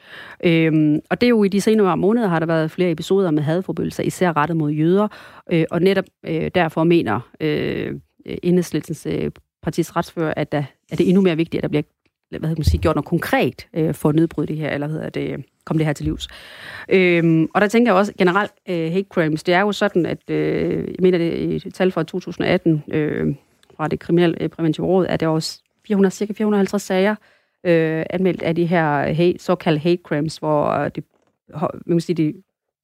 Øh, 0.45 0.67
øh, 0.67 0.99
og 1.11 1.21
det 1.21 1.27
er 1.27 1.31
jo 1.31 1.45
i 1.45 1.49
de 1.49 1.61
senere 1.61 1.97
måneder 1.97 2.29
har 2.29 2.39
der 2.39 2.47
været 2.47 2.71
flere 2.71 2.91
episoder 2.91 3.31
med 3.31 3.43
hadforbrydelser, 3.43 4.03
især 4.03 4.37
rettet 4.37 4.57
mod 4.57 4.71
jøder. 4.71 5.09
Øh, 5.53 5.65
og 5.71 5.83
netop 5.83 6.05
øh, 6.27 6.51
derfor 6.55 6.85
mener 6.85 7.21
øh, 7.41 7.95
øh 8.27 8.37
enhedslistens 8.43 9.07
øh, 9.07 9.31
partis 9.63 9.97
retsfører, 9.97 10.35
at, 10.37 10.53
der, 10.53 10.65
at 10.91 10.99
det 10.99 11.05
er 11.05 11.09
endnu 11.09 11.23
mere 11.23 11.37
vigtigt, 11.37 11.59
at 11.59 11.63
der 11.63 11.69
bliver 11.69 11.83
hvad 12.39 12.49
man 12.49 12.65
sige, 12.65 12.81
gjort 12.81 12.97
noget 12.97 13.07
konkret 13.07 13.67
øh, 13.75 13.95
for 13.95 14.09
at 14.09 14.15
nedbryde 14.15 14.47
det 14.47 14.57
her, 14.57 14.71
eller 14.71 14.87
hvad 14.87 14.95
hedder 14.95 15.11
det, 15.11 15.45
komme 15.65 15.79
det 15.79 15.87
her 15.87 15.93
til 15.93 16.05
livs. 16.05 16.29
Øhm, 16.89 17.49
og 17.55 17.61
der 17.61 17.69
tænker 17.69 17.93
jeg 17.93 17.99
også 17.99 18.13
generelt, 18.19 18.53
øh, 18.69 18.93
hate 18.93 19.07
crimes, 19.09 19.43
det 19.43 19.55
er 19.55 19.61
jo 19.61 19.73
sådan, 19.73 20.07
at 20.07 20.31
øh, 20.31 20.89
jeg 20.89 20.97
mener 20.99 21.19
det 21.19 21.35
i 21.35 21.69
et 21.69 21.75
tal 21.75 21.93
fra 21.93 22.03
2018 22.03 22.85
øh, 22.89 23.35
fra 23.77 23.89
det 23.89 24.01
kriminelle 24.01 24.43
øh, 24.43 24.49
præventive 24.49 24.87
råd, 24.87 25.07
at 25.07 25.21
der 25.21 25.29
også 25.29 25.61
400, 25.87 26.15
cirka 26.15 26.33
450 26.33 26.83
sager 26.83 27.15
øh, 27.65 28.05
anmeldt 28.11 28.43
af 28.43 28.55
de 28.55 28.67
her 28.67 29.13
hate, 29.13 29.39
såkaldte 29.39 29.81
hate 29.83 30.03
crimes, 30.05 30.37
hvor 30.37 30.89
det, 30.89 31.05
man 31.61 31.81
kan 31.87 32.01
sige, 32.01 32.17
det 32.17 32.35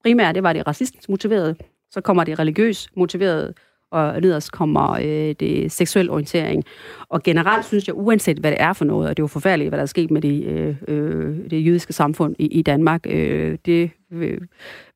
primære, 0.03 0.32
det 0.32 0.42
var 0.42 0.53
det 0.53 0.66
racistisk 0.66 1.09
motiverede, 1.09 1.55
så 1.90 2.01
kommer 2.01 2.24
det 2.24 2.38
religiøst 2.38 2.96
motiverede 2.96 3.55
og 3.91 4.20
nederst 4.20 4.53
kommer 4.53 4.91
øh, 4.91 5.34
det 5.41 5.72
seksuel 5.72 6.11
orientering. 6.11 6.64
Og 7.09 7.22
generelt 7.22 7.66
synes 7.66 7.86
jeg, 7.86 7.97
uanset 7.97 8.39
hvad 8.39 8.51
det 8.51 8.61
er 8.61 8.72
for 8.72 8.84
noget, 8.84 9.09
og 9.09 9.16
det 9.16 9.22
er 9.22 9.24
jo 9.24 9.28
forfærdeligt, 9.28 9.70
hvad 9.70 9.78
der 9.78 9.82
er 9.82 9.86
sket 9.86 10.11
med 10.11 10.22
det, 10.22 10.45
øh, 10.45 10.76
øh, 10.89 11.51
det 11.51 11.66
jødiske 11.66 11.93
samfund 11.93 12.36
i, 12.39 12.47
i 12.47 12.62
Danmark, 12.62 13.07
øh, 13.07 13.59
det 13.66 13.91
vil 14.11 14.39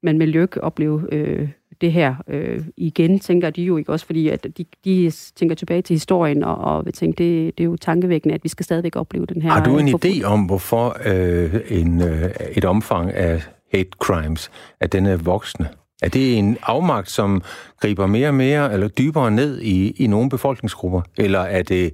man 0.03 0.18
med 0.18 0.26
lykke 0.26 0.64
opleve 0.64 1.03
øh, 1.12 1.49
det 1.80 1.93
her 1.93 2.14
øh, 2.28 2.64
igen, 2.76 3.18
tænker 3.18 3.51
de 3.51 3.62
jo 3.62 3.76
ikke 3.76 3.93
også, 3.93 4.07
fordi 4.07 4.28
at 4.28 4.47
de, 4.59 4.64
de 4.84 5.11
tænker 5.36 5.55
tilbage 5.55 5.82
til 5.82 5.95
historien, 5.95 6.45
og, 6.45 6.57
og 6.57 6.84
vil 6.84 6.93
tænke, 6.93 7.24
det, 7.24 7.59
det 7.59 7.64
er 7.64 7.68
jo 7.68 7.76
tankevækkende, 7.76 8.34
at 8.34 8.45
vi 8.45 8.49
skal 8.49 8.64
stadigvæk 8.64 8.97
opleve 8.97 9.26
den 9.26 9.43
her... 9.43 9.51
Har 9.51 9.64
du 9.64 9.78
en 9.78 9.88
øh, 9.88 9.95
idé 9.95 10.24
om, 10.24 10.45
hvorfor 10.45 10.97
øh, 11.07 11.55
en, 11.68 12.03
øh, 12.03 12.30
et 12.57 12.64
omfang 12.64 13.12
af 13.12 13.43
hate 13.72 13.90
crimes, 13.99 14.51
at 14.80 14.93
den 14.93 15.07
er 15.07 15.16
voksne? 15.16 15.68
Er 16.03 16.09
det 16.09 16.38
en 16.38 16.59
afmagt, 16.62 17.11
som 17.11 17.42
griber 17.80 18.07
mere 18.07 18.28
og 18.28 18.34
mere, 18.34 18.72
eller 18.72 18.88
dybere 18.88 19.30
ned 19.30 19.61
i, 19.61 19.90
i 19.90 20.07
nogle 20.07 20.30
befolkningsgrupper? 20.30 21.00
Eller 21.16 21.40
er 21.40 21.62
det 21.62 21.92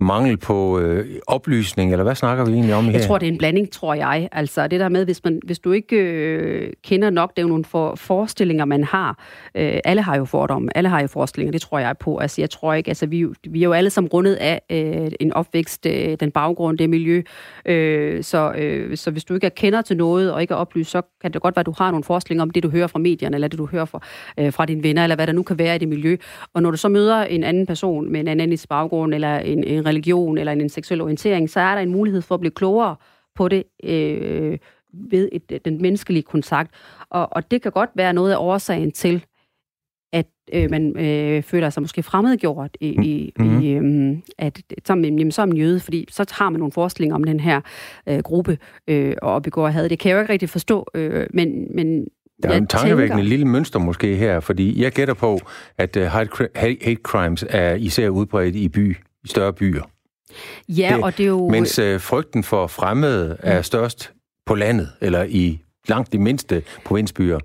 mangel 0.00 0.36
på 0.36 0.78
øh, 0.78 1.06
oplysning, 1.26 1.92
eller 1.92 2.02
hvad 2.02 2.14
snakker 2.14 2.44
vi 2.44 2.52
egentlig 2.52 2.74
om 2.74 2.84
her? 2.84 2.92
Jeg 2.92 3.02
tror, 3.02 3.18
det 3.18 3.28
er 3.28 3.32
en 3.32 3.38
blanding, 3.38 3.72
tror 3.72 3.94
jeg. 3.94 4.28
Altså 4.32 4.68
det 4.68 4.80
der 4.80 4.88
med, 4.88 5.04
hvis, 5.04 5.24
man, 5.24 5.40
hvis 5.44 5.58
du 5.58 5.72
ikke 5.72 5.96
øh, 5.96 6.72
kender 6.84 7.10
nok, 7.10 7.30
det 7.30 7.38
er 7.38 7.42
jo 7.42 7.48
nogle 7.48 7.64
for, 7.64 7.94
forestillinger, 7.94 8.64
man 8.64 8.84
har. 8.84 9.18
Øh, 9.54 9.78
alle 9.84 10.02
har 10.02 10.16
jo 10.16 10.24
fordomme, 10.24 10.76
alle 10.76 10.88
har 10.88 11.00
jo 11.00 11.06
forestillinger, 11.06 11.52
det 11.52 11.60
tror 11.60 11.78
jeg 11.78 11.98
på. 11.98 12.18
Altså 12.18 12.42
jeg 12.42 12.50
tror 12.50 12.74
ikke, 12.74 12.88
altså 12.88 13.06
vi, 13.06 13.26
vi 13.48 13.60
er 13.60 13.64
jo 13.64 13.72
alle 13.72 13.90
sammen 13.90 14.08
rundet 14.08 14.34
af 14.34 14.62
øh, 14.70 15.10
en 15.20 15.32
opvækst, 15.32 15.86
øh, 15.86 16.16
den 16.20 16.30
baggrund, 16.30 16.78
det 16.78 16.90
miljø. 16.90 17.22
Øh, 17.66 18.24
så, 18.24 18.52
øh, 18.52 18.96
så 18.96 19.10
hvis 19.10 19.24
du 19.24 19.34
ikke 19.34 19.46
er 19.46 19.50
kender 19.50 19.82
til 19.82 19.96
noget, 19.96 20.32
og 20.32 20.40
ikke 20.40 20.54
er 20.54 20.58
oplyst, 20.58 20.90
så 20.90 21.02
kan 21.22 21.32
det 21.32 21.42
godt 21.42 21.56
være, 21.56 21.60
at 21.60 21.66
du 21.66 21.74
har 21.78 21.90
nogle 21.90 22.04
forestillinger 22.04 22.42
om 22.42 22.50
det, 22.50 22.62
du 22.62 22.70
hører 22.70 22.86
fra 22.86 22.98
medierne, 22.98 23.34
eller 23.36 23.48
det, 23.48 23.58
du 23.58 23.66
hører 23.66 23.84
fra, 23.84 24.00
øh, 24.38 24.52
fra 24.52 24.66
dine 24.66 24.82
venner, 24.82 25.02
eller 25.02 25.16
hvad 25.16 25.26
der 25.26 25.32
nu 25.32 25.42
kan 25.42 25.58
være 25.58 25.74
i 25.74 25.78
det 25.78 25.88
miljø. 25.88 26.16
Og 26.54 26.62
når 26.62 26.70
du 26.70 26.76
så 26.76 26.88
møder 26.88 27.22
en 27.24 27.44
anden 27.44 27.66
person 27.66 28.12
med 28.12 28.20
en 28.20 28.28
anden 28.28 28.58
baggrund, 28.68 29.14
eller 29.14 29.38
en, 29.38 29.64
en 29.64 29.86
religion 29.90 30.38
eller 30.38 30.52
en, 30.52 30.60
en 30.60 30.68
seksuel 30.68 31.00
orientering, 31.00 31.50
så 31.50 31.60
er 31.60 31.74
der 31.74 31.82
en 31.82 31.92
mulighed 31.92 32.22
for 32.22 32.34
at 32.34 32.40
blive 32.40 32.50
klogere 32.50 32.96
på 33.34 33.48
det 33.48 33.64
øh, 33.84 34.58
ved 35.10 35.28
et, 35.32 35.64
den 35.64 35.82
menneskelige 35.82 36.22
kontakt. 36.22 36.70
Og, 37.10 37.28
og 37.32 37.50
det 37.50 37.62
kan 37.62 37.72
godt 37.72 37.90
være 37.94 38.12
noget 38.12 38.32
af 38.32 38.36
årsagen 38.38 38.92
til, 38.92 39.24
at 40.12 40.26
øh, 40.52 40.70
man 40.70 40.98
øh, 40.98 41.42
føler 41.42 41.70
sig 41.70 41.82
måske 41.82 42.02
fremmedgjort 42.02 42.76
i, 42.80 42.88
i, 42.88 43.32
mm. 43.38 43.60
i 43.60 43.70
øh, 43.70 44.18
at 44.38 44.62
som, 44.84 45.04
jamen, 45.04 45.32
som 45.32 45.50
en 45.50 45.56
jøde, 45.56 45.80
fordi 45.80 46.06
så 46.10 46.34
har 46.38 46.50
man 46.50 46.58
nogle 46.58 46.72
forestillinger 46.72 47.14
om 47.14 47.24
den 47.24 47.40
her 47.40 47.60
øh, 48.08 48.18
gruppe 48.18 48.58
øh, 48.88 49.14
og 49.22 49.42
begår 49.42 49.68
had. 49.68 49.88
Det 49.88 49.98
kan 49.98 50.08
jeg 50.08 50.16
jo 50.16 50.20
ikke 50.20 50.32
rigtig 50.32 50.48
forstå, 50.50 50.86
øh, 50.94 51.26
men, 51.34 51.66
men 51.74 52.06
der 52.42 52.48
er 52.48 52.56
en 52.56 52.66
tankevækkende 52.66 53.22
tænker... 53.22 53.28
lille 53.28 53.46
mønster 53.46 53.78
måske 53.78 54.16
her, 54.16 54.40
fordi 54.40 54.82
jeg 54.82 54.92
gætter 54.92 55.14
på, 55.14 55.38
at 55.78 55.96
uh, 55.96 56.02
hate 56.54 57.00
crimes 57.02 57.44
er 57.48 57.74
især 57.74 58.08
udbredt 58.08 58.56
i 58.56 58.68
by, 58.68 58.96
i 59.24 59.28
større 59.28 59.52
byer. 59.52 59.82
Ja, 60.68 60.92
det, 60.96 61.04
og 61.04 61.16
det 61.16 61.22
er 61.22 61.28
jo... 61.28 61.48
Mens 61.48 61.78
uh, 61.78 62.00
frygten 62.00 62.44
for 62.44 62.66
fremmede 62.66 63.36
er 63.42 63.56
mm. 63.56 63.62
størst 63.62 64.12
på 64.46 64.54
landet, 64.54 64.88
eller 65.00 65.24
i 65.28 65.60
langt 65.88 66.12
de 66.12 66.18
mindste 66.18 66.62
provinsbyer. 66.84 67.38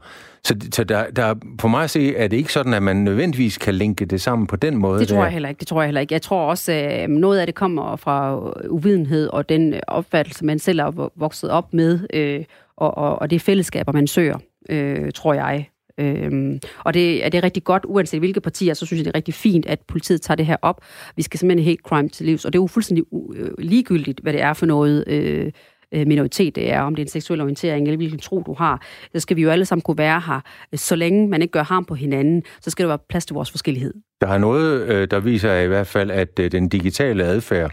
Så, 0.43 0.55
så 0.73 0.83
der, 0.83 1.09
der, 1.09 1.35
på 1.57 1.67
mig 1.67 1.83
at 1.83 1.89
se, 1.89 2.15
er 2.15 2.27
det 2.27 2.37
ikke 2.37 2.53
sådan, 2.53 2.73
at 2.73 2.83
man 2.83 2.95
nødvendigvis 2.95 3.57
kan 3.57 3.75
linke 3.75 4.05
det 4.05 4.21
sammen 4.21 4.47
på 4.47 4.55
den 4.55 4.77
måde. 4.77 4.99
Det 4.99 5.07
tror 5.07 5.17
der. 5.17 5.23
jeg 5.23 5.31
heller 5.31 5.49
ikke. 5.49 5.59
Det 5.59 5.67
tror 5.67 5.81
jeg 5.81 5.87
heller 5.87 6.01
ikke. 6.01 6.13
Jeg 6.13 6.21
tror 6.21 6.49
også, 6.49 6.71
at 6.71 7.09
noget 7.09 7.39
af 7.39 7.45
det 7.45 7.55
kommer 7.55 7.95
fra 7.95 8.39
uvidenhed 8.69 9.27
og 9.27 9.49
den 9.49 9.73
opfattelse, 9.87 10.45
man 10.45 10.59
selv 10.59 10.79
er 10.79 11.09
vokset 11.15 11.49
op 11.49 11.73
med, 11.73 11.99
øh, 12.13 12.43
og, 12.77 12.97
og, 12.97 13.21
og 13.21 13.29
det 13.29 13.41
fællesskaber, 13.41 13.91
man 13.91 14.07
søger, 14.07 14.37
øh, 14.69 15.11
tror 15.11 15.33
jeg. 15.33 15.69
Øhm, 15.99 16.59
og 16.83 16.93
det 16.93 17.25
er 17.25 17.29
det 17.29 17.43
rigtig 17.43 17.63
godt, 17.63 17.83
uanset 17.87 18.19
hvilke 18.19 18.41
partier, 18.41 18.73
så 18.73 18.85
synes 18.85 18.99
jeg, 18.99 19.05
det 19.05 19.11
er 19.11 19.15
rigtig 19.15 19.33
fint, 19.33 19.65
at 19.65 19.79
politiet 19.87 20.21
tager 20.21 20.35
det 20.35 20.45
her 20.45 20.57
op. 20.61 20.81
Vi 21.15 21.21
skal 21.21 21.39
simpelthen 21.39 21.65
hate 21.65 21.81
crime 21.83 22.09
til 22.09 22.25
livs, 22.25 22.45
og 22.45 22.53
det 22.53 22.59
er 22.59 22.63
jo 22.63 22.67
fuldstændig 22.67 23.05
øh, 23.35 23.49
ligegyldigt, 23.59 24.19
hvad 24.19 24.33
det 24.33 24.41
er 24.41 24.53
for 24.53 24.65
noget 24.65 25.03
øh, 25.07 25.51
øh, 25.91 26.07
minoritet 26.07 26.55
det 26.55 26.71
er, 26.71 26.81
om 26.81 26.95
det 26.95 27.01
er 27.01 27.05
en 27.05 27.11
seksuel 27.11 27.41
orientering 27.41 27.87
eller 27.87 27.97
hvilken 27.97 28.19
tro 28.19 28.43
du 28.45 28.53
har. 28.53 28.81
Så 29.13 29.19
skal 29.19 29.37
vi 29.37 29.41
jo 29.41 29.49
alle 29.49 29.65
sammen 29.65 29.81
kunne 29.81 29.97
være 29.97 30.21
her. 30.27 30.39
Så 30.75 30.95
længe 30.95 31.27
man 31.27 31.41
ikke 31.41 31.51
gør 31.51 31.63
harm 31.63 31.85
på 31.85 31.95
hinanden, 31.95 32.43
så 32.61 32.69
skal 32.69 32.83
der 32.83 32.87
være 32.87 32.99
plads 33.09 33.25
til 33.25 33.33
vores 33.33 33.51
forskellighed. 33.51 33.93
Der 34.21 34.27
er 34.27 34.37
noget, 34.37 34.81
øh, 34.81 35.07
der 35.11 35.19
viser 35.19 35.59
i 35.59 35.67
hvert 35.67 35.87
fald, 35.87 36.11
at 36.11 36.37
den 36.37 36.69
digitale 36.69 37.23
adfærd 37.23 37.71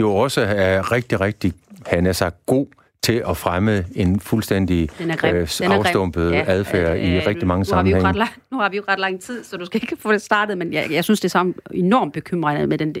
jo 0.00 0.14
også 0.14 0.40
er 0.40 0.92
rigtig, 0.92 1.20
rigtig, 1.20 1.52
han 1.86 2.06
er 2.06 2.12
sagt, 2.12 2.36
god 2.46 2.66
til 3.02 3.22
at 3.28 3.36
fremme 3.36 3.84
en 3.94 4.20
fuldstændig 4.20 4.88
øh, 5.24 5.48
afstumpet 5.60 6.32
ja, 6.32 6.44
adfærd 6.46 6.96
øh, 6.96 7.04
i 7.04 7.18
rigtig 7.18 7.46
mange 7.46 7.64
sammenhænge. 7.64 8.12
Nu, 8.12 8.24
nu 8.50 8.58
har 8.58 8.68
vi 8.68 8.76
jo 8.76 8.82
ret 8.88 8.98
lang 8.98 9.20
tid, 9.20 9.44
så 9.44 9.56
du 9.56 9.64
skal 9.64 9.82
ikke 9.82 9.96
få 9.96 10.12
det 10.12 10.22
startet, 10.22 10.58
men 10.58 10.72
jeg, 10.72 10.86
jeg 10.90 11.04
synes, 11.04 11.20
det 11.20 11.34
er 11.34 11.52
enormt 11.74 12.12
bekymrende 12.12 12.66
med 12.66 12.78
den 12.78 12.94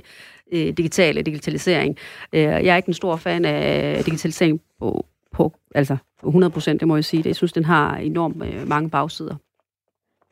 øh, 0.52 0.66
digitale 0.66 1.22
digitalisering. 1.22 1.96
Øh, 2.32 2.42
jeg 2.42 2.66
er 2.66 2.76
ikke 2.76 2.88
en 2.88 2.94
stor 2.94 3.16
fan 3.16 3.44
af 3.44 4.04
digitalisering 4.04 4.60
på, 4.78 5.06
på 5.32 5.52
altså 5.74 5.96
100 6.26 6.50
procent, 6.50 6.80
det 6.80 6.88
må 6.88 6.96
jeg 6.96 7.04
sige. 7.04 7.22
Jeg 7.26 7.36
synes, 7.36 7.52
den 7.52 7.64
har 7.64 7.96
enormt 7.96 8.42
øh, 8.44 8.68
mange 8.68 8.90
bagsider. 8.90 9.34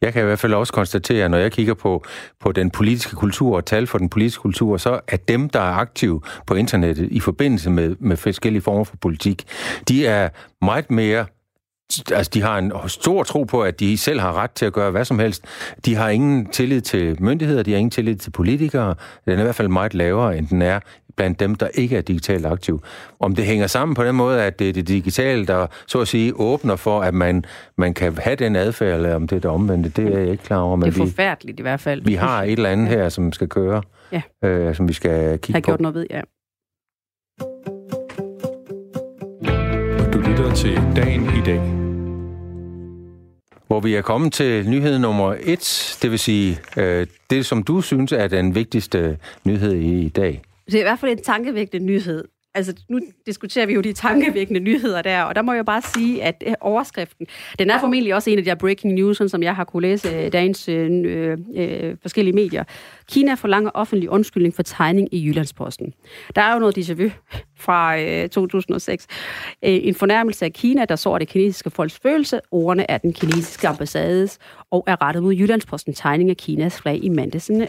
Jeg 0.02 0.12
kan 0.12 0.22
i 0.22 0.24
hvert 0.24 0.38
fald 0.38 0.54
også 0.54 0.72
konstatere, 0.72 1.28
når 1.28 1.38
jeg 1.38 1.52
kigger 1.52 1.74
på, 1.74 2.04
på 2.40 2.52
den 2.52 2.70
politiske 2.70 3.16
kultur 3.16 3.56
og 3.56 3.64
tal 3.64 3.86
for 3.86 3.98
den 3.98 4.08
politiske 4.08 4.40
kultur, 4.40 4.76
så 4.76 5.00
er 5.08 5.16
dem, 5.16 5.48
der 5.48 5.60
er 5.60 5.72
aktive 5.72 6.20
på 6.46 6.54
internettet 6.54 7.08
i 7.10 7.20
forbindelse 7.20 7.70
med, 7.70 7.96
med 7.98 8.16
forskellige 8.16 8.62
former 8.62 8.84
for 8.84 8.96
politik, 8.96 9.44
de 9.88 10.06
er 10.06 10.28
meget 10.62 10.90
mere 10.90 11.26
Altså, 12.12 12.30
de 12.34 12.42
har 12.42 12.58
en 12.58 12.72
stor 12.86 13.22
tro 13.22 13.44
på, 13.44 13.62
at 13.62 13.80
de 13.80 13.98
selv 13.98 14.20
har 14.20 14.32
ret 14.32 14.50
til 14.50 14.66
at 14.66 14.72
gøre 14.72 14.90
hvad 14.90 15.04
som 15.04 15.18
helst. 15.18 15.44
De 15.84 15.94
har 15.94 16.08
ingen 16.08 16.46
tillid 16.46 16.80
til 16.80 17.22
myndigheder, 17.22 17.62
de 17.62 17.70
har 17.70 17.78
ingen 17.78 17.90
tillid 17.90 18.16
til 18.16 18.30
politikere. 18.30 18.94
Den 19.24 19.32
er 19.32 19.38
i 19.38 19.42
hvert 19.42 19.54
fald 19.54 19.68
meget 19.68 19.94
lavere, 19.94 20.38
end 20.38 20.48
den 20.48 20.62
er 20.62 20.80
blandt 21.16 21.40
dem, 21.40 21.54
der 21.54 21.68
ikke 21.74 21.96
er 21.96 22.00
digitalt 22.00 22.46
aktive. 22.46 22.80
Om 23.20 23.34
det 23.34 23.44
hænger 23.44 23.66
sammen 23.66 23.94
på 23.94 24.04
den 24.04 24.14
måde, 24.14 24.42
at 24.42 24.58
det 24.58 24.68
er 24.68 24.72
det 24.72 24.88
digitale, 24.88 25.46
der 25.46 25.66
så 25.86 26.00
at 26.00 26.08
sige 26.08 26.32
åbner 26.36 26.76
for, 26.76 27.00
at 27.00 27.14
man, 27.14 27.44
man 27.76 27.94
kan 27.94 28.18
have 28.18 28.36
den 28.36 28.56
adfærd, 28.56 28.94
eller 28.94 29.14
om 29.14 29.28
det 29.28 29.36
er 29.36 29.40
det 29.40 29.50
omvendte, 29.50 30.02
det 30.02 30.14
er 30.14 30.18
jeg 30.18 30.30
ikke 30.30 30.44
klar 30.44 30.58
over. 30.58 30.76
Men 30.76 30.90
det 30.90 31.00
er 31.00 31.06
forfærdeligt 31.06 31.58
vi, 31.58 31.60
i 31.60 31.62
hvert 31.62 31.80
fald. 31.80 32.02
Vi 32.04 32.14
har 32.14 32.42
et 32.42 32.52
eller 32.52 32.70
andet 32.70 32.88
her, 32.88 33.08
som 33.08 33.32
skal 33.32 33.48
køre, 33.48 33.82
ja. 34.12 34.22
øh, 34.44 34.74
som 34.74 34.88
vi 34.88 34.92
skal 34.92 35.38
kigge 35.38 35.52
har 35.52 35.60
gjort 35.60 35.80
noget 35.80 35.94
ved, 35.94 36.06
ja. 36.10 36.20
Du 40.12 40.18
lytter 40.18 40.54
til 40.54 40.80
Dagen 40.96 41.22
i 41.22 41.42
dag 41.46 41.86
hvor 43.66 43.80
vi 43.80 43.94
er 43.94 44.02
kommet 44.02 44.32
til 44.32 44.70
nyhed 44.70 44.98
nummer 44.98 45.34
et, 45.40 45.96
det 46.02 46.10
vil 46.10 46.18
sige 46.18 46.58
øh, 46.76 47.06
det, 47.30 47.46
som 47.46 47.62
du 47.62 47.80
synes 47.80 48.12
er 48.12 48.28
den 48.28 48.54
vigtigste 48.54 49.18
nyhed 49.44 49.72
i 49.72 50.08
dag. 50.08 50.42
Det 50.66 50.74
er 50.74 50.78
i 50.78 50.82
hvert 50.82 50.98
fald 50.98 51.12
en 51.12 51.22
tankevækkende 51.22 51.86
nyhed. 51.86 52.24
Altså, 52.56 52.74
nu 52.88 53.00
diskuterer 53.26 53.66
vi 53.66 53.74
jo 53.74 53.80
de 53.80 53.92
tankevækkende 53.92 54.60
nyheder 54.60 55.02
der, 55.02 55.22
og 55.22 55.34
der 55.34 55.42
må 55.42 55.52
jeg 55.52 55.64
bare 55.64 55.82
sige, 55.82 56.22
at 56.22 56.44
øh, 56.46 56.54
overskriften, 56.60 57.26
den 57.58 57.70
er 57.70 57.80
formentlig 57.80 58.14
også 58.14 58.30
en 58.30 58.38
af 58.38 58.44
de 58.44 58.50
her 58.50 58.54
breaking 58.54 58.94
news, 58.94 59.22
som 59.26 59.42
jeg 59.42 59.56
har 59.56 59.64
kunne 59.64 59.82
læse 59.82 60.26
i 60.26 60.30
dagens 60.30 60.68
øh, 60.68 60.90
øh, 61.04 61.38
øh, 61.56 61.96
forskellige 62.02 62.34
medier. 62.34 62.64
Kina 63.08 63.34
forlanger 63.34 63.70
offentlig 63.74 64.10
undskyldning 64.10 64.54
for 64.54 64.62
tegning 64.62 65.14
i 65.14 65.26
Jyllandsposten. 65.26 65.92
Der 66.36 66.42
er 66.42 66.52
jo 66.52 66.58
noget 66.58 66.78
déjà 66.78 66.92
vu 66.94 67.10
fra 67.58 68.00
øh, 68.00 68.28
2006. 68.28 69.06
Øh, 69.64 69.80
en 69.82 69.94
fornærmelse 69.94 70.44
af 70.44 70.52
Kina, 70.52 70.84
der 70.84 70.96
så 70.96 71.18
det 71.18 71.28
kinesiske 71.28 71.70
folks 71.70 71.98
følelse. 72.02 72.40
Ordene 72.50 72.90
er 72.90 72.98
den 72.98 73.12
kinesiske 73.12 73.68
ambassades 73.68 74.38
og 74.70 74.84
er 74.86 75.02
rettet 75.02 75.22
mod 75.22 75.34
Jyllandsposten 75.34 75.94
tegning 75.94 76.30
af 76.30 76.36
Kinas 76.36 76.80
flag 76.80 77.04
i 77.04 77.08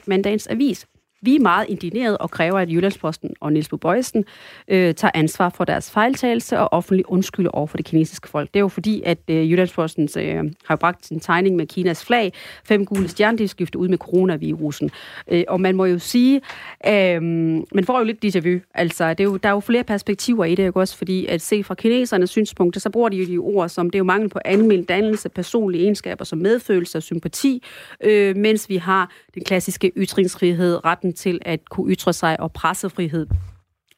mandagens 0.06 0.48
avis. 0.48 0.86
Vi 1.22 1.36
er 1.36 1.40
meget 1.40 1.66
indigneret 1.70 2.18
og 2.18 2.32
kræver, 2.32 2.60
at 2.60 2.70
Jyllandsposten 2.70 3.34
og 3.40 3.54
Niels 3.54 3.70
Bøjsen 3.82 4.26
øh, 4.68 4.96
tager 4.96 5.12
ansvar 5.14 5.50
for 5.50 5.64
deres 5.64 5.92
fejltagelse 5.92 6.60
og 6.60 6.74
offentligt 6.74 7.08
undskylder 7.08 7.52
over 7.52 7.68
for 7.68 7.78
det 7.78 7.86
kinesiske 7.86 8.30
folk. 8.30 8.50
Det 8.54 8.60
er 8.60 8.64
jo 8.64 8.68
fordi, 8.68 9.02
at 9.06 9.18
øh, 9.28 9.52
Jyllandsposten 9.52 10.10
øh, 10.18 10.52
har 10.66 10.76
bragt 10.76 11.06
sin 11.06 11.20
tegning 11.20 11.56
med 11.56 11.68
Kinas 11.68 12.06
flag, 12.06 12.34
fem 12.64 12.86
gule 12.86 13.08
stjerner, 13.08 13.48
skiftet 13.48 13.80
ud 13.80 13.88
med 13.88 13.98
coronavirusen. 13.98 14.92
Øh, 15.32 15.44
og 15.48 15.62
man 15.62 15.76
må 15.76 15.86
jo 15.86 16.00
sige, 16.00 16.42
øh, 16.88 17.22
man 17.22 17.86
får 17.86 17.98
jo 18.00 18.04
lidt 18.04 18.26
déjà 18.26 18.50
vu. 18.50 18.60
Altså, 18.74 19.10
det 19.10 19.20
er 19.20 19.24
jo, 19.24 19.38
der 19.38 19.50
er 19.50 19.54
jo 19.54 19.60
flere 19.60 19.84
perspektiver 19.84 20.46
i 20.46 20.56
det, 20.56 20.66
ikke 20.66 20.80
også? 20.80 20.98
Fordi 20.98 21.26
at 21.26 21.42
se 21.42 21.64
fra 21.64 21.76
kinesernes 21.76 22.30
synspunkt, 22.30 22.82
så 22.82 22.90
bruger 22.90 23.10
de 23.10 23.18
jo 23.18 23.26
de 23.26 23.38
ord 23.38 23.70
som, 23.70 23.90
det 23.90 23.96
er 23.96 24.00
jo 24.00 24.04
mangel 24.04 24.30
på 24.30 24.40
almindelig 24.46 24.90
dannelse, 24.90 25.30
personlige 25.30 25.84
egenskaber 25.84 26.26
som 26.26 26.38
medfølelse 26.38 26.98
og 26.98 27.04
sympati, 27.04 27.64
øh, 28.04 28.36
mens 28.36 28.70
vi 28.70 28.78
har 28.78 29.12
den 29.36 29.44
klassiske 29.44 29.92
ytringsfrihed, 29.98 30.86
retten 30.86 31.07
retten 31.08 31.14
til 31.14 31.40
at 31.42 31.70
kunne 31.70 31.92
ytre 31.94 32.14
sig 32.14 32.40
og 32.40 32.52
pressefrihed 32.52 33.28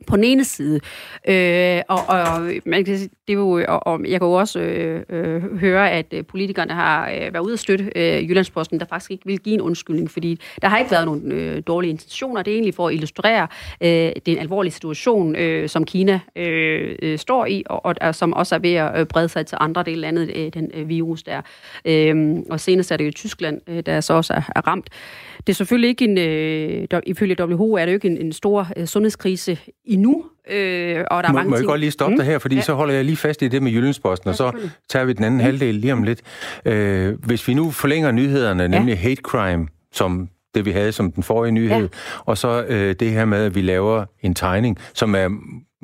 på 0.08 0.16
den 0.16 0.24
ene 0.24 0.44
side. 0.44 0.80
Øh, 1.28 1.82
og, 1.88 2.00
og, 2.08 2.52
man 2.66 2.86
kan, 2.86 2.96
det 3.00 3.10
er 3.28 3.34
jo, 3.34 3.64
og, 3.68 3.88
og 3.88 4.00
jeg 4.04 4.20
kan 4.20 4.28
jo 4.28 4.34
også 4.34 4.60
øh, 4.60 5.04
øh, 5.10 5.60
høre, 5.60 5.92
at 5.92 6.06
øh, 6.12 6.26
politikerne 6.26 6.74
har 6.74 7.10
øh, 7.10 7.34
været 7.34 7.44
ude 7.44 7.54
at 7.54 7.60
støtte 7.60 7.92
øh, 7.96 8.30
Jyllandsposten, 8.30 8.80
der 8.80 8.86
faktisk 8.86 9.12
ikke 9.12 9.26
vil 9.26 9.40
give 9.40 9.54
en 9.54 9.62
undskyldning, 9.62 10.12
fordi 10.12 10.40
der 10.62 10.68
har 10.68 10.78
ikke 10.78 10.92
været 10.92 11.06
nogen 11.06 11.32
øh, 11.32 11.64
dårlige 11.68 11.92
intentioner. 11.92 12.42
Det 12.42 12.52
er 12.52 12.56
egentlig 12.56 12.74
for 12.74 12.88
at 12.88 12.94
illustrere, 12.94 13.48
øh, 13.82 14.12
det 14.26 14.40
alvorlige 14.40 14.70
en 14.70 14.74
situation, 14.74 15.36
øh, 15.36 15.70
som 15.70 15.86
Kina 15.86 16.20
øh, 16.36 16.96
øh, 17.02 17.20
står 17.20 17.46
i, 17.46 17.64
og, 17.66 17.96
og 18.02 18.16
som 18.16 18.34
også 18.34 18.56
er 18.56 18.60
ved 18.60 18.74
at 18.74 19.00
øh, 19.00 19.06
brede 19.06 19.30
sig 19.30 19.46
til 19.46 19.58
andre 19.62 19.84
dele 19.84 19.96
af 19.96 20.02
landet, 20.02 20.32
øh, 20.36 20.54
den 20.54 20.72
øh, 20.74 20.90
virus 20.90 21.24
der. 21.24 21.42
Øh, 21.86 22.38
og 22.50 22.60
senest 22.60 22.92
er 22.92 22.98
det 22.98 23.06
jo 23.06 23.12
Tyskland, 23.12 23.62
øh, 23.68 23.84
der 23.86 24.02
så 24.02 24.14
også 24.14 24.34
er, 24.34 24.42
er 24.56 24.68
ramt. 24.68 24.90
Det 25.38 25.50
er 25.50 25.56
selvfølgelig 25.56 25.90
ikke 25.90 26.06
en, 26.06 26.18
øh, 26.18 27.02
ifølge 27.06 27.36
WHO 27.40 27.74
er 27.74 27.86
det 27.86 27.92
jo 27.92 27.96
ikke 27.96 28.08
en, 28.08 28.18
en 28.18 28.34
stor 28.34 28.68
øh, 28.78 28.86
sundhedskrise 28.86 29.58
endnu, 29.90 30.26
øh, 30.50 31.06
og 31.12 31.24
der 31.24 31.30
er 31.30 31.32
må, 31.32 31.38
mange 31.38 31.50
må 31.50 31.56
jeg 31.56 31.62
ting. 31.62 31.70
godt 31.70 31.80
lige 31.80 31.92
stoppe 31.92 32.14
mm. 32.14 32.18
dig 32.18 32.26
her, 32.26 32.40
fordi 32.40 32.56
ja. 32.56 32.62
så 32.62 32.74
holder 32.74 32.94
jeg 32.94 33.06
lige 33.06 33.18
fast 33.18 33.42
i 33.42 33.48
det 33.48 33.64
med 33.64 33.72
Jyllandsposten, 33.72 34.28
ja, 34.28 34.32
og 34.32 34.36
så 34.36 34.52
tager 34.90 35.06
vi 35.06 35.14
den 35.14 35.24
anden 35.24 35.38
mm. 35.38 35.44
halvdel 35.44 35.76
lige 35.76 35.94
om 35.94 36.04
lidt. 36.04 36.22
Øh, 36.66 37.24
hvis 37.26 37.48
vi 37.48 37.54
nu 37.54 37.72
forlænger 37.72 38.12
nyhederne, 38.12 38.68
nemlig 38.68 38.94
ja. 38.94 39.00
hate 39.00 39.22
crime, 39.22 39.68
som 39.92 40.30
det 40.56 40.66
vi 40.66 40.72
havde 40.72 40.92
som 40.92 41.12
den 41.12 41.24
forrige 41.24 41.52
nyhed, 41.52 41.82
ja. 41.82 41.88
og 42.26 42.38
så 42.38 42.66
øh, 42.68 42.96
det 43.00 43.12
her 43.12 43.26
med, 43.26 43.46
at 43.46 43.56
vi 43.56 43.62
laver 43.62 44.06
en 44.22 44.34
tegning, 44.34 44.78
som 44.94 45.16
er 45.16 45.30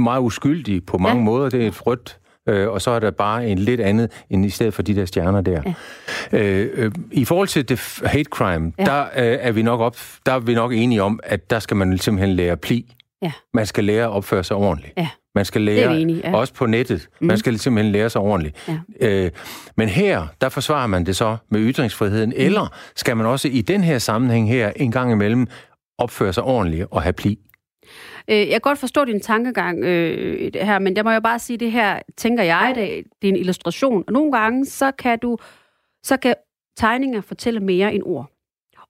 meget 0.01 0.21
uskyldig 0.21 0.85
på 0.85 0.97
mange 0.97 1.19
ja. 1.19 1.23
måder. 1.23 1.49
Det 1.49 1.63
er 1.63 1.67
et 1.67 1.87
rødt 1.87 2.19
øh, 2.49 2.69
og 2.69 2.81
så 2.81 2.91
er 2.91 2.99
der 2.99 3.11
bare 3.11 3.47
en 3.47 3.59
lidt 3.59 3.81
andet, 3.81 4.11
end 4.29 4.45
i 4.45 4.49
stedet 4.49 4.73
for 4.73 4.81
de 4.81 4.95
der 4.95 5.05
stjerner 5.05 5.41
der. 5.41 5.61
Ja. 6.31 6.39
Øh, 6.39 6.69
øh, 6.73 6.91
I 7.11 7.25
forhold 7.25 7.47
til 7.47 7.69
det 7.69 7.99
hate 8.05 8.29
crime, 8.29 8.71
ja. 8.79 8.83
der, 8.83 9.01
øh, 9.01 9.37
er 9.41 9.51
vi 9.51 9.61
nok 9.61 9.79
op, 9.79 9.97
der 10.25 10.31
er 10.31 10.39
vi 10.39 10.53
nok 10.53 10.73
enige 10.73 11.03
om, 11.03 11.19
at 11.23 11.49
der 11.49 11.59
skal 11.59 11.77
man 11.77 11.97
simpelthen 11.97 12.35
lære 12.35 12.57
pli. 12.57 12.95
Ja. 13.25 13.31
Man 13.53 13.65
skal 13.65 13.83
lære 13.83 14.03
at 14.03 14.11
opføre 14.11 14.43
sig 14.43 14.57
ordentligt. 14.57 14.93
Ja. 14.97 15.07
Man 15.35 15.45
skal 15.45 15.61
lære, 15.61 15.99
enig, 15.99 16.21
ja. 16.23 16.35
også 16.35 16.53
på 16.53 16.65
nettet, 16.65 17.07
mm. 17.21 17.27
man 17.27 17.37
skal 17.37 17.59
simpelthen 17.59 17.91
lære 17.91 18.09
sig 18.09 18.21
ordentligt. 18.21 18.67
Ja. 18.67 19.07
Øh, 19.07 19.31
men 19.77 19.89
her, 19.89 20.27
der 20.41 20.49
forsvarer 20.49 20.87
man 20.87 21.05
det 21.05 21.15
så 21.15 21.37
med 21.49 21.59
ytringsfriheden, 21.59 22.29
mm. 22.29 22.35
eller 22.37 22.73
skal 22.95 23.17
man 23.17 23.25
også 23.25 23.47
i 23.47 23.61
den 23.61 23.83
her 23.83 23.97
sammenhæng 23.99 24.49
her 24.49 24.71
en 24.75 24.91
gang 24.91 25.11
imellem 25.11 25.47
opføre 25.97 26.33
sig 26.33 26.43
ordentligt 26.43 26.87
og 26.91 27.01
have 27.01 27.13
pli? 27.13 27.39
Øh, 28.27 28.37
jeg 28.37 28.47
kan 28.47 28.61
godt 28.61 28.79
forstå 28.79 29.05
din 29.05 29.21
tankegang 29.21 29.83
øh, 29.83 30.53
det 30.53 30.65
her, 30.65 30.79
men 30.79 30.95
der 30.95 31.03
må 31.03 31.11
jeg 31.11 31.23
bare 31.23 31.39
sige, 31.39 31.57
det 31.57 31.71
her, 31.71 31.99
tænker 32.17 32.43
jeg, 32.43 32.73
det, 32.75 33.03
det 33.21 33.27
er 33.27 33.33
en 33.33 33.39
illustration. 33.39 34.03
Og 34.07 34.13
nogle 34.13 34.31
gange, 34.31 34.65
så 34.65 34.91
kan 34.91 35.19
du, 35.19 35.37
så 36.03 36.17
kan 36.17 36.35
tegninger 36.77 37.21
fortælle 37.21 37.59
mere 37.59 37.93
end 37.93 38.03
ord 38.05 38.34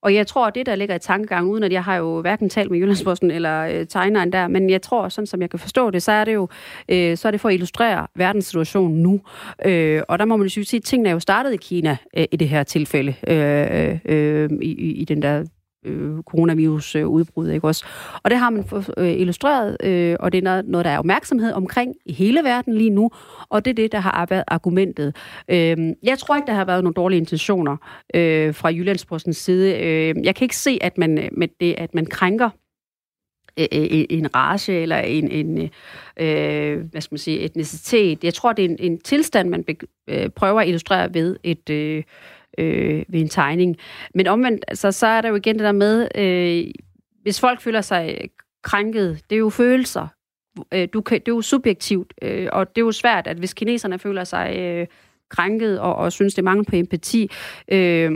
og 0.06 0.14
jeg 0.14 0.26
tror, 0.26 0.50
det 0.50 0.66
der 0.66 0.74
ligger 0.74 0.94
i 0.94 0.98
tankegang, 0.98 1.48
uden 1.48 1.64
at 1.64 1.72
jeg 1.72 1.84
har 1.84 1.96
jo 1.96 2.20
hverken 2.20 2.48
talt 2.48 2.70
med 2.70 2.78
Jyllandsposten 2.78 3.30
eller 3.30 3.62
øh, 3.62 3.86
tegneren 3.86 4.32
der, 4.32 4.48
men 4.48 4.70
jeg 4.70 4.82
tror, 4.82 5.08
sådan 5.08 5.26
som 5.26 5.42
jeg 5.42 5.50
kan 5.50 5.58
forstå 5.58 5.90
det, 5.90 6.02
så 6.02 6.12
er 6.12 6.24
det 6.24 6.34
jo 6.34 6.48
øh, 6.88 7.16
så 7.16 7.28
er 7.28 7.30
det 7.30 7.40
for 7.40 7.48
at 7.48 7.54
illustrere 7.54 8.06
verdenssituationen 8.14 9.02
nu. 9.02 9.20
Øh, 9.64 10.02
og 10.08 10.18
der 10.18 10.24
må 10.24 10.36
man 10.36 10.46
jo 10.46 10.64
sige, 10.64 10.78
at 10.78 10.84
tingene 10.84 11.08
er 11.08 11.12
jo 11.12 11.20
startet 11.20 11.54
i 11.54 11.56
Kina 11.56 11.96
øh, 12.16 12.24
i 12.32 12.36
det 12.36 12.48
her 12.48 12.62
tilfælde, 12.62 13.14
øh, 13.26 13.90
øh, 13.90 13.98
øh 14.04 14.50
i, 14.62 14.92
i 14.92 15.04
den 15.04 15.22
der 15.22 15.44
øh, 15.86 16.22
coronavirus-udbrud, 16.22 17.48
øh, 17.48 17.54
ikke 17.54 17.66
også? 17.66 17.86
Og 18.22 18.30
det 18.30 18.38
har 18.38 18.50
man 18.50 18.64
for, 18.64 18.84
øh, 18.96 19.20
illustreret, 19.20 19.76
øh, 19.84 20.16
og 20.20 20.32
det 20.32 20.44
er 20.44 20.62
noget, 20.62 20.84
der 20.84 20.90
er 20.90 20.98
opmærksomhed 20.98 21.52
omkring 21.52 21.94
i 22.06 22.12
hele 22.12 22.40
verden 22.44 22.74
lige 22.74 22.90
nu, 22.90 23.10
og 23.48 23.64
det 23.64 23.70
er 23.70 23.74
det, 23.74 23.92
der 23.92 23.98
har 23.98 24.26
været 24.30 24.44
argumentet. 24.46 25.16
Øh, 25.48 25.76
jeg 26.02 26.18
tror 26.18 26.36
ikke, 26.36 26.46
der 26.46 26.54
har 26.54 26.64
været 26.64 26.84
nogle 26.84 26.94
dårlige 26.94 27.18
intentioner 27.18 27.76
øh, 28.14 28.54
fra 28.54 28.68
Jyllandspostens 28.68 29.36
side. 29.36 29.78
Øh, 29.78 30.14
jeg 30.24 30.34
kan 30.34 30.44
ikke 30.44 30.56
se, 30.56 30.78
at 30.80 30.98
man 30.98 31.18
øh, 31.18 31.28
med 31.32 31.48
det, 31.60 31.74
at 31.78 31.94
man 31.94 32.06
krænker 32.06 32.50
øh, 33.58 33.66
en 34.10 34.34
race 34.34 34.72
eller 34.72 34.96
en, 34.96 35.30
en 35.30 35.70
øh, 36.16 36.90
hvad 36.90 37.00
skal 37.00 37.14
man 37.14 37.18
sige, 37.18 37.40
etnicitet. 37.40 38.24
Jeg 38.24 38.34
tror, 38.34 38.52
det 38.52 38.64
er 38.64 38.68
en, 38.68 38.76
en 38.78 38.98
tilstand, 38.98 39.48
man 39.48 39.64
be, 39.64 39.76
øh, 40.08 40.28
prøver 40.28 40.60
at 40.60 40.66
illustrere 40.68 41.14
ved 41.14 41.36
et, 41.42 41.70
øh, 41.70 42.02
øh, 42.58 43.04
ved 43.08 43.20
en 43.20 43.28
tegning. 43.28 43.76
Men 44.14 44.26
omvendt, 44.26 44.64
altså, 44.68 44.92
så 44.92 45.06
er 45.06 45.20
der 45.20 45.28
jo 45.28 45.34
igen 45.34 45.54
det 45.54 45.64
der 45.64 45.72
med, 45.72 46.08
øh, 46.14 46.70
hvis 47.22 47.40
folk 47.40 47.60
føler 47.60 47.80
sig 47.80 48.30
krænket, 48.62 49.20
det 49.30 49.36
er 49.36 49.40
jo 49.40 49.50
følelser. 49.50 50.08
Øh, 50.72 50.88
du 50.92 51.00
kan, 51.00 51.20
det 51.20 51.28
er 51.28 51.34
jo 51.34 51.42
subjektivt, 51.42 52.14
øh, 52.22 52.48
og 52.52 52.68
det 52.68 52.82
er 52.82 52.84
jo 52.84 52.92
svært, 52.92 53.26
at 53.26 53.36
hvis 53.36 53.54
kineserne 53.54 53.98
føler 53.98 54.24
sig 54.24 54.56
øh, 54.58 54.86
krænket 55.28 55.80
og, 55.80 55.96
og 55.96 56.12
synes, 56.12 56.34
det 56.34 56.46
er 56.46 56.64
på 56.68 56.76
empati, 56.76 57.30
øh, 57.68 58.10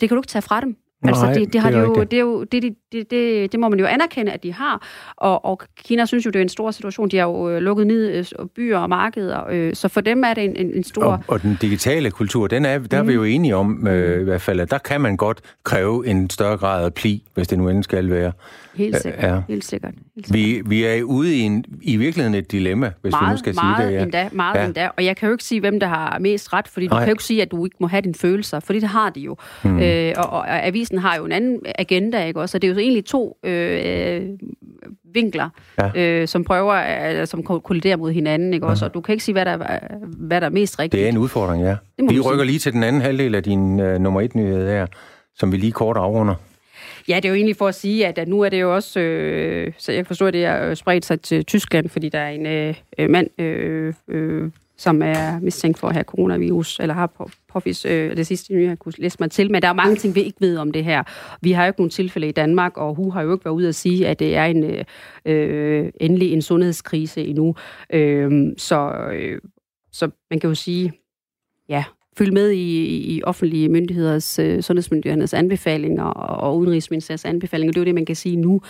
det 0.00 0.08
kan 0.08 0.08
du 0.08 0.16
ikke 0.16 0.26
tage 0.26 0.42
fra 0.42 0.60
dem. 0.60 0.76
Altså, 1.02 1.24
Nej, 1.24 1.34
det, 1.34 1.52
det, 1.52 1.60
har 1.60 1.70
det, 1.70 1.78
de 1.78 1.84
jo, 1.84 1.94
det, 1.94 2.12
er 2.12 2.20
jo, 2.20 2.44
det, 2.44 2.62
det, 2.92 3.10
det, 3.10 3.52
det 3.52 3.60
må 3.60 3.68
man 3.68 3.78
jo 3.78 3.86
anerkende, 3.86 4.32
at 4.32 4.42
de 4.42 4.52
har. 4.52 4.86
Og, 5.16 5.44
og 5.44 5.60
Kina 5.76 6.06
synes 6.06 6.26
jo, 6.26 6.30
det 6.30 6.38
er 6.38 6.42
en 6.42 6.48
stor 6.48 6.70
situation. 6.70 7.08
De 7.08 7.16
har 7.16 7.24
jo 7.24 7.50
øh, 7.50 7.58
lukket 7.58 7.86
ned 7.86 8.24
øh, 8.38 8.46
byer 8.56 8.78
og 8.78 8.88
markeder, 8.88 9.46
øh, 9.50 9.74
så 9.74 9.88
for 9.88 10.00
dem 10.00 10.24
er 10.24 10.34
det 10.34 10.44
en, 10.44 10.56
en, 10.56 10.74
en 10.74 10.84
stor... 10.84 11.04
Og, 11.04 11.20
og 11.28 11.42
den 11.42 11.58
digitale 11.60 12.10
kultur, 12.10 12.46
den 12.46 12.64
er, 12.64 12.78
der 12.78 13.02
mm. 13.02 13.08
er 13.08 13.10
vi 13.10 13.14
jo 13.14 13.20
mm. 13.20 13.26
enige 13.26 13.56
om, 13.56 13.88
øh, 13.88 14.20
i 14.20 14.24
hvert 14.24 14.42
fald, 14.42 14.60
at 14.60 14.70
der 14.70 14.78
kan 14.78 15.00
man 15.00 15.16
godt 15.16 15.40
kræve 15.64 16.06
en 16.06 16.30
større 16.30 16.56
grad 16.56 16.84
af 16.84 16.94
pli, 16.94 17.22
hvis 17.34 17.48
det 17.48 17.58
nu 17.58 17.68
endelig 17.68 17.84
skal 17.84 18.10
være. 18.10 18.32
Helt 18.78 19.02
sikkert. 19.02 19.24
Ja. 19.24 19.40
Helt 19.48 19.64
sikkert. 19.64 19.94
Helt 20.14 20.26
sikkert. 20.26 20.64
Vi, 20.66 20.76
vi 20.76 20.84
er 20.84 21.02
ude 21.02 21.36
i, 21.36 21.40
en, 21.40 21.64
i 21.82 21.96
virkeligheden 21.96 22.34
et 22.34 22.52
dilemma, 22.52 22.92
hvis 23.00 23.10
meget, 23.10 23.26
vi 23.26 23.32
nu 23.32 23.36
skal 23.36 23.54
meget 23.54 23.76
sige 23.76 23.86
det. 23.86 23.94
Ja. 23.94 24.02
Endda, 24.02 24.28
meget 24.32 24.56
ja. 24.56 24.64
endda. 24.64 24.88
Og 24.96 25.04
jeg 25.04 25.16
kan 25.16 25.26
jo 25.26 25.32
ikke 25.32 25.44
sige, 25.44 25.60
hvem 25.60 25.80
der 25.80 25.86
har 25.86 26.18
mest 26.18 26.52
ret, 26.52 26.68
fordi 26.68 26.86
du 26.86 26.94
Nej. 26.94 27.00
kan 27.00 27.08
jo 27.08 27.12
ikke 27.12 27.24
sige, 27.24 27.42
at 27.42 27.50
du 27.50 27.64
ikke 27.64 27.76
må 27.80 27.86
have 27.86 28.00
dine 28.00 28.14
følelser, 28.14 28.60
fordi 28.60 28.80
det 28.80 28.88
har 28.88 29.10
de 29.10 29.20
jo. 29.20 29.36
Mm. 29.64 29.78
Øh, 29.78 30.14
og, 30.16 30.30
og, 30.30 30.66
avisen 30.66 30.98
har 30.98 31.16
jo 31.16 31.24
en 31.24 31.32
anden 31.32 31.58
agenda, 31.78 32.24
ikke 32.24 32.40
også? 32.40 32.52
Så 32.52 32.58
det 32.58 32.70
er 32.70 32.72
jo 32.72 32.78
egentlig 32.78 33.04
to 33.04 33.38
øh, 33.44 34.22
vinkler, 35.14 35.48
ja. 35.78 36.20
øh, 36.20 36.28
som 36.28 36.44
prøver, 36.44 36.72
at, 36.72 37.28
som 37.28 37.42
kolliderer 37.42 37.96
mod 37.96 38.12
hinanden, 38.12 38.54
ikke 38.54 38.66
også? 38.66 38.84
Og 38.84 38.94
du 38.94 39.00
kan 39.00 39.12
ikke 39.12 39.24
sige, 39.24 39.32
hvad 39.32 39.44
der, 39.44 39.78
hvad 40.18 40.40
der 40.40 40.46
er 40.46 40.50
mest 40.50 40.78
rigtigt. 40.78 41.00
Det 41.00 41.04
er 41.04 41.08
en 41.08 41.18
udfordring, 41.18 41.62
ja. 41.62 41.76
Vi 41.98 42.20
rykker 42.20 42.38
sige. 42.38 42.46
lige 42.46 42.58
til 42.58 42.72
den 42.72 42.82
anden 42.82 43.02
halvdel 43.02 43.34
af 43.34 43.42
din 43.42 43.80
uh, 43.80 43.96
nummer 43.96 44.20
et 44.20 44.34
nyhed 44.34 44.68
her, 44.68 44.86
som 45.34 45.52
vi 45.52 45.56
lige 45.56 45.72
kort 45.72 45.96
afrunder. 45.96 46.34
Ja, 47.08 47.16
det 47.16 47.24
er 47.24 47.28
jo 47.28 47.34
egentlig 47.34 47.56
for 47.56 47.68
at 47.68 47.74
sige, 47.74 48.06
at, 48.06 48.18
at 48.18 48.28
nu 48.28 48.40
er 48.40 48.48
det 48.48 48.60
jo 48.60 48.74
også, 48.74 49.00
øh, 49.00 49.72
så 49.78 49.92
jeg 49.92 50.06
forstår, 50.06 50.26
at 50.26 50.34
det 50.34 50.44
er 50.44 50.70
øh, 50.70 50.76
spredt 50.76 51.04
sig 51.04 51.20
til 51.20 51.44
Tyskland, 51.44 51.88
fordi 51.88 52.08
der 52.08 52.18
er 52.18 52.30
en 52.30 52.46
øh, 52.46 52.74
øh, 52.98 53.10
mand, 53.10 53.40
øh, 53.40 53.94
øh, 54.08 54.50
som 54.76 55.02
er 55.02 55.40
mistænkt 55.40 55.78
for 55.78 55.88
at 55.88 55.94
have 55.94 56.04
coronavirus, 56.04 56.80
eller 56.80 56.94
har 56.94 57.06
på, 57.06 57.30
påvist 57.48 57.86
øh, 57.86 58.16
det 58.16 58.26
sidste 58.26 58.54
nye, 58.54 58.68
jeg 58.68 58.78
kunne 58.78 58.92
læse 58.98 59.16
mig 59.20 59.30
til, 59.30 59.50
men 59.50 59.62
der 59.62 59.68
er 59.68 59.72
mange 59.72 59.96
ting, 59.96 60.14
vi 60.14 60.20
ikke 60.20 60.40
ved 60.40 60.56
om 60.56 60.72
det 60.72 60.84
her. 60.84 61.02
Vi 61.40 61.52
har 61.52 61.64
jo 61.64 61.68
ikke 61.68 61.80
nogen 61.80 61.90
tilfælde 61.90 62.28
i 62.28 62.32
Danmark, 62.32 62.76
og 62.76 62.94
HU 62.94 63.10
har 63.10 63.22
jo 63.22 63.32
ikke 63.32 63.44
været 63.44 63.54
ude 63.54 63.68
at 63.68 63.74
sige, 63.74 64.08
at 64.08 64.18
det 64.18 64.36
er 64.36 64.44
en 64.44 64.84
øh, 65.24 65.92
endelig 66.00 66.32
en 66.32 66.42
sundhedskrise 66.42 67.24
endnu. 67.24 67.54
Øh, 67.92 68.52
så, 68.56 68.90
øh, 69.12 69.40
så 69.92 70.10
man 70.30 70.40
kan 70.40 70.48
jo 70.48 70.54
sige, 70.54 70.92
ja, 71.68 71.84
følge 72.18 72.32
med 72.32 72.50
i, 72.50 72.96
i 73.16 73.22
offentlige 73.22 73.68
myndigheders, 73.68 74.38
øh, 74.38 74.62
sundhedsmyndighedernes 74.62 75.34
anbefalinger 75.34 76.04
og, 76.04 76.50
og 76.50 76.58
udenrigsministeriets 76.58 77.24
anbefalinger. 77.24 77.72
Det 77.72 77.78
er 77.78 77.80
jo 77.80 77.84
det, 77.84 77.94
man 77.94 78.06
kan 78.06 78.16
sige 78.16 78.36
nu. 78.36 78.60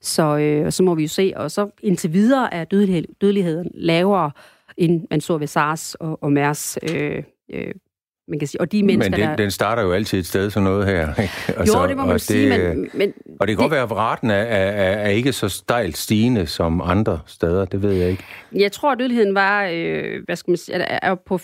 Så, 0.00 0.38
øh, 0.38 0.72
så 0.72 0.82
må 0.82 0.94
vi 0.94 1.02
jo 1.02 1.08
se. 1.08 1.32
Og 1.36 1.50
så 1.50 1.68
indtil 1.82 2.12
videre 2.12 2.54
er 2.54 2.64
dødelighed, 2.64 3.04
dødeligheden 3.20 3.70
lavere, 3.74 4.30
end 4.76 5.06
man 5.10 5.20
så 5.20 5.38
ved 5.38 5.46
SARS 5.46 5.94
og, 5.94 6.22
og 6.22 6.32
MERS. 6.32 6.78
Øh, 6.90 7.22
øh, 7.52 7.74
man 8.28 8.38
kan 8.38 8.48
sige. 8.48 8.60
Og 8.60 8.72
de 8.72 8.82
mennesker, 8.82 9.10
men 9.10 9.20
den, 9.20 9.28
der... 9.28 9.36
den 9.36 9.50
starter 9.50 9.82
jo 9.82 9.92
altid 9.92 10.18
et 10.18 10.26
sted, 10.26 10.50
sådan 10.50 10.64
noget 10.64 10.86
her. 10.86 11.22
Ikke? 11.22 11.32
Og 11.56 11.66
jo, 11.66 11.88
det 11.88 11.96
må 11.96 12.04
man 12.04 12.14
og 12.14 12.20
sige, 12.20 12.50
det, 12.50 12.76
men, 12.76 12.88
men... 12.94 13.12
Og 13.40 13.48
det 13.48 13.56
kan 13.56 13.62
det, 13.62 13.70
godt 13.70 13.70
være, 13.70 13.82
at 13.82 13.92
raten 13.92 14.30
er, 14.30 14.34
er, 14.34 14.92
er 14.92 15.08
ikke 15.08 15.32
så 15.32 15.48
stejlt 15.48 15.96
stigende 15.96 16.46
som 16.46 16.80
andre 16.80 17.20
steder, 17.26 17.64
det 17.64 17.82
ved 17.82 17.92
jeg 17.92 18.10
ikke. 18.10 18.24
Jeg 18.52 18.72
tror, 18.72 18.92
at 18.92 18.98
dødeligheden 18.98 19.34
var, 19.34 19.68
øh, 19.72 20.24
hvad 20.24 20.36
skal 20.36 20.50
man 20.50 20.56
sige, 20.56 20.76
er 20.76 21.14
på 21.14 21.38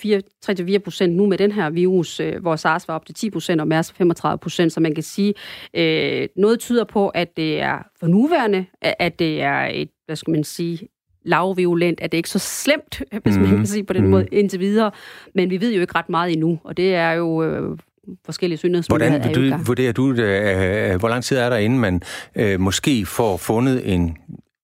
3-4 0.47 0.79
procent 0.79 1.17
nu 1.17 1.27
med 1.27 1.39
den 1.39 1.53
her 1.53 1.71
virus, 1.71 2.21
øh, 2.21 2.41
hvor 2.41 2.57
SARS 2.57 2.89
var 2.89 2.95
op 2.95 3.07
til 3.07 3.15
10 3.15 3.31
procent 3.31 3.61
og 3.61 3.69
MERS 3.69 3.93
35 3.93 4.39
procent, 4.39 4.73
så 4.73 4.81
man 4.81 4.95
kan 4.95 5.05
sige, 5.05 5.35
øh, 5.75 6.29
noget 6.37 6.61
tyder 6.61 6.85
på, 6.85 7.09
at 7.09 7.37
det 7.37 7.61
er 7.61 7.79
for 8.01 8.07
nuværende, 8.07 8.65
at 8.81 9.19
det 9.19 9.43
er 9.43 9.69
et, 9.73 9.89
hvad 10.07 10.17
skal 10.17 10.31
man 10.31 10.45
sige, 10.45 10.89
lavviolent, 11.25 12.01
at 12.01 12.13
det 12.13 12.19
ikke 12.19 12.29
så 12.29 12.39
slemt, 12.39 13.03
hvis 13.23 13.37
mm. 13.37 13.41
man 13.41 13.51
mhm. 13.51 13.59
kan 13.59 13.67
sige 13.67 13.85
på 13.85 13.93
den 13.93 14.05
mm. 14.05 14.11
måde, 14.11 14.27
indtil 14.33 14.61
videre. 14.61 14.91
Men 15.35 15.51
vi 15.51 15.61
ved 15.61 15.73
jo 15.73 15.81
ikke 15.81 15.95
ret 15.95 16.09
meget 16.09 16.33
endnu, 16.33 16.59
og 16.65 16.77
det 16.77 16.95
er 16.95 17.13
jo 17.13 17.43
øh, 17.43 17.79
forskellige 18.25 18.59
sundhedsmyndigheder. 18.59 19.19
Hvordan 19.19 19.59
du, 19.59 19.65
vurderer 19.65 19.93
du, 19.93 20.13
øh, 20.13 20.99
hvor 20.99 21.09
lang 21.09 21.25
tid 21.25 21.37
er 21.37 21.51
der, 21.51 21.57
inden 21.57 21.79
man 21.79 22.03
øh, 22.37 22.61
måske 22.61 23.07
får 23.07 23.37
fundet 23.37 23.95
en 23.95 24.17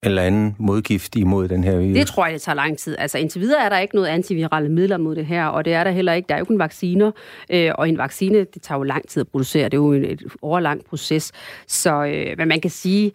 eller 0.03 0.23
anden 0.23 0.57
modgift 0.59 1.17
imod 1.17 1.49
den 1.49 1.65
her 1.65 1.79
virus? 1.79 1.97
Det 1.97 2.07
tror 2.07 2.27
jeg, 2.27 2.35
det 2.35 2.43
tager 2.43 2.57
lang 2.57 2.79
tid. 2.79 2.97
Altså 2.99 3.19
indtil 3.19 3.41
videre 3.41 3.65
er 3.65 3.69
der 3.69 3.79
ikke 3.79 3.95
noget 3.95 4.09
antivirale 4.09 4.69
midler 4.69 4.97
mod 4.97 5.17
det 5.17 5.27
her, 5.27 5.47
og 5.47 5.65
det 5.65 5.75
er 5.75 5.85
der 5.85 5.91
heller 5.91 6.13
ikke. 6.13 6.27
Der 6.29 6.35
er 6.35 6.39
jo 6.39 6.45
en 6.45 6.59
vacciner, 6.59 7.11
øh, 7.51 7.71
og 7.75 7.89
en 7.89 7.99
vaccine, 7.99 8.39
det 8.39 8.63
tager 8.63 8.79
jo 8.79 8.83
lang 8.83 9.09
tid 9.09 9.21
at 9.21 9.29
producere. 9.29 9.65
Det 9.65 9.75
er 9.75 9.79
jo 9.79 9.93
en, 9.93 10.05
et 10.05 10.23
overlang 10.43 10.85
proces. 10.85 11.33
Så 11.67 12.05
øh, 12.05 12.39
men 12.39 12.49
man 12.49 12.61
kan 12.61 12.71
sige, 12.71 13.13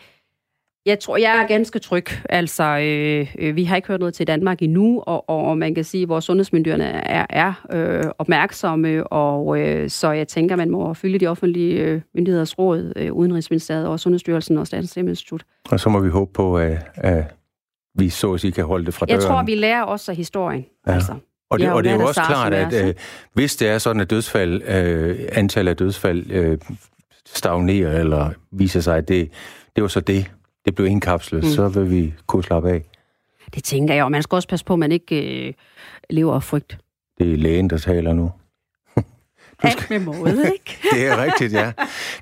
jeg 0.86 0.99
tror, 0.99 1.17
jeg 1.17 1.41
er 1.41 1.47
ganske 1.47 1.79
tryg. 1.79 2.05
Altså, 2.29 2.63
øh, 2.63 3.36
øh, 3.39 3.55
vi 3.55 3.63
har 3.63 3.75
ikke 3.75 3.88
hørt 3.88 3.99
noget 3.99 4.13
til 4.13 4.27
Danmark 4.27 4.61
endnu, 4.61 5.03
og, 5.07 5.29
og 5.29 5.57
man 5.57 5.75
kan 5.75 5.84
sige, 5.84 6.03
at 6.03 6.09
vores 6.09 6.25
sundhedsmyndighederne 6.25 7.07
er, 7.07 7.25
er 7.29 7.53
øh, 7.71 8.03
opmærksomme, 8.17 9.07
og 9.07 9.59
øh, 9.59 9.89
så 9.89 10.11
jeg 10.11 10.27
tænker, 10.27 10.55
man 10.55 10.69
må 10.69 10.93
følge 10.93 11.19
de 11.19 11.27
offentlige 11.27 11.81
øh, 11.81 12.01
myndigheders 12.15 12.59
råd, 12.59 12.93
øh, 12.95 13.13
Udenrigsministeriet 13.13 13.88
og 13.88 13.99
Sundhedsstyrelsen 13.99 14.57
og 14.57 14.67
Statens 14.67 14.89
Serum 14.91 15.07
Institut. 15.07 15.43
Og 15.71 15.79
så 15.79 15.89
må 15.89 15.99
vi 15.99 16.09
håbe 16.09 16.34
på, 16.34 16.57
at, 16.57 16.77
at 16.95 17.36
vi 17.95 18.09
så 18.09 18.34
at 18.34 18.39
sige 18.39 18.51
kan 18.51 18.65
holde 18.65 18.86
det 18.86 18.93
fra 18.93 19.05
døren. 19.05 19.21
Jeg 19.21 19.27
tror, 19.27 19.43
vi 19.43 19.55
lærer 19.55 19.84
også 19.84 20.11
af 20.11 20.17
historien. 20.17 20.65
Ja. 20.88 20.93
Altså. 20.93 21.13
Og 21.49 21.59
det, 21.59 21.71
og 21.71 21.84
det 21.84 21.91
er 21.91 21.95
jo 21.95 22.07
også 22.07 22.21
klart, 22.21 22.53
at 22.53 22.88
øh, 22.88 22.93
hvis 23.34 23.55
det 23.55 23.69
er 23.69 23.77
sådan, 23.77 24.01
at 24.01 24.09
dødsfald, 24.09 24.61
øh, 24.67 25.19
antallet 25.31 25.69
af 25.69 25.77
dødsfald 25.77 26.31
øh, 26.31 26.57
stagnerer, 27.25 27.99
eller 27.99 28.29
viser 28.51 28.79
sig, 28.79 28.97
at 28.97 29.07
det, 29.07 29.31
det 29.75 29.81
var 29.81 29.88
så 29.88 29.99
det, 29.99 30.31
det 30.66 30.76
blev 30.76 30.88
indkapslet, 30.88 31.43
mm. 31.43 31.49
så 31.49 31.68
vil 31.68 31.91
vi 31.91 32.14
kunne 32.28 32.43
slappe 32.43 32.70
af. 32.70 32.84
Det 33.55 33.64
tænker 33.64 33.93
jeg, 33.93 34.03
og 34.03 34.11
man 34.11 34.24
skal 34.24 34.36
også 34.36 34.47
passe 34.47 34.66
på, 34.66 34.74
at 34.74 34.80
man 34.80 34.91
ikke 34.91 35.47
øh, 35.47 35.53
lever 36.09 36.34
af 36.34 36.43
frygt. 36.43 36.78
Det 37.18 37.34
er 37.34 37.38
lægen, 37.38 37.70
der 37.70 37.78
taler 37.78 38.14
nu. 38.14 38.32
Du 39.64 39.68
skal... 39.78 40.01
med 40.01 40.16
måde, 40.16 40.51
ikke? 40.53 40.78
det 40.91 41.07
er 41.07 41.24
rigtigt, 41.24 41.53
ja. 41.53 41.72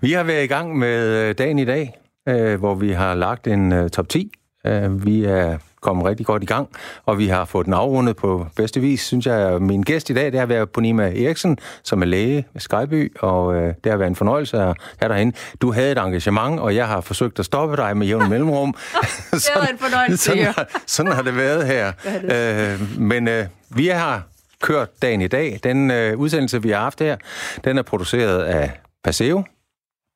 Vi 0.02 0.12
har 0.12 0.24
været 0.24 0.44
i 0.44 0.48
gang 0.48 0.78
med 0.78 1.30
øh, 1.30 1.36
dagen 1.38 1.60
i 1.60 1.66
dag, 1.66 1.94
øh, 2.30 2.60
hvor 2.60 2.76
vi 2.76 2.92
har 2.92 3.16
lagt 3.16 3.48
en 3.48 3.72
uh, 3.72 3.88
top 3.90 4.10
10. 4.10 4.32
Uh, 4.68 5.06
vi 5.06 5.24
er 5.24 5.58
kommet 5.82 6.06
rigtig 6.06 6.26
godt 6.26 6.44
i 6.44 6.46
gang, 6.46 6.70
og 7.06 7.18
vi 7.18 7.28
har 7.28 7.46
fået 7.46 7.66
den 7.66 7.74
afrundet 7.74 8.16
på 8.16 8.48
bedste 8.56 8.80
vis, 8.80 9.02
synes 9.02 9.26
jeg. 9.26 9.62
Min 9.62 9.82
gæst 9.82 10.10
i 10.10 10.14
dag, 10.14 10.32
det 10.32 10.40
har 10.40 10.46
været 10.46 10.70
Ponima 10.70 11.04
Eriksen, 11.04 11.58
som 11.84 12.02
er 12.02 12.06
læge 12.06 12.46
ved 12.54 12.62
Skyby, 12.62 13.18
og 13.20 13.56
øh, 13.56 13.74
det 13.84 13.92
har 13.92 13.98
været 13.98 14.10
en 14.10 14.16
fornøjelse 14.16 14.58
at 14.58 14.64
have 14.64 14.76
dig 15.02 15.16
herinde. 15.16 15.38
Du 15.62 15.72
havde 15.72 15.92
et 15.92 15.98
engagement, 15.98 16.60
og 16.60 16.76
jeg 16.76 16.88
har 16.88 17.02
forsøgt 17.02 17.40
at 17.40 17.46
stoppe 17.46 17.78
dig 17.78 17.98
med 17.98 18.08
jævn 18.08 18.30
mellemrum. 18.30 18.76
det 19.32 19.50
var 19.56 19.66
en 19.66 19.78
fornøjelse, 19.78 20.18
sådan, 20.18 20.44
har, 20.44 20.68
sådan 20.88 21.12
har 21.12 21.22
det 21.22 21.38
været 21.38 21.68
her. 21.68 21.92
Det. 22.22 22.74
Øh, 22.74 23.00
men 23.00 23.28
øh, 23.28 23.46
vi 23.70 23.88
har 23.88 24.24
kørt 24.62 25.02
dagen 25.02 25.22
i 25.22 25.28
dag. 25.28 25.60
Den 25.64 25.92
øh, 25.92 26.18
udsendelse, 26.18 26.62
vi 26.62 26.70
har 26.70 26.80
haft 26.80 27.00
her, 27.00 27.16
den 27.64 27.78
er 27.78 27.82
produceret 27.82 28.44
af 28.44 28.72
Paseo, 29.04 29.44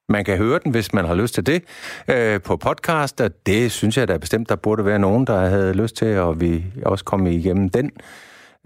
man 0.09 0.25
kan 0.25 0.37
høre 0.37 0.59
den, 0.63 0.71
hvis 0.71 0.93
man 0.93 1.05
har 1.05 1.15
lyst 1.15 1.33
til 1.33 1.45
det, 1.45 1.63
øh, 2.07 2.41
på 2.41 2.57
podcast, 2.57 3.21
og 3.21 3.31
det 3.45 3.71
synes 3.71 3.97
jeg 3.97 4.07
da 4.07 4.17
bestemt, 4.17 4.49
der 4.49 4.55
burde 4.55 4.85
være 4.85 4.99
nogen, 4.99 5.27
der 5.27 5.49
havde 5.49 5.73
lyst 5.73 5.95
til, 5.95 6.17
og 6.17 6.41
vi 6.41 6.63
også 6.85 7.05
komme 7.05 7.35
igennem 7.35 7.69
den. 7.69 7.91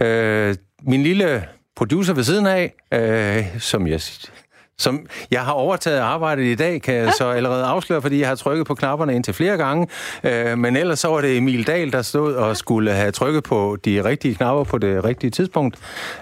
Øh, 0.02 0.56
min 0.82 1.04
lille 1.04 1.46
producer 1.76 2.14
ved 2.14 2.24
siden 2.24 2.46
af, 2.46 2.74
øh, 2.94 3.60
som 3.60 3.88
jeg 3.88 4.02
som 4.80 5.06
jeg 5.32 5.42
har 5.42 5.52
overtaget 5.52 6.00
arbejdet 6.00 6.44
i 6.44 6.56
dag, 6.56 6.82
kan 6.82 6.96
jeg 6.96 7.14
så 7.18 7.30
allerede 7.30 7.66
afsløre, 7.66 8.02
fordi 8.02 8.20
jeg 8.20 8.28
har 8.28 8.36
trykket 8.36 8.68
på 8.68 8.76
knapperne 8.76 9.16
indtil 9.16 9.34
flere 9.34 9.58
gange. 9.58 9.88
Øh, 10.24 10.58
men 10.58 10.76
ellers 10.76 11.00
så 11.00 11.08
var 11.08 11.22
det 11.22 11.38
Emil 11.38 11.68
Dahl, 11.68 11.92
der 11.92 12.02
stod 12.02 12.34
og 12.36 12.58
skulle 12.58 12.92
have 12.92 13.12
trykket 13.12 13.44
på 13.44 13.78
de 13.86 14.04
rigtige 14.04 14.36
knapper 14.36 14.64
på 14.64 14.78
det 14.78 15.06
rigtige 15.06 15.32
tidspunkt. 15.32 15.78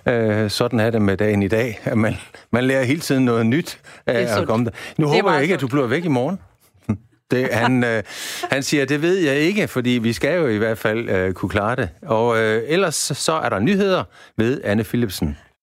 Øh, 0.06 0.50
sådan 0.50 0.80
er 0.80 0.90
det 0.90 1.02
med 1.02 1.18
dagen 1.18 1.44
i 1.44 1.48
dag. 1.48 1.80
Man, 1.96 2.18
man 2.52 2.64
lærer 2.64 2.84
hele 2.84 3.00
tiden 3.00 3.26
noget 3.26 3.46
nyt 3.46 3.80
af 4.08 4.40
at 4.40 4.48
komme 4.48 4.66
der. 4.66 4.72
Nu 4.98 5.08
håber 5.08 5.34
jeg 5.34 5.42
ikke, 5.42 5.54
at 5.54 5.62
du 5.62 5.68
bliver 5.68 5.88
væk 5.88 6.06
i 6.06 6.08
morgen. 6.08 6.40
Det, 7.32 7.50
han, 7.52 7.84
øh, 7.84 8.04
han 8.52 8.64
siger, 8.64 8.86
det 8.86 9.02
ved 9.02 9.18
jeg 9.18 9.36
ikke, 9.36 9.68
fordi 9.68 9.90
vi 9.90 10.14
skal 10.14 10.38
jo 10.38 10.48
i 10.48 10.58
hvert 10.58 10.78
fald 10.78 11.10
øh, 11.10 11.34
kunne 11.34 11.50
klare 11.50 11.76
det. 11.76 11.90
Og 12.02 12.38
øh, 12.38 12.64
ellers 12.68 12.96
så 12.96 13.34
er 13.34 13.50
der 13.50 13.60
nyheder 13.60 14.04
ved 14.38 14.62
Anne 14.64 14.84
Philipsen. 14.84 15.38